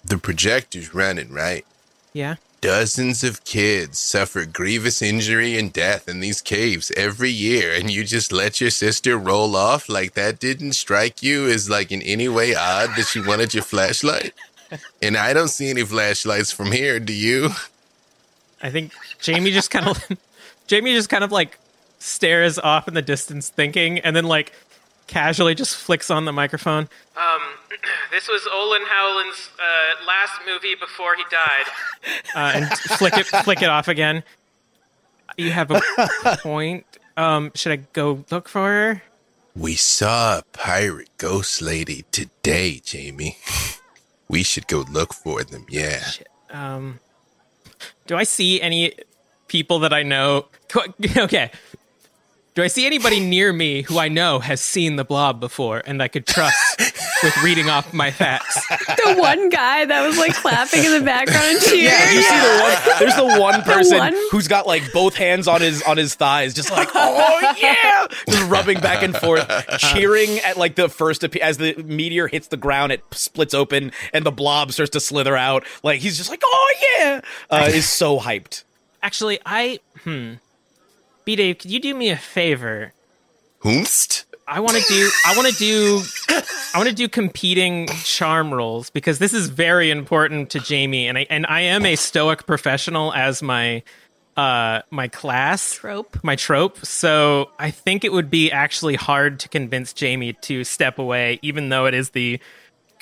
[0.03, 1.65] the projector's running, right?
[2.13, 2.35] yeah.
[2.67, 8.03] Dozens of kids suffer grievous injury and death in these caves every year, and you
[8.03, 12.27] just let your sister roll off like that didn't strike you as like in any
[12.27, 14.33] way odd that she wanted your flashlight?
[15.01, 17.51] And I don't see any flashlights from here, do you?
[18.61, 18.91] I think
[19.21, 20.03] Jamie just kind of
[20.67, 21.57] Jamie just kind of like
[21.99, 24.51] stares off in the distance thinking and then like
[25.07, 26.87] casually just flicks on the microphone.
[27.15, 27.41] Um
[28.11, 31.65] this was Olin Howland's uh, last movie before he died.
[32.35, 34.23] Uh, and flick it flick it off again.
[35.37, 35.81] You have a
[36.41, 36.85] point.
[37.15, 39.03] Um should I go look for her?
[39.55, 43.37] We saw a pirate ghost lady today, Jamie.
[44.29, 46.03] We should go look for them, yeah.
[46.51, 46.99] Um
[48.07, 48.93] Do I see any
[49.47, 50.47] people that I know?
[51.17, 51.49] Okay.
[52.57, 56.01] Do I see anybody near me who I know has seen the blob before and
[56.01, 56.57] I could trust
[57.21, 58.55] with reading off my facts?
[58.87, 61.83] the one guy that was like clapping in the background and cheering.
[61.83, 62.97] Yeah, you see the one.
[62.97, 64.15] There's the one person one?
[64.31, 68.49] who's got like both hands on his on his thighs, just like oh yeah, just
[68.49, 69.47] rubbing back and forth,
[69.77, 74.25] cheering at like the first as the meteor hits the ground, it splits open and
[74.25, 75.63] the blob starts to slither out.
[75.83, 77.21] Like he's just like oh yeah,
[77.51, 78.63] uh, is so hyped.
[79.03, 80.33] Actually, I hmm.
[81.27, 82.93] B Dave, could you do me a favor?
[83.61, 84.23] Whomst?
[84.47, 86.01] I want to do I want to do
[86.73, 91.17] I want to do competing charm rolls because this is very important to Jamie and
[91.17, 93.83] I and I am a stoic professional as my
[94.37, 96.17] uh my class Trope.
[96.23, 100.97] my trope so I think it would be actually hard to convince Jamie to step
[100.97, 102.39] away even though it is the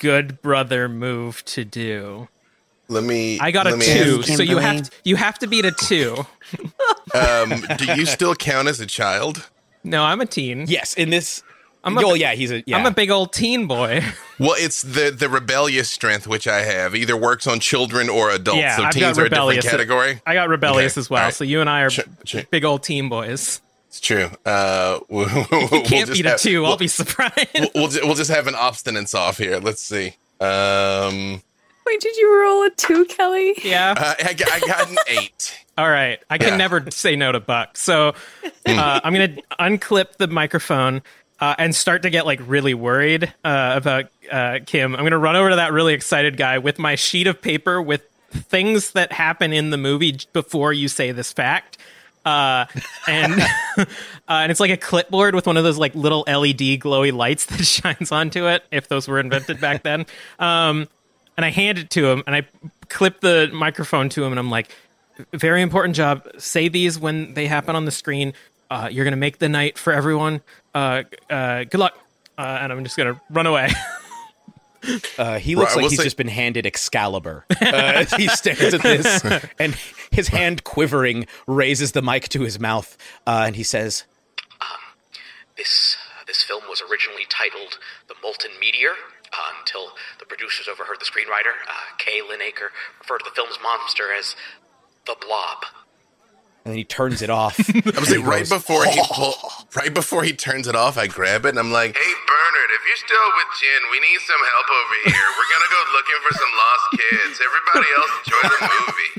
[0.00, 2.26] good brother move to do.
[2.88, 3.38] Let me.
[3.40, 5.72] I got a me two, ask- so you have to, you have to beat a
[5.72, 6.24] two.
[7.14, 9.48] um, do you still count as a child?
[9.84, 10.66] No, I'm a teen.
[10.68, 11.42] Yes, in this.
[11.84, 12.76] I'm a- oh yeah, he's a yeah.
[12.76, 14.02] I'm a big old teen boy.
[14.38, 18.58] Well, it's the the rebellious strength which I have either works on children or adults.
[18.60, 19.64] Yeah, so I've teens got are a different rebellious.
[19.70, 20.20] category.
[20.26, 21.20] I got rebellious Okay, as well.
[21.22, 21.34] all right.
[21.34, 22.42] So you and I are Sure, sure.
[22.50, 23.62] big old teen boys.
[23.88, 24.28] It's true.
[24.44, 26.64] Uh, we'll, we'll Can't just beat a two.
[26.66, 27.48] I'll We'll, be surprised.
[27.54, 29.58] we'll, we'll, ju- we'll just have an obstinance off here.
[29.58, 30.16] Let's see.
[30.38, 31.40] Um,
[31.86, 33.54] Wait, did you roll a two, Kelly?
[33.62, 33.94] Yeah.
[33.96, 35.64] Uh, I, got, I got an eight.
[35.78, 36.18] All right.
[36.28, 36.56] I can Yeah.
[36.56, 37.76] never say no to Buck.
[37.76, 38.14] So
[38.66, 41.02] uh, I'm going to unclip the microphone
[41.40, 44.94] uh, and start to get like really worried uh, about uh, Kim.
[44.94, 47.80] I'm going to run over to that really excited guy with my sheet of paper
[47.80, 48.02] with
[48.32, 51.78] things that happen in the movie before you say this fact.
[52.24, 52.64] Uh,
[53.06, 53.40] and
[53.78, 53.84] uh,
[54.28, 57.62] and it's like a clipboard with one of those like little LED glowy lights that
[57.64, 58.64] shines onto it.
[58.72, 60.06] If those were invented back then,
[60.40, 60.88] um,
[61.36, 62.46] and I hand it to him, and I
[62.88, 64.68] clip the microphone to him, and I'm like,
[65.32, 66.26] "Very important job.
[66.38, 68.32] Say these when they happen on the screen.
[68.70, 70.40] Uh, you're gonna make the night for everyone.
[70.74, 71.96] Uh, uh, good luck."
[72.38, 73.70] Uh, and I'm just gonna run away.
[75.18, 77.44] Uh, he looks Right, like we'll he's say- just been handed Excalibur.
[77.60, 79.24] Uh, he stares at this,
[79.58, 79.76] and
[80.12, 82.96] his hand quivering raises the mic to his mouth,
[83.26, 84.04] uh, and he says,
[85.56, 85.96] This
[86.28, 88.90] this film was originally titled The Molten Meteor
[89.36, 94.12] uh, until the producers overheard the screenwriter, uh, Kay Linaker, refer to the film's monster
[94.12, 94.34] as
[95.06, 95.64] the Blob.
[96.64, 97.58] and then he turns it off.
[97.96, 99.34] I was like, right before he pull,
[99.76, 102.80] right before he turns it off, I grab it and I'm like, "Hey Bernard, if
[102.88, 105.28] you're still with Jen, we need some help over here.
[105.36, 107.38] We're gonna go looking for some lost kids.
[107.44, 109.12] Everybody else enjoy the movie."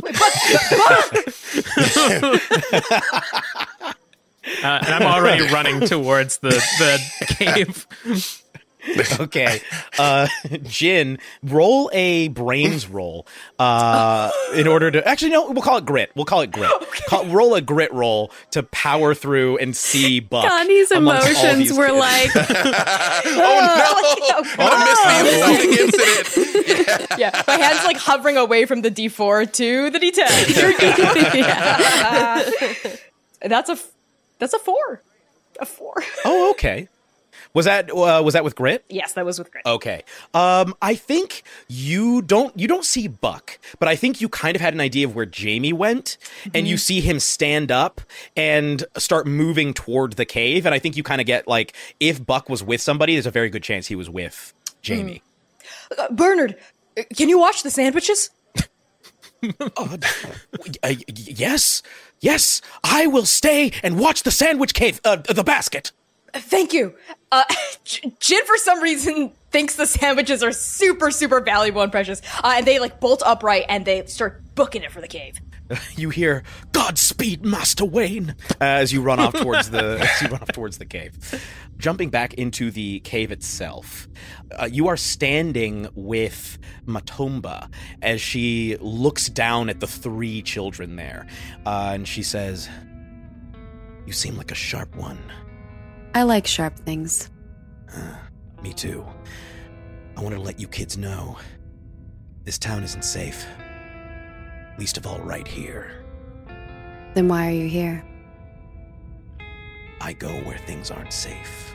[4.64, 6.98] Uh, and I'm already running towards the the
[7.36, 7.86] cave.
[9.20, 9.60] okay,
[9.98, 10.28] uh,
[10.62, 13.26] Jin, roll a brains roll
[13.58, 16.10] uh, in order to actually no, we'll call it grit.
[16.14, 16.70] We'll call it grit.
[17.06, 20.46] Call, roll a grit roll to power through and see Buck.
[20.48, 21.98] Connie's emotions these were kids.
[21.98, 24.64] like, oh no!
[24.64, 27.18] I missed the exciting incident.
[27.18, 31.34] Yeah, my hand's like hovering away from the D4 to the D10.
[31.34, 32.50] yeah.
[33.42, 33.90] that's a f-
[34.38, 35.02] that's a four,
[35.58, 35.94] a four.
[36.24, 36.88] Oh, okay.
[37.52, 38.84] Was that uh, was that with grit?
[38.88, 39.66] Yes, that was with grit.
[39.66, 40.04] Okay.
[40.34, 44.60] Um, I think you don't you don't see Buck, but I think you kind of
[44.60, 46.16] had an idea of where Jamie went,
[46.54, 48.00] and you see him stand up
[48.36, 50.64] and start moving toward the cave.
[50.64, 53.32] And I think you kind of get like if Buck was with somebody, there's a
[53.32, 55.22] very good chance he was with Jamie.
[55.98, 56.56] Uh, Bernard,
[56.96, 58.30] uh, can you watch the sandwiches?
[60.82, 61.82] Uh, yes,
[62.20, 65.92] yes, I will stay and watch the sandwich cave, uh, the basket.
[66.34, 66.94] Thank you.
[67.32, 67.44] Uh,
[67.84, 72.22] Jin, for some reason, thinks the sandwiches are super, super valuable and precious.
[72.42, 75.40] Uh, and they like bolt upright and they start booking it for the cave.
[75.94, 76.42] You hear
[76.72, 80.84] "Godspeed, Master Wayne" as you run off towards the as you run off towards the
[80.84, 81.16] cave.
[81.78, 84.08] Jumping back into the cave itself,
[84.60, 91.28] uh, you are standing with Matomba as she looks down at the three children there,
[91.64, 92.68] uh, and she says,
[94.06, 95.20] "You seem like a sharp one."
[96.14, 97.30] I like sharp things.
[97.94, 98.16] Uh,
[98.62, 99.04] me too.
[100.16, 101.38] I wanted to let you kids know
[102.44, 103.46] this town isn't safe.
[104.78, 105.92] Least of all, right here.
[107.14, 108.04] Then why are you here?
[110.00, 111.74] I go where things aren't safe.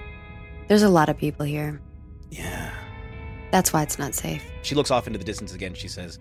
[0.67, 1.81] There's a lot of people here.
[2.29, 2.73] Yeah.
[3.51, 4.43] That's why it's not safe.
[4.63, 5.73] She looks off into the distance again.
[5.75, 6.19] She says,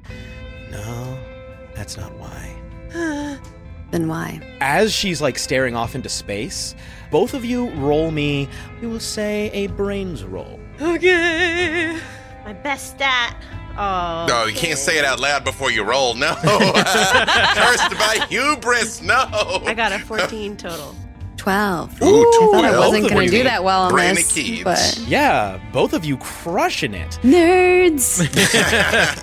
[0.70, 1.19] No,
[1.74, 2.61] that's not why.
[3.94, 4.40] Then why?
[4.60, 6.74] As she's like staring off into space,
[7.12, 8.48] both of you roll me,
[8.80, 10.58] we will say, a brains roll.
[10.80, 11.96] Okay.
[12.44, 13.36] My best stat.
[13.78, 14.26] Oh.
[14.28, 16.14] No, you can't say it out loud before you roll.
[16.14, 19.00] No, cursed by hubris.
[19.00, 19.14] No.
[19.64, 20.96] I got a 14 total.
[21.36, 22.02] 12.
[22.02, 22.78] Ooh, I thought I 12.
[22.88, 24.32] wasn't going to do that well on Brandon this.
[24.32, 24.64] Keats.
[24.64, 27.16] But Yeah, both of you crushing it.
[27.22, 28.18] nerds.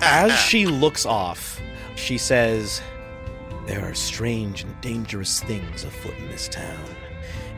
[0.00, 1.60] As she looks off,
[1.94, 2.80] she says,
[3.72, 6.84] There are strange and dangerous things afoot in this town.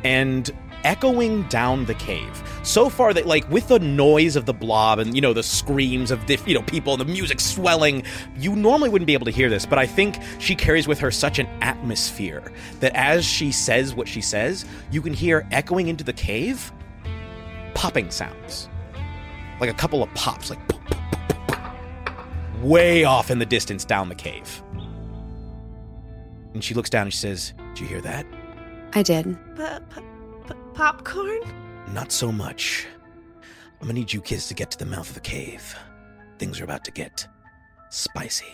[0.04, 0.48] And
[0.84, 5.16] echoing down the cave, so far that, like, with the noise of the blob and,
[5.16, 8.04] you know, the screams of, the, you know, people the music swelling,
[8.36, 11.10] you normally wouldn't be able to hear this, but I think she carries with her
[11.10, 16.04] such an atmosphere that as she says what she says, you can hear echoing into
[16.04, 16.70] the cave
[17.74, 18.68] popping sounds.
[19.58, 20.60] Like a couple of pops, like
[22.62, 24.62] way off in the distance down the cave.
[26.54, 28.26] And she looks down and she says, Did you hear that?
[28.94, 29.36] I did.
[29.56, 30.00] P- p-
[30.48, 31.40] p- popcorn?
[31.92, 32.86] Not so much.
[33.80, 35.76] I'm gonna need you kids to get to the mouth of the cave.
[36.38, 37.26] Things are about to get
[37.90, 38.46] spicy.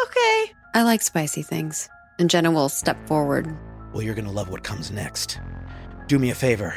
[0.00, 0.52] Okay.
[0.74, 1.88] I like spicy things.
[2.18, 3.52] And Jenna will step forward.
[3.92, 5.40] Well, you're gonna love what comes next.
[6.06, 6.74] Do me a favor.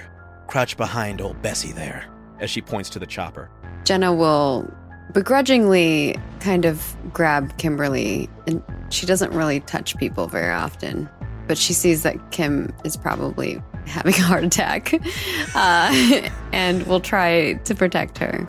[0.47, 2.05] Crouch behind old Bessie there,
[2.39, 3.49] as she points to the chopper.
[3.85, 4.71] Jenna will
[5.11, 11.09] begrudgingly kind of grab Kimberly, and she doesn't really touch people very often.
[11.47, 14.93] But she sees that Kim is probably having a heart attack
[15.55, 18.45] uh, and will try to protect her.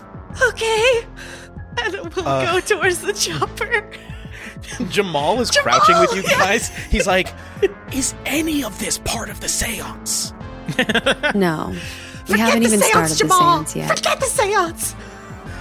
[0.51, 1.01] Okay.
[1.83, 3.89] and we'll Uh, go towards the chopper.
[4.91, 6.69] Jamal is crouching with you guys.
[6.91, 7.29] He's like,
[7.93, 10.33] "Is any of this part of the séance?"
[11.35, 11.69] No.
[11.73, 11.79] We
[12.33, 13.97] Forget haven't the even seance, started the seance yet.
[13.97, 14.95] Forget the seance.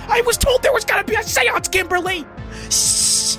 [0.08, 2.26] I was told there was gonna be a séance, Kimberly.
[2.70, 3.38] Shh.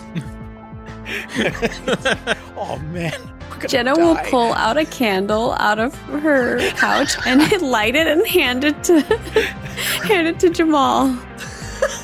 [2.56, 3.12] Oh man,
[3.50, 8.06] We're gonna Jenna will pull out a candle out of her pouch and light it
[8.06, 9.00] and hand it to
[10.04, 11.14] hand it to Jamal.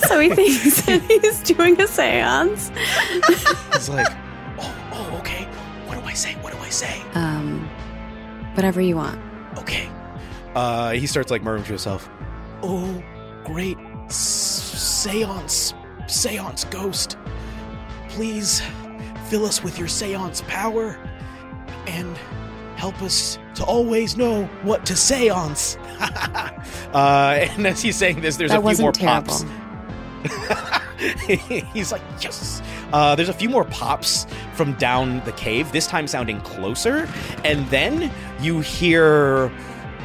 [0.09, 2.71] So he thinks that he's doing a seance.
[3.73, 4.09] He's like,
[4.59, 5.45] "Oh, oh, okay.
[5.87, 6.35] What do I say?
[6.43, 7.67] What do I say?" Um,
[8.55, 9.19] whatever you want.
[9.59, 9.89] Okay.
[10.55, 12.11] Uh, he starts like murmuring to himself.
[12.63, 13.03] Oh,
[13.45, 13.80] great s-
[15.01, 15.73] seance,
[16.09, 17.17] seance ghost.
[18.11, 18.61] Please
[19.29, 20.99] fill us with your seance power
[21.87, 22.17] and
[22.77, 25.77] help us to always know what to seance.
[26.01, 29.33] uh, and as he's saying this, there's that a few more terrible.
[29.33, 29.45] pops.
[31.73, 32.61] He's like, yes.
[32.93, 37.09] Uh, there's a few more pops from down the cave, this time sounding closer.
[37.43, 39.51] And then you hear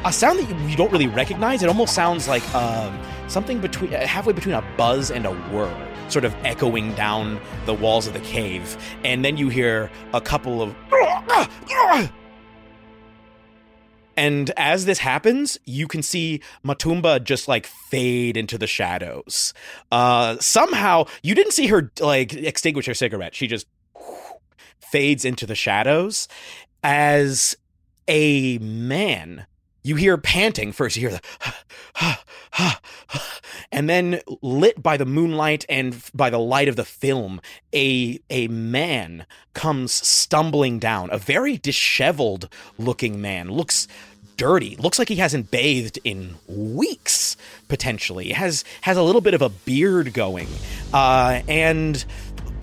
[0.06, 1.64] a sound that you, you don't really recognize.
[1.64, 5.74] It almost sounds like um, something between halfway between a buzz and a whir,
[6.10, 8.78] sort of echoing down the walls of the cave.
[9.04, 10.76] And then you hear a couple of.
[14.18, 19.54] And as this happens, you can see Matumba just like fade into the shadows.
[19.92, 23.36] Uh, somehow, you didn't see her like extinguish her cigarette.
[23.36, 23.68] She just
[24.80, 26.30] fades into the shadows
[26.84, 27.58] as
[28.08, 29.48] a man.
[29.86, 30.98] You hear panting first.
[30.98, 31.20] You hear
[31.96, 32.18] the,
[33.72, 37.40] and then lit by the moonlight and by the light of the film,
[37.72, 41.10] a a man comes stumbling down.
[41.12, 42.50] A very disheveled
[42.80, 43.52] looking man.
[43.52, 43.88] Looks
[44.38, 44.76] dirty.
[44.78, 47.38] Looks like he hasn't bathed in weeks.
[47.68, 50.48] Potentially has has a little bit of a beard going,
[50.96, 52.04] uh, and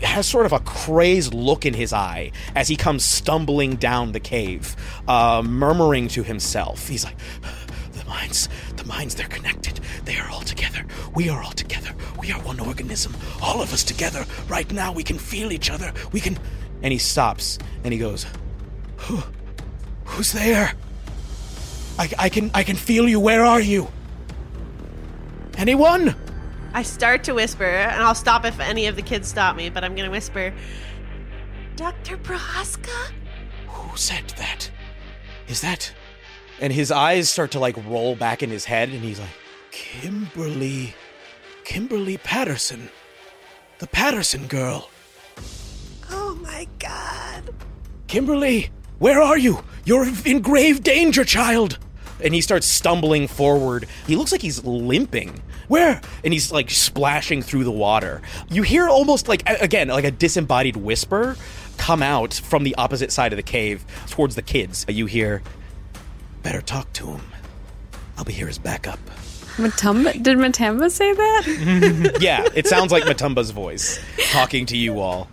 [0.05, 4.21] has sort of a crazed look in his eye as he comes stumbling down the
[4.21, 4.77] cave,
[5.09, 6.89] uh, murmuring to himself.
[6.89, 7.17] He's like,
[7.93, 9.81] "The minds, the minds, they're connected.
[10.05, 10.85] They are all together.
[11.15, 11.95] We are all together.
[12.21, 13.17] We are one organism.
[13.41, 14.25] All of us together.
[14.49, 15.93] Right now, we can feel each other.
[16.13, 16.39] We can."
[16.83, 18.27] And he stops and he goes,
[18.97, 19.23] Who,
[20.05, 20.73] "Who's there?
[21.99, 23.21] I, I can, I can feel you.
[23.21, 23.89] Where are you?
[25.57, 26.17] Anyone?"
[26.75, 29.85] I start to whisper, and I'll stop if any of the kids stop me, but
[29.85, 30.55] I'm going to whisper,
[31.77, 32.17] Dr.
[32.17, 33.13] Prohaska?
[33.69, 34.71] Who said that?
[35.49, 35.93] Is that?
[36.61, 39.29] And his eyes start to like roll back in his head, and he's like,
[39.71, 40.95] Kimberly.
[41.65, 42.89] Kimberly Patterson.
[43.79, 44.91] The Patterson girl.
[46.11, 47.55] Oh my god.
[48.07, 49.65] Kimberly, where are you?
[49.85, 51.79] You're in grave danger, child.
[52.23, 53.89] And he starts stumbling forward.
[54.07, 55.43] He looks like he's limping.
[55.69, 56.01] Where?
[56.25, 58.23] And he's like splashing through the water.
[58.51, 61.37] You hear almost like, again, like a disembodied whisper
[61.79, 64.85] come out from the opposite side of the cave towards the kids.
[64.89, 65.43] You hear,
[66.43, 67.23] better talk to him.
[68.17, 68.99] I'll be here as backup.
[69.57, 72.19] Matumba, did Matamba say that?
[72.21, 73.99] yeah, it sounds like Matumba's voice
[74.31, 75.29] talking to you all.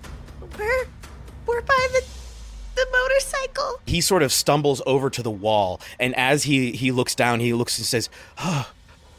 [0.57, 0.85] We're,
[1.45, 2.05] we're by the,
[2.75, 3.79] the motorcycle.
[3.85, 7.53] he sort of stumbles over to the wall and as he he looks down he
[7.53, 8.69] looks and says oh,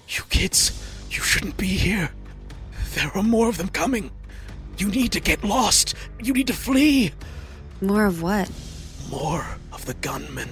[0.08, 0.70] you kids
[1.10, 2.10] you shouldn't be here.
[2.94, 4.10] There are more of them coming.
[4.78, 5.94] You need to get lost.
[6.22, 7.12] You need to flee.
[7.80, 8.50] More of what?
[9.10, 10.48] more of the gunmen.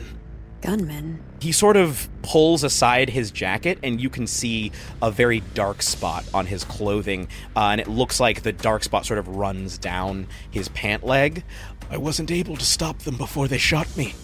[0.60, 1.22] Gunmen.
[1.40, 6.24] he sort of pulls aside his jacket and you can see a very dark spot
[6.34, 10.26] on his clothing uh, and it looks like the dark spot sort of runs down
[10.50, 11.44] his pant leg.
[11.90, 14.14] I wasn't able to stop them before they shot me.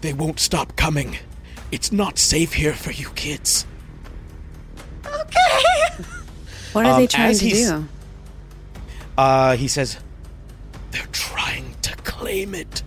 [0.00, 1.16] They won't stop coming.
[1.70, 3.64] It's not safe here for you kids
[5.22, 6.04] Okay.
[6.72, 7.88] What are Um, they trying to do?
[9.18, 9.98] uh, he says
[10.90, 12.82] they're trying to claim it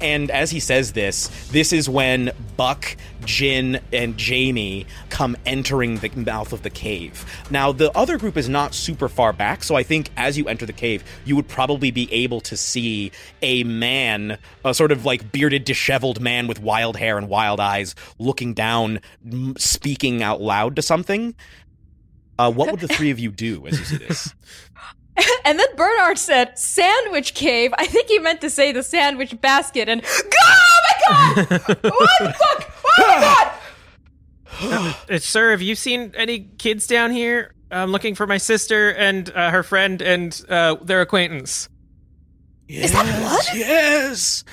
[0.00, 6.10] and as he says this this is when buck jin and jamie come entering the
[6.16, 9.82] mouth of the cave now the other group is not super far back so i
[9.82, 14.36] think as you enter the cave you would probably be able to see a man
[14.66, 19.00] a sort of like bearded disheveled man with wild hair and wild eyes looking down
[19.56, 21.34] speaking out loud to something
[22.38, 24.34] uh, what would the three of you do as you see this
[25.44, 27.72] And then Bernard said, sandwich cave.
[27.78, 29.88] I think he meant to say the sandwich basket.
[29.88, 31.58] And, oh my god!
[31.82, 32.36] what?
[32.36, 32.74] Fuck!
[32.98, 33.52] Oh my god!
[34.58, 37.54] Uh, sir, have you seen any kids down here?
[37.70, 41.68] I'm looking for my sister and uh, her friend and uh, their acquaintance.
[42.66, 43.44] Yes, that blood?
[43.54, 44.44] Yes,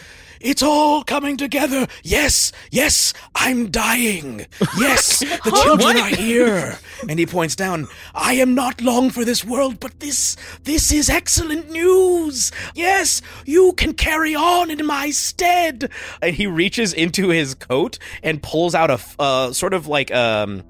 [0.43, 1.87] It's all coming together.
[2.03, 4.45] Yes, yes, I'm dying.
[4.77, 6.77] Yes, the children are here.
[7.07, 7.87] And he points down.
[8.13, 12.51] I am not long for this world, but this, this is excellent news.
[12.75, 15.89] Yes, you can carry on in my stead.
[16.21, 20.63] And he reaches into his coat and pulls out a uh, sort of like um,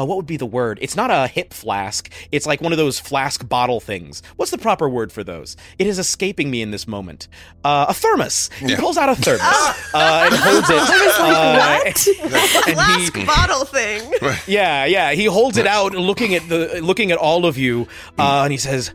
[0.00, 0.78] uh, what would be the word?
[0.80, 2.10] It's not a hip flask.
[2.32, 4.22] It's like one of those flask bottle things.
[4.36, 5.56] What's the proper word for those?
[5.78, 7.28] It is escaping me in this moment.
[7.64, 8.50] Uh, a thermos.
[8.58, 10.76] He pulls out a thermos uh, and holds it.
[11.20, 14.12] uh, and Flask he, bottle thing.
[14.46, 15.12] yeah, yeah.
[15.12, 17.86] He holds it out, looking at the, looking at all of you,
[18.18, 18.92] uh, and he says,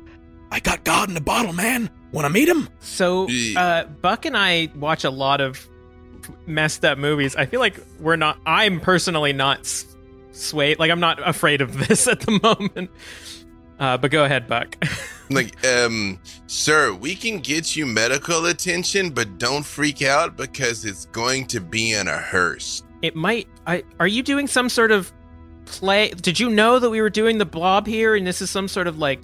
[0.52, 1.90] "I got God in a bottle, man.
[2.12, 5.68] Want to meet him?" So, uh, Buck and I watch a lot of
[6.46, 7.36] messed up movies.
[7.36, 8.38] I feel like we're not.
[8.46, 9.68] I'm personally not
[10.32, 10.80] swayed.
[10.80, 12.90] Like I'm not afraid of this at the moment.
[13.80, 14.78] Uh, but go ahead, Buck.
[15.30, 21.06] Like, um, sir, we can get you medical attention, but don't freak out because it's
[21.08, 22.84] going to be in a hearse.
[23.02, 23.48] it might.
[23.68, 25.12] I are you doing some sort of
[25.66, 26.10] play?
[26.10, 28.88] Did you know that we were doing the blob here, and this is some sort
[28.88, 29.22] of like,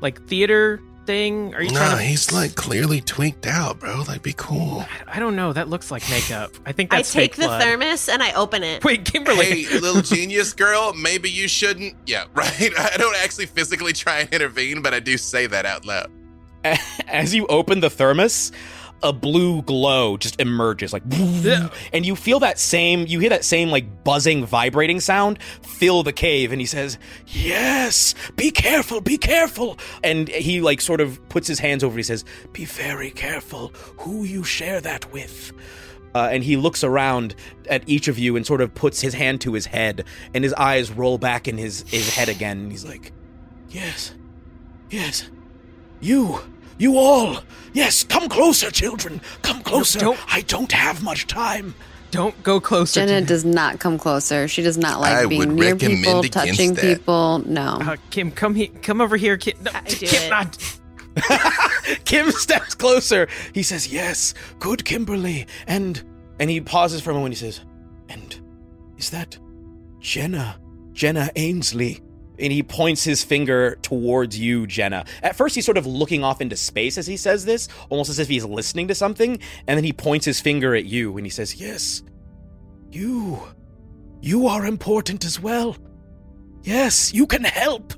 [0.00, 1.54] like theater thing?
[1.54, 2.02] Are you No, trying to?
[2.02, 4.02] he's like clearly tweaked out, bro.
[4.06, 4.84] Like, be cool.
[5.06, 5.52] I don't know.
[5.52, 6.52] That looks like makeup.
[6.66, 7.62] I think I that's take fake the blood.
[7.62, 8.84] thermos and I open it.
[8.84, 9.64] Wait, Kimberly.
[9.64, 11.94] Hey, little genius girl, maybe you shouldn't.
[12.06, 12.72] Yeah, right.
[12.78, 16.10] I don't actually physically try and intervene, but I do say that out loud.
[17.08, 18.50] As you open the thermos,
[19.02, 21.02] a blue glow just emerges, like,
[21.92, 25.38] and you feel that same, you hear that same like buzzing, vibrating sound
[25.84, 31.00] fill the cave, and he says, "Yes, be careful, be careful." And he like sort
[31.00, 31.96] of puts his hands over.
[31.96, 33.68] He says, "Be very careful
[33.98, 35.52] who you share that with."
[36.14, 37.34] Uh, and he looks around
[37.68, 40.54] at each of you and sort of puts his hand to his head, and his
[40.54, 42.58] eyes roll back in his his head again.
[42.60, 43.12] And he's like,
[43.68, 44.14] "Yes,
[44.90, 45.28] yes,
[46.00, 46.38] you."
[46.78, 47.38] You all!
[47.72, 49.20] Yes, come closer, children!
[49.42, 49.98] Come closer!
[49.98, 51.74] don't- I don't have much time!
[52.10, 53.00] Don't go closer.
[53.00, 54.46] Jenna to does not come closer.
[54.46, 56.98] She does not like I being near people, touching that.
[56.98, 57.38] people.
[57.44, 57.78] No.
[57.80, 58.68] Uh, Kim, come here.
[58.82, 59.56] Come over here, Kim.
[59.62, 60.30] No, I do Kim, it.
[60.30, 60.78] not-
[62.04, 63.26] Kim steps closer.
[63.52, 65.46] He says, Yes, good Kimberly.
[65.66, 66.02] And
[66.38, 67.34] and he pauses for a moment.
[67.34, 67.60] He says,
[68.08, 68.40] And
[68.96, 69.36] is that
[70.00, 70.60] Jenna?
[70.92, 72.00] Jenna Ainsley.
[72.38, 75.04] And he points his finger towards you, Jenna.
[75.22, 78.18] At first, he's sort of looking off into space as he says this, almost as
[78.18, 79.38] if he's listening to something.
[79.68, 82.02] And then he points his finger at you and he says, Yes,
[82.90, 83.40] you.
[84.20, 85.76] You are important as well.
[86.62, 87.92] Yes, you can help.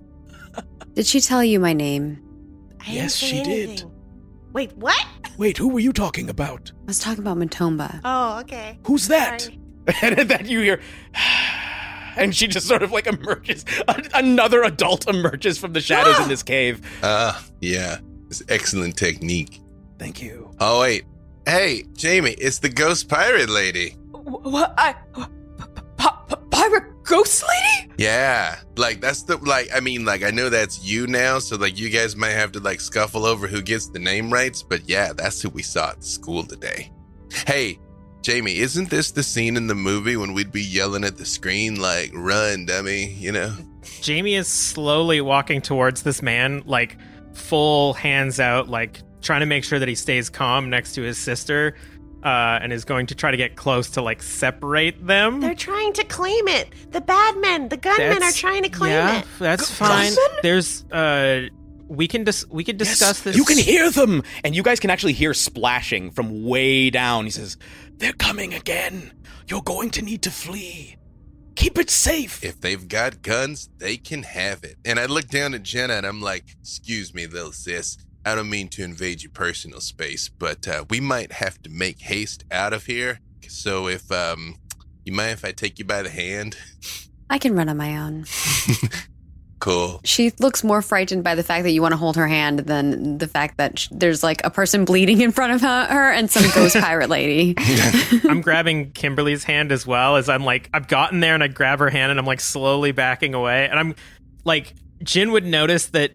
[0.94, 2.20] Did she tell you my name?
[2.80, 3.84] I didn't Yes, say she did.
[4.52, 5.06] Wait, what?
[5.38, 6.72] Wait, who were you talking about?
[6.82, 8.00] I was talking about Matomba.
[8.04, 8.78] Oh, okay.
[8.86, 9.42] Who's that?
[9.42, 9.60] Sorry.
[10.02, 10.80] and then you hear
[12.18, 13.64] and she just sort of like emerges
[14.14, 17.98] another adult emerges from the shadows in this cave Uh, yeah.
[18.28, 19.60] It's excellent technique.
[19.98, 21.04] thank you Oh, wait.
[21.46, 23.90] Hey, Jamie, it's the ghost pirate lady.
[24.10, 24.74] What?
[24.76, 24.96] I.
[26.50, 27.92] Pirate ghost lady?
[27.98, 28.58] Yeah.
[28.76, 31.88] Like, that's the, like, I mean, like, I know that's you now, so, like, you
[31.90, 35.40] guys might have to, like, scuffle over who gets the name rights, but yeah, that's
[35.40, 36.90] who we saw at school today.
[37.46, 37.78] Hey,
[38.26, 41.76] Jamie, isn't this the scene in the movie when we'd be yelling at the screen,
[41.76, 43.54] like, run, dummy, you know?
[44.00, 46.98] Jamie is slowly walking towards this man, like
[47.34, 51.18] full hands out, like trying to make sure that he stays calm next to his
[51.18, 51.76] sister,
[52.24, 55.40] uh, and is going to try to get close to like separate them.
[55.40, 56.70] They're trying to claim it.
[56.90, 59.26] The bad men, the gunmen are trying to claim yeah, it.
[59.38, 60.10] that's fine.
[60.42, 61.42] There's uh,
[61.88, 63.36] we can dis- we can discuss Yes, this.
[63.36, 67.30] you can hear them and you guys can actually hear splashing from way down he
[67.30, 67.56] says
[67.98, 69.12] they're coming again
[69.46, 70.96] you're going to need to flee
[71.56, 74.76] keep it safe If they've got guns, they can have it.
[74.84, 77.98] And I look down at Jenna and I'm like, excuse me, little sis.
[78.24, 82.00] I don't mean to invade your personal space, but uh, we might have to make
[82.00, 83.20] haste out of here.
[83.48, 84.56] So if um,
[85.04, 86.56] you mind if I take you by the hand?
[87.30, 88.26] I can run on my own.
[89.58, 90.00] Cool.
[90.04, 93.16] She looks more frightened by the fact that you want to hold her hand than
[93.16, 96.30] the fact that sh- there's like a person bleeding in front of her, her and
[96.30, 97.54] some ghost pirate lady.
[98.28, 101.78] I'm grabbing Kimberly's hand as well as I'm like I've gotten there and I grab
[101.78, 103.94] her hand and I'm like slowly backing away and I'm
[104.44, 106.12] like Jin would notice that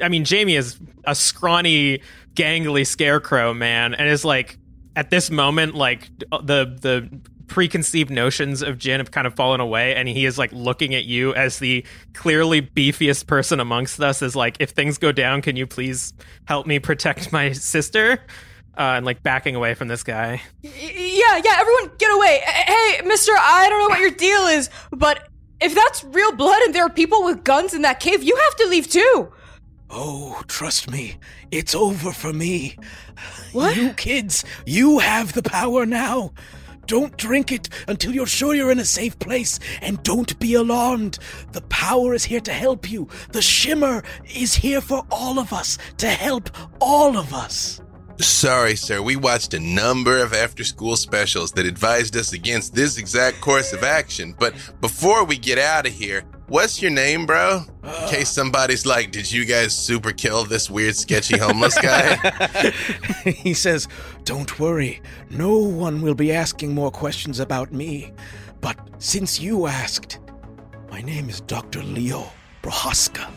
[0.00, 2.00] I mean Jamie is a scrawny
[2.34, 4.56] gangly scarecrow man and is like
[4.94, 9.94] at this moment like the the preconceived notions of Jin have kind of fallen away
[9.94, 11.84] and he is like looking at you as the
[12.14, 16.12] clearly beefiest person amongst us is like if things go down can you please
[16.46, 18.18] help me protect my sister
[18.76, 22.40] uh, and like backing away from this guy Yeah, yeah, everyone get away.
[22.44, 25.28] Hey, mister, I don't know what your deal is, but
[25.60, 28.56] if that's real blood and there are people with guns in that cave, you have
[28.56, 29.32] to leave too.
[29.90, 31.18] Oh, trust me,
[31.50, 32.76] it's over for me.
[33.52, 33.76] What?
[33.76, 36.32] You kids, you have the power now.
[36.86, 41.18] Don't drink it until you're sure you're in a safe place, and don't be alarmed.
[41.52, 43.08] The power is here to help you.
[43.32, 44.02] The shimmer
[44.34, 46.50] is here for all of us, to help
[46.80, 47.80] all of us.
[48.20, 49.02] Sorry, sir.
[49.02, 53.72] We watched a number of after school specials that advised us against this exact course
[53.72, 54.36] of action.
[54.38, 57.62] But before we get out of here, what's your name, bro?
[57.82, 62.16] In case somebody's like, did you guys super kill this weird, sketchy homeless guy?
[63.24, 63.88] he says,
[64.24, 65.00] Don't worry,
[65.30, 68.12] no one will be asking more questions about me.
[68.60, 70.18] But since you asked,
[70.90, 71.82] my name is Dr.
[71.82, 72.24] Leo
[72.62, 73.30] Prohaska.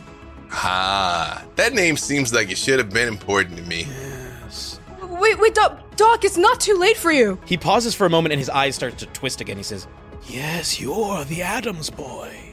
[0.52, 3.86] ah, that name seems like it should have been important to me.
[3.88, 4.80] Yes.
[5.02, 7.38] Wait, wait, Doc, Doc, it's not too late for you.
[7.44, 9.56] He pauses for a moment and his eyes start to twist again.
[9.56, 9.86] He says,
[10.28, 12.47] Yes, you're the Adams boy.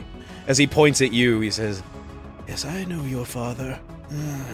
[0.48, 1.82] As he points at you, he says,
[2.48, 3.80] Yes, I know your father.
[4.12, 4.46] Ah,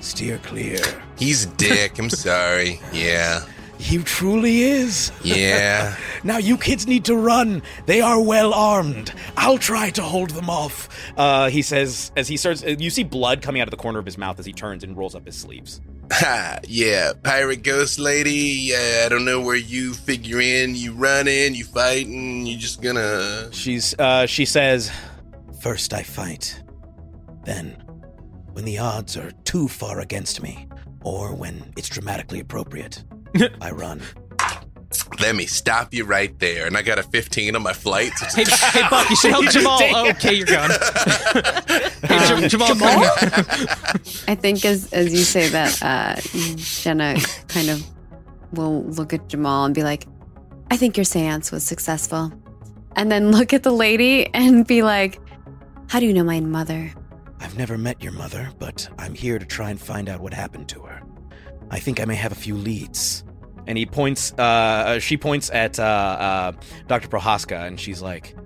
[0.00, 0.78] Steer clear.
[1.18, 1.98] He's a dick.
[1.98, 2.80] I'm sorry.
[2.92, 3.44] Yeah.
[3.78, 5.12] He truly is.
[5.22, 5.96] Yeah.
[6.24, 7.62] Now you kids need to run.
[7.84, 9.12] They are well armed.
[9.36, 10.88] I'll try to hold them off.
[11.18, 12.62] Uh, he says as he starts.
[12.62, 14.96] You see blood coming out of the corner of his mouth as he turns and
[14.96, 15.82] rolls up his sleeves.
[16.16, 18.70] Ha, yeah, pirate ghost lady.
[18.70, 20.76] Yeah, I don't know where you figure in.
[20.76, 23.52] You running, you fighting, you just gonna.
[23.52, 23.98] She's.
[23.98, 24.92] Uh, she says,
[25.60, 26.62] First I fight.
[27.44, 27.70] Then,
[28.52, 30.68] when the odds are too far against me,
[31.02, 33.02] or when it's dramatically appropriate,
[33.60, 34.00] I run.
[35.20, 36.66] Let me stop you right there.
[36.66, 38.12] And I got a 15 on my flight.
[38.18, 38.44] So Hey,
[38.80, 39.78] hey, Buck, you should help Jamal.
[39.82, 40.70] Oh, okay, you're gone.
[42.02, 43.04] hey, Jam- Jamal,
[44.28, 46.20] I think as as you say that, uh,
[46.56, 47.16] Jenna
[47.48, 47.84] kind of
[48.52, 50.06] will look at Jamal and be like,
[50.70, 52.32] "I think your séance was successful,"
[52.96, 55.20] and then look at the lady and be like,
[55.88, 56.92] "How do you know my mother?"
[57.40, 60.68] I've never met your mother, but I'm here to try and find out what happened
[60.70, 61.02] to her.
[61.70, 63.24] I think I may have a few leads.
[63.66, 66.52] And he points, uh, she points at uh, uh,
[66.86, 67.08] Dr.
[67.08, 68.36] Prohaska, and she's like,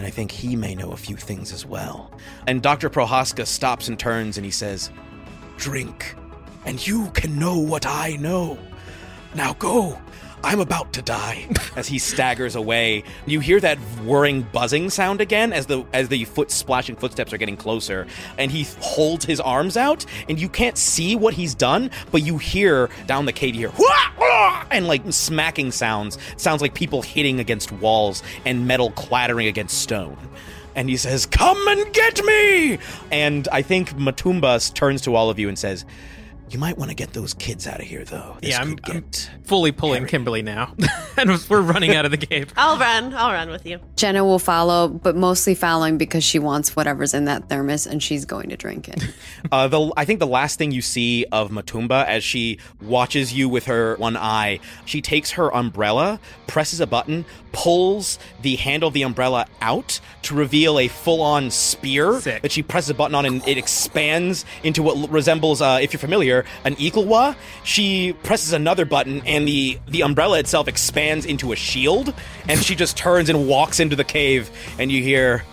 [0.00, 2.12] and I think he may know a few things as well.
[2.46, 2.88] And Dr.
[2.88, 4.90] Prohaska stops and turns and he says,
[5.58, 6.14] Drink,
[6.64, 8.58] and you can know what I know.
[9.34, 10.00] Now go.
[10.42, 11.46] I'm about to die.
[11.76, 16.24] As he staggers away, you hear that whirring buzzing sound again as the as the
[16.24, 18.06] foot splashing footsteps are getting closer,
[18.38, 22.38] and he holds his arms out, and you can't see what he's done, but you
[22.38, 23.86] hear down the cave, you hear
[24.70, 26.18] and like smacking sounds.
[26.36, 30.16] Sounds like people hitting against walls and metal clattering against stone.
[30.74, 32.78] And he says, "Come and get me!"
[33.10, 35.84] And I think Matumba turns to all of you and says,
[36.50, 38.36] "You might want to get those kids out of here, though.
[38.40, 40.74] This Yeah, I'm- could get." fully pulling Kimberly now,
[41.16, 42.52] and we're running out of the cave.
[42.56, 43.12] I'll run.
[43.14, 43.80] I'll run with you.
[43.96, 48.24] Jenna will follow, but mostly following because she wants whatever's in that thermos and she's
[48.24, 49.02] going to drink it.
[49.52, 53.48] Uh, the I think the last thing you see of Matumba as she watches you
[53.48, 58.94] with her one eye, she takes her umbrella, presses a button, pulls the handle of
[58.94, 62.42] the umbrella out to reveal a full-on spear Sick.
[62.42, 65.98] that she presses a button on, and it expands into what resembles, uh, if you're
[66.00, 67.36] familiar, an Eaglewa.
[67.64, 72.14] She presses another button, and the the umbrella itself expands into a shield,
[72.48, 75.44] and she just turns and walks into the cave, and you hear,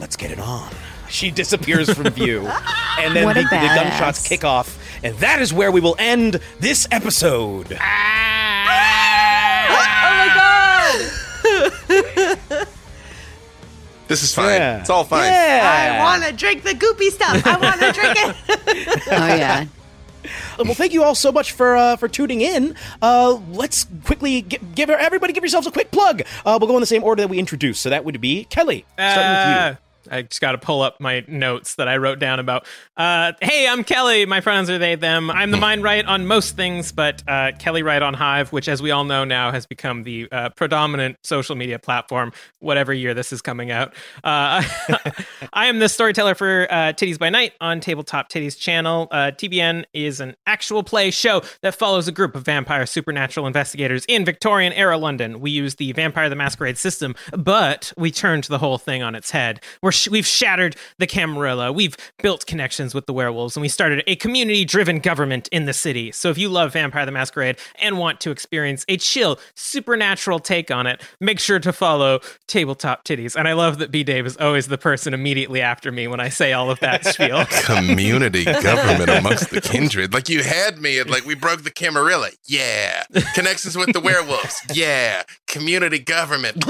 [0.00, 0.70] "Let's get it on."
[1.08, 2.40] She disappears from view,
[2.98, 6.88] and then the, the gunshots kick off, and that is where we will end this
[6.90, 7.76] episode.
[7.80, 8.86] Ah!
[9.70, 10.28] oh my
[12.50, 12.66] god!
[14.08, 14.60] This is fine.
[14.60, 14.80] Yeah.
[14.80, 15.32] It's all fine.
[15.32, 17.44] I want to drink the goopy stuff.
[17.44, 19.02] I want to drink it.
[19.10, 19.66] oh yeah.
[20.58, 22.74] Well, thank you all so much for uh, for tuning in.
[23.00, 26.22] Uh, let's quickly gi- give everybody give yourselves a quick plug.
[26.44, 27.82] Uh, we'll go in the same order that we introduced.
[27.82, 29.85] So that would be Kelly, starting with you.
[30.10, 32.66] I just got to pull up my notes that I wrote down about.
[32.96, 34.26] Uh, hey, I'm Kelly.
[34.26, 35.30] My pronouns are they, them.
[35.30, 38.82] I'm the mind right on most things, but uh, Kelly Wright on Hive, which, as
[38.82, 43.32] we all know now, has become the uh, predominant social media platform, whatever year this
[43.32, 43.94] is coming out.
[44.24, 44.62] Uh,
[45.52, 49.08] I am the storyteller for uh, Titties by Night on Tabletop Titties channel.
[49.10, 54.04] Uh, TBN is an actual play show that follows a group of vampire supernatural investigators
[54.08, 55.40] in Victorian era London.
[55.40, 59.30] We use the Vampire the Masquerade system, but we turned the whole thing on its
[59.30, 59.60] head.
[59.82, 61.72] We're sh- we've shattered the Camarilla.
[61.72, 66.12] We've built connections with the werewolves, and we started a community-driven government in the city.
[66.12, 70.70] So if you love Vampire the Masquerade and want to experience a chill, supernatural take
[70.70, 73.34] on it, make sure to follow Tabletop Titties.
[73.36, 76.28] And I love that B Dave is always the person immediately after me when I
[76.28, 77.44] say all of that spiel.
[77.62, 80.12] Community government amongst the kindred.
[80.12, 82.30] Like you had me at like we broke the Camarilla.
[82.44, 83.04] Yeah.
[83.34, 84.60] Connections with the werewolves.
[84.72, 85.22] Yeah.
[85.46, 86.56] Community government.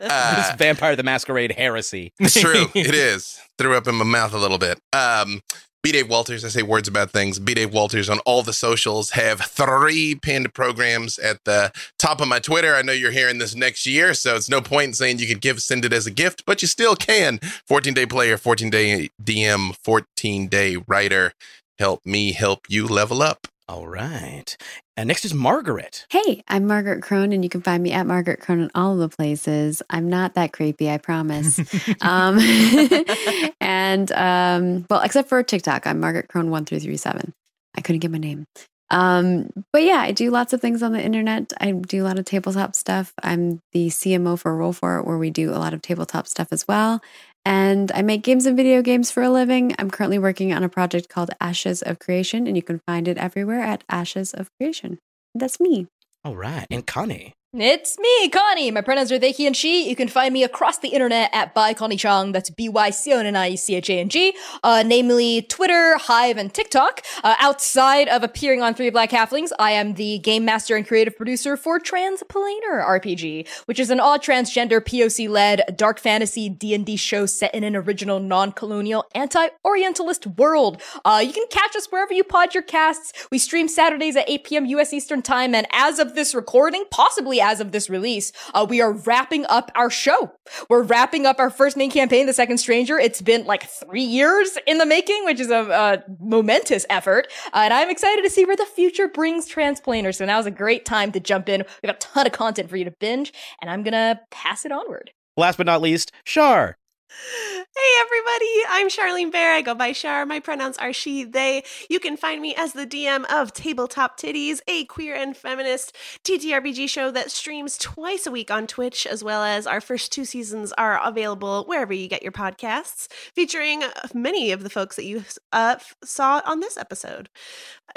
[0.00, 2.12] Uh, this Vampire the Masquerade heresy.
[2.18, 2.66] It's true.
[2.74, 3.38] it is.
[3.58, 4.80] Threw up in my mouth a little bit.
[4.92, 5.40] Um,
[5.84, 7.38] B Dave Walters, I say words about things.
[7.38, 12.28] B Dave Walters on all the socials have three pinned programs at the top of
[12.28, 12.74] my Twitter.
[12.74, 15.42] I know you're hearing this next year, so it's no point in saying you could
[15.42, 17.38] give send it as a gift, but you still can.
[17.66, 21.34] 14 day player, 14 day DM, 14 day writer.
[21.78, 23.46] Help me help you level up.
[23.66, 24.54] All right.
[24.94, 26.06] And next is Margaret.
[26.10, 28.98] Hey, I'm Margaret Krohn, and you can find me at Margaret Krohn in all of
[28.98, 29.82] the places.
[29.88, 31.58] I'm not that creepy, I promise.
[32.02, 32.38] um,
[33.62, 37.32] and um, well, except for TikTok, I'm Margaret Krohn one three three seven.
[37.74, 38.44] I couldn't get my name.
[38.90, 41.52] Um, but yeah, I do lots of things on the internet.
[41.58, 43.14] I do a lot of tabletop stuff.
[43.22, 46.48] I'm the CMO for Roll For It, where we do a lot of tabletop stuff
[46.50, 47.00] as well.
[47.44, 49.74] And I make games and video games for a living.
[49.78, 53.18] I'm currently working on a project called Ashes of Creation, and you can find it
[53.18, 54.98] everywhere at Ashes of Creation.
[55.34, 55.86] That's me.
[56.24, 56.66] All right.
[56.70, 57.34] And Connie.
[57.56, 58.72] It's me, Connie.
[58.72, 59.88] My pronouns are they, he, and she.
[59.88, 62.32] You can find me across the internet at by Connie Chang.
[62.32, 65.96] That's B Y C O N I C H A N G, uh, namely Twitter,
[65.96, 67.02] Hive, and TikTok.
[67.22, 71.16] Uh, outside of appearing on Three Black Halflings, I am the game master and creative
[71.16, 76.84] producer for Transplanar RPG, which is an all transgender POC led dark fantasy D and
[76.84, 80.82] D show set in an original non-colonial anti-Orientalist world.
[81.04, 83.28] Uh, you can catch us wherever you pod your casts.
[83.30, 84.66] We stream Saturdays at 8 p.m.
[84.66, 84.92] U.S.
[84.92, 88.92] Eastern Time, and as of this recording, possibly as of this release, uh, we are
[88.92, 90.32] wrapping up our show.
[90.68, 92.98] We're wrapping up our first main campaign, The Second Stranger.
[92.98, 97.28] It's been like three years in the making, which is a, a momentous effort.
[97.52, 100.14] Uh, and I'm excited to see where the future brings Transplanar.
[100.14, 101.60] So now is a great time to jump in.
[101.60, 104.18] We have got a ton of content for you to binge, and I'm going to
[104.30, 105.10] pass it onward.
[105.36, 106.78] Last but not least, Char.
[107.16, 109.52] Hey everybody, I'm Charlene Bayer.
[109.52, 110.26] I go by Char.
[110.26, 111.62] My pronouns are she, they.
[111.88, 116.88] You can find me as the DM of Tabletop Titties, a queer and feminist TTRPG
[116.88, 120.72] show that streams twice a week on Twitch, as well as our first two seasons
[120.72, 125.76] are available wherever you get your podcasts, featuring many of the folks that you uh,
[126.02, 127.28] saw on this episode.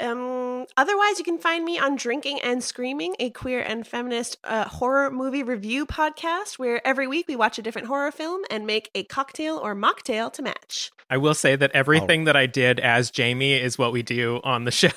[0.00, 4.64] Um, otherwise, you can find me on Drinking and Screaming, a queer and feminist uh,
[4.64, 8.90] horror movie review podcast, where every week we watch a different horror film and make
[8.94, 10.90] a cocktail or mocktail to match.
[11.10, 12.24] I will say that everything oh.
[12.26, 14.90] that I did as Jamie is what we do on the show.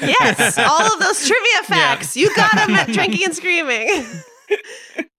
[0.00, 2.16] yes, all of those trivia facts.
[2.16, 2.22] Yeah.
[2.22, 4.06] You got them at Drinking and Screaming.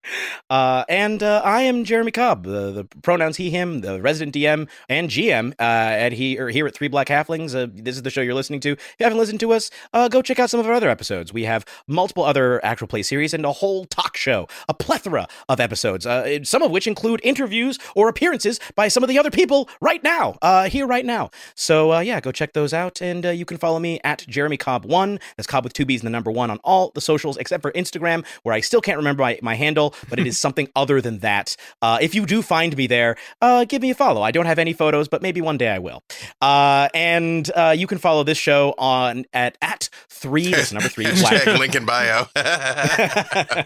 [0.49, 4.69] Uh, and uh, I am Jeremy Cobb, the, the, pronouns he, him, the resident DM
[4.89, 7.55] and GM uh, at he or here at Three Black Halflings.
[7.55, 8.71] Uh, this is the show you're listening to.
[8.71, 11.33] If you haven't listened to us, uh, go check out some of our other episodes.
[11.33, 15.59] We have multiple other actual play series and a whole talk show, a plethora of
[15.59, 19.69] episodes, uh, some of which include interviews or appearances by some of the other people
[19.81, 21.29] right now, here right now.
[21.55, 25.19] So yeah, go check those out, and you can follow me at Jeremy Cobb One.
[25.37, 27.71] That's Cobb with two B's and the number one on all the socials except for
[27.71, 31.19] Instagram, where I still can't remember my, my handle, but it is something other than
[31.19, 31.55] that.
[31.81, 34.21] Uh, if you do find me there, uh, give me a follow.
[34.21, 36.03] I don't have any photos, but maybe one day I will.
[36.41, 40.51] Uh, and uh, you can follow this show on at at three.
[40.51, 41.05] That's number three.
[41.19, 41.45] Black.
[41.45, 42.25] link in bio.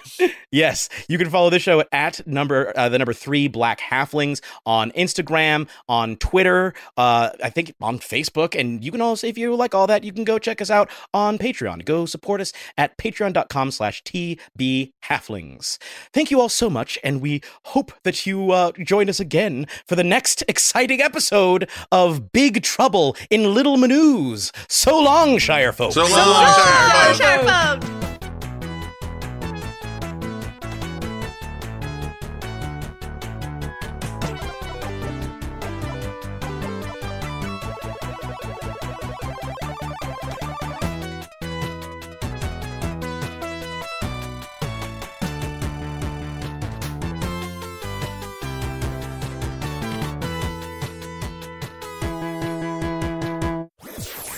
[0.52, 4.42] yes, you can follow this show at, at number uh, the number three Black Halflings
[4.66, 9.56] on Instagram, on Twitter, uh, I think on Facebook, and you can also, if you
[9.56, 11.86] like all that, you can go check us out on Patreon.
[11.86, 15.78] Go support us at patreon.com/slash tb halflings.
[16.18, 19.96] Thank you all so much, and we hope that you uh, join us again for
[19.96, 24.52] the next exciting episode of Big Trouble in Little Mineuse.
[24.68, 25.94] So long, Shire folks.
[25.94, 27.97] So long, so long Shire, Shire folks.